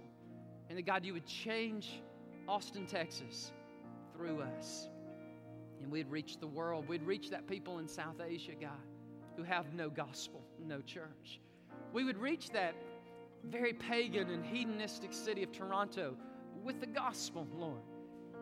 And 0.67 0.77
that, 0.77 0.85
God, 0.85 1.05
you 1.05 1.13
would 1.13 1.25
change 1.25 2.01
Austin, 2.47 2.87
Texas 2.87 3.53
through 4.13 4.41
us. 4.41 4.89
And 5.81 5.91
we'd 5.91 6.09
reach 6.09 6.37
the 6.39 6.47
world. 6.47 6.87
We'd 6.87 7.03
reach 7.03 7.29
that 7.29 7.47
people 7.47 7.79
in 7.79 7.87
South 7.87 8.19
Asia, 8.19 8.53
God, 8.59 8.71
who 9.37 9.43
have 9.43 9.73
no 9.73 9.89
gospel, 9.89 10.41
no 10.67 10.81
church. 10.81 11.39
We 11.93 12.03
would 12.03 12.17
reach 12.17 12.49
that 12.49 12.73
very 13.45 13.73
pagan 13.73 14.29
and 14.29 14.43
hedonistic 14.43 15.13
city 15.13 15.43
of 15.43 15.51
Toronto 15.51 16.15
with 16.63 16.81
the 16.81 16.87
gospel, 16.87 17.47
Lord. 17.55 17.81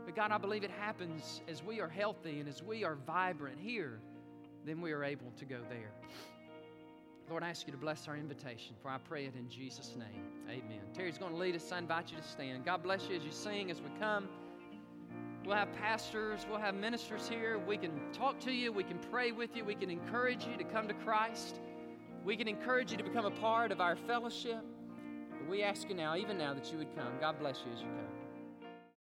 But 0.06 0.16
God, 0.16 0.32
I 0.32 0.38
believe 0.38 0.64
it 0.64 0.72
happens 0.72 1.42
as 1.50 1.62
we 1.62 1.82
are 1.82 1.90
healthy 1.90 2.40
and 2.40 2.48
as 2.48 2.64
we 2.64 2.86
are 2.86 2.96
vibrant 2.96 3.60
here, 3.60 4.00
then 4.66 4.82
we 4.82 4.94
are 4.94 5.04
able 5.04 5.32
to 5.38 5.46
go 5.46 5.60
there. 5.70 5.92
Lord, 7.30 7.44
I 7.44 7.50
ask 7.50 7.68
you 7.68 7.74
to 7.74 7.78
bless 7.78 8.08
our 8.08 8.16
invitation, 8.16 8.76
for 8.82 8.90
I 8.90 8.98
pray 8.98 9.26
it 9.26 9.36
in 9.36 9.50
Jesus' 9.50 9.96
name. 9.98 10.24
Amen. 10.50 10.80
Terry's 10.94 11.18
going 11.18 11.34
to 11.34 11.38
lead 11.38 11.56
us. 11.56 11.72
I 11.74 11.80
invite 11.80 12.10
you 12.10 12.18
to 12.18 12.24
stand. 12.24 12.64
God 12.64 12.84
bless 12.84 13.10
you 13.10 13.18
as 13.18 13.24
you 13.24 13.32
sing, 13.32 13.70
as 13.70 13.82
we 13.82 13.90
come. 14.00 14.30
We'll 15.46 15.56
have 15.56 15.74
pastors, 15.74 16.46
we'll 16.50 16.60
have 16.60 16.76
ministers 16.76 17.28
here. 17.28 17.58
We 17.58 17.78
can 17.78 17.92
talk 18.12 18.40
to 18.42 18.52
you, 18.52 18.72
we 18.72 18.84
can 18.84 19.00
pray 19.12 19.32
with 19.32 19.56
you, 19.56 19.64
we 19.64 19.76
can 19.76 19.90
encourage 19.90 20.46
you 20.46 20.58
to 20.58 20.64
come 20.66 20.88
to 20.90 20.94
Christ. 20.94 21.60
We 22.26 22.36
can 22.36 22.48
encourage 22.48 22.92
you 22.92 22.98
to 22.98 23.04
become 23.04 23.26
a 23.26 23.32
part 23.32 23.72
of 23.72 23.80
our 23.80 23.96
fellowship. 23.96 24.62
We 25.50 25.64
ask 25.64 25.88
you 25.88 25.96
now, 25.96 26.18
even 26.18 26.38
now, 26.38 26.54
that 26.54 26.70
you 26.72 26.78
would 26.78 26.94
come. 26.96 27.14
God 27.22 27.40
bless 27.40 27.64
you 27.66 27.72
as 27.74 27.80
you 27.80 27.88
come. 27.88 28.17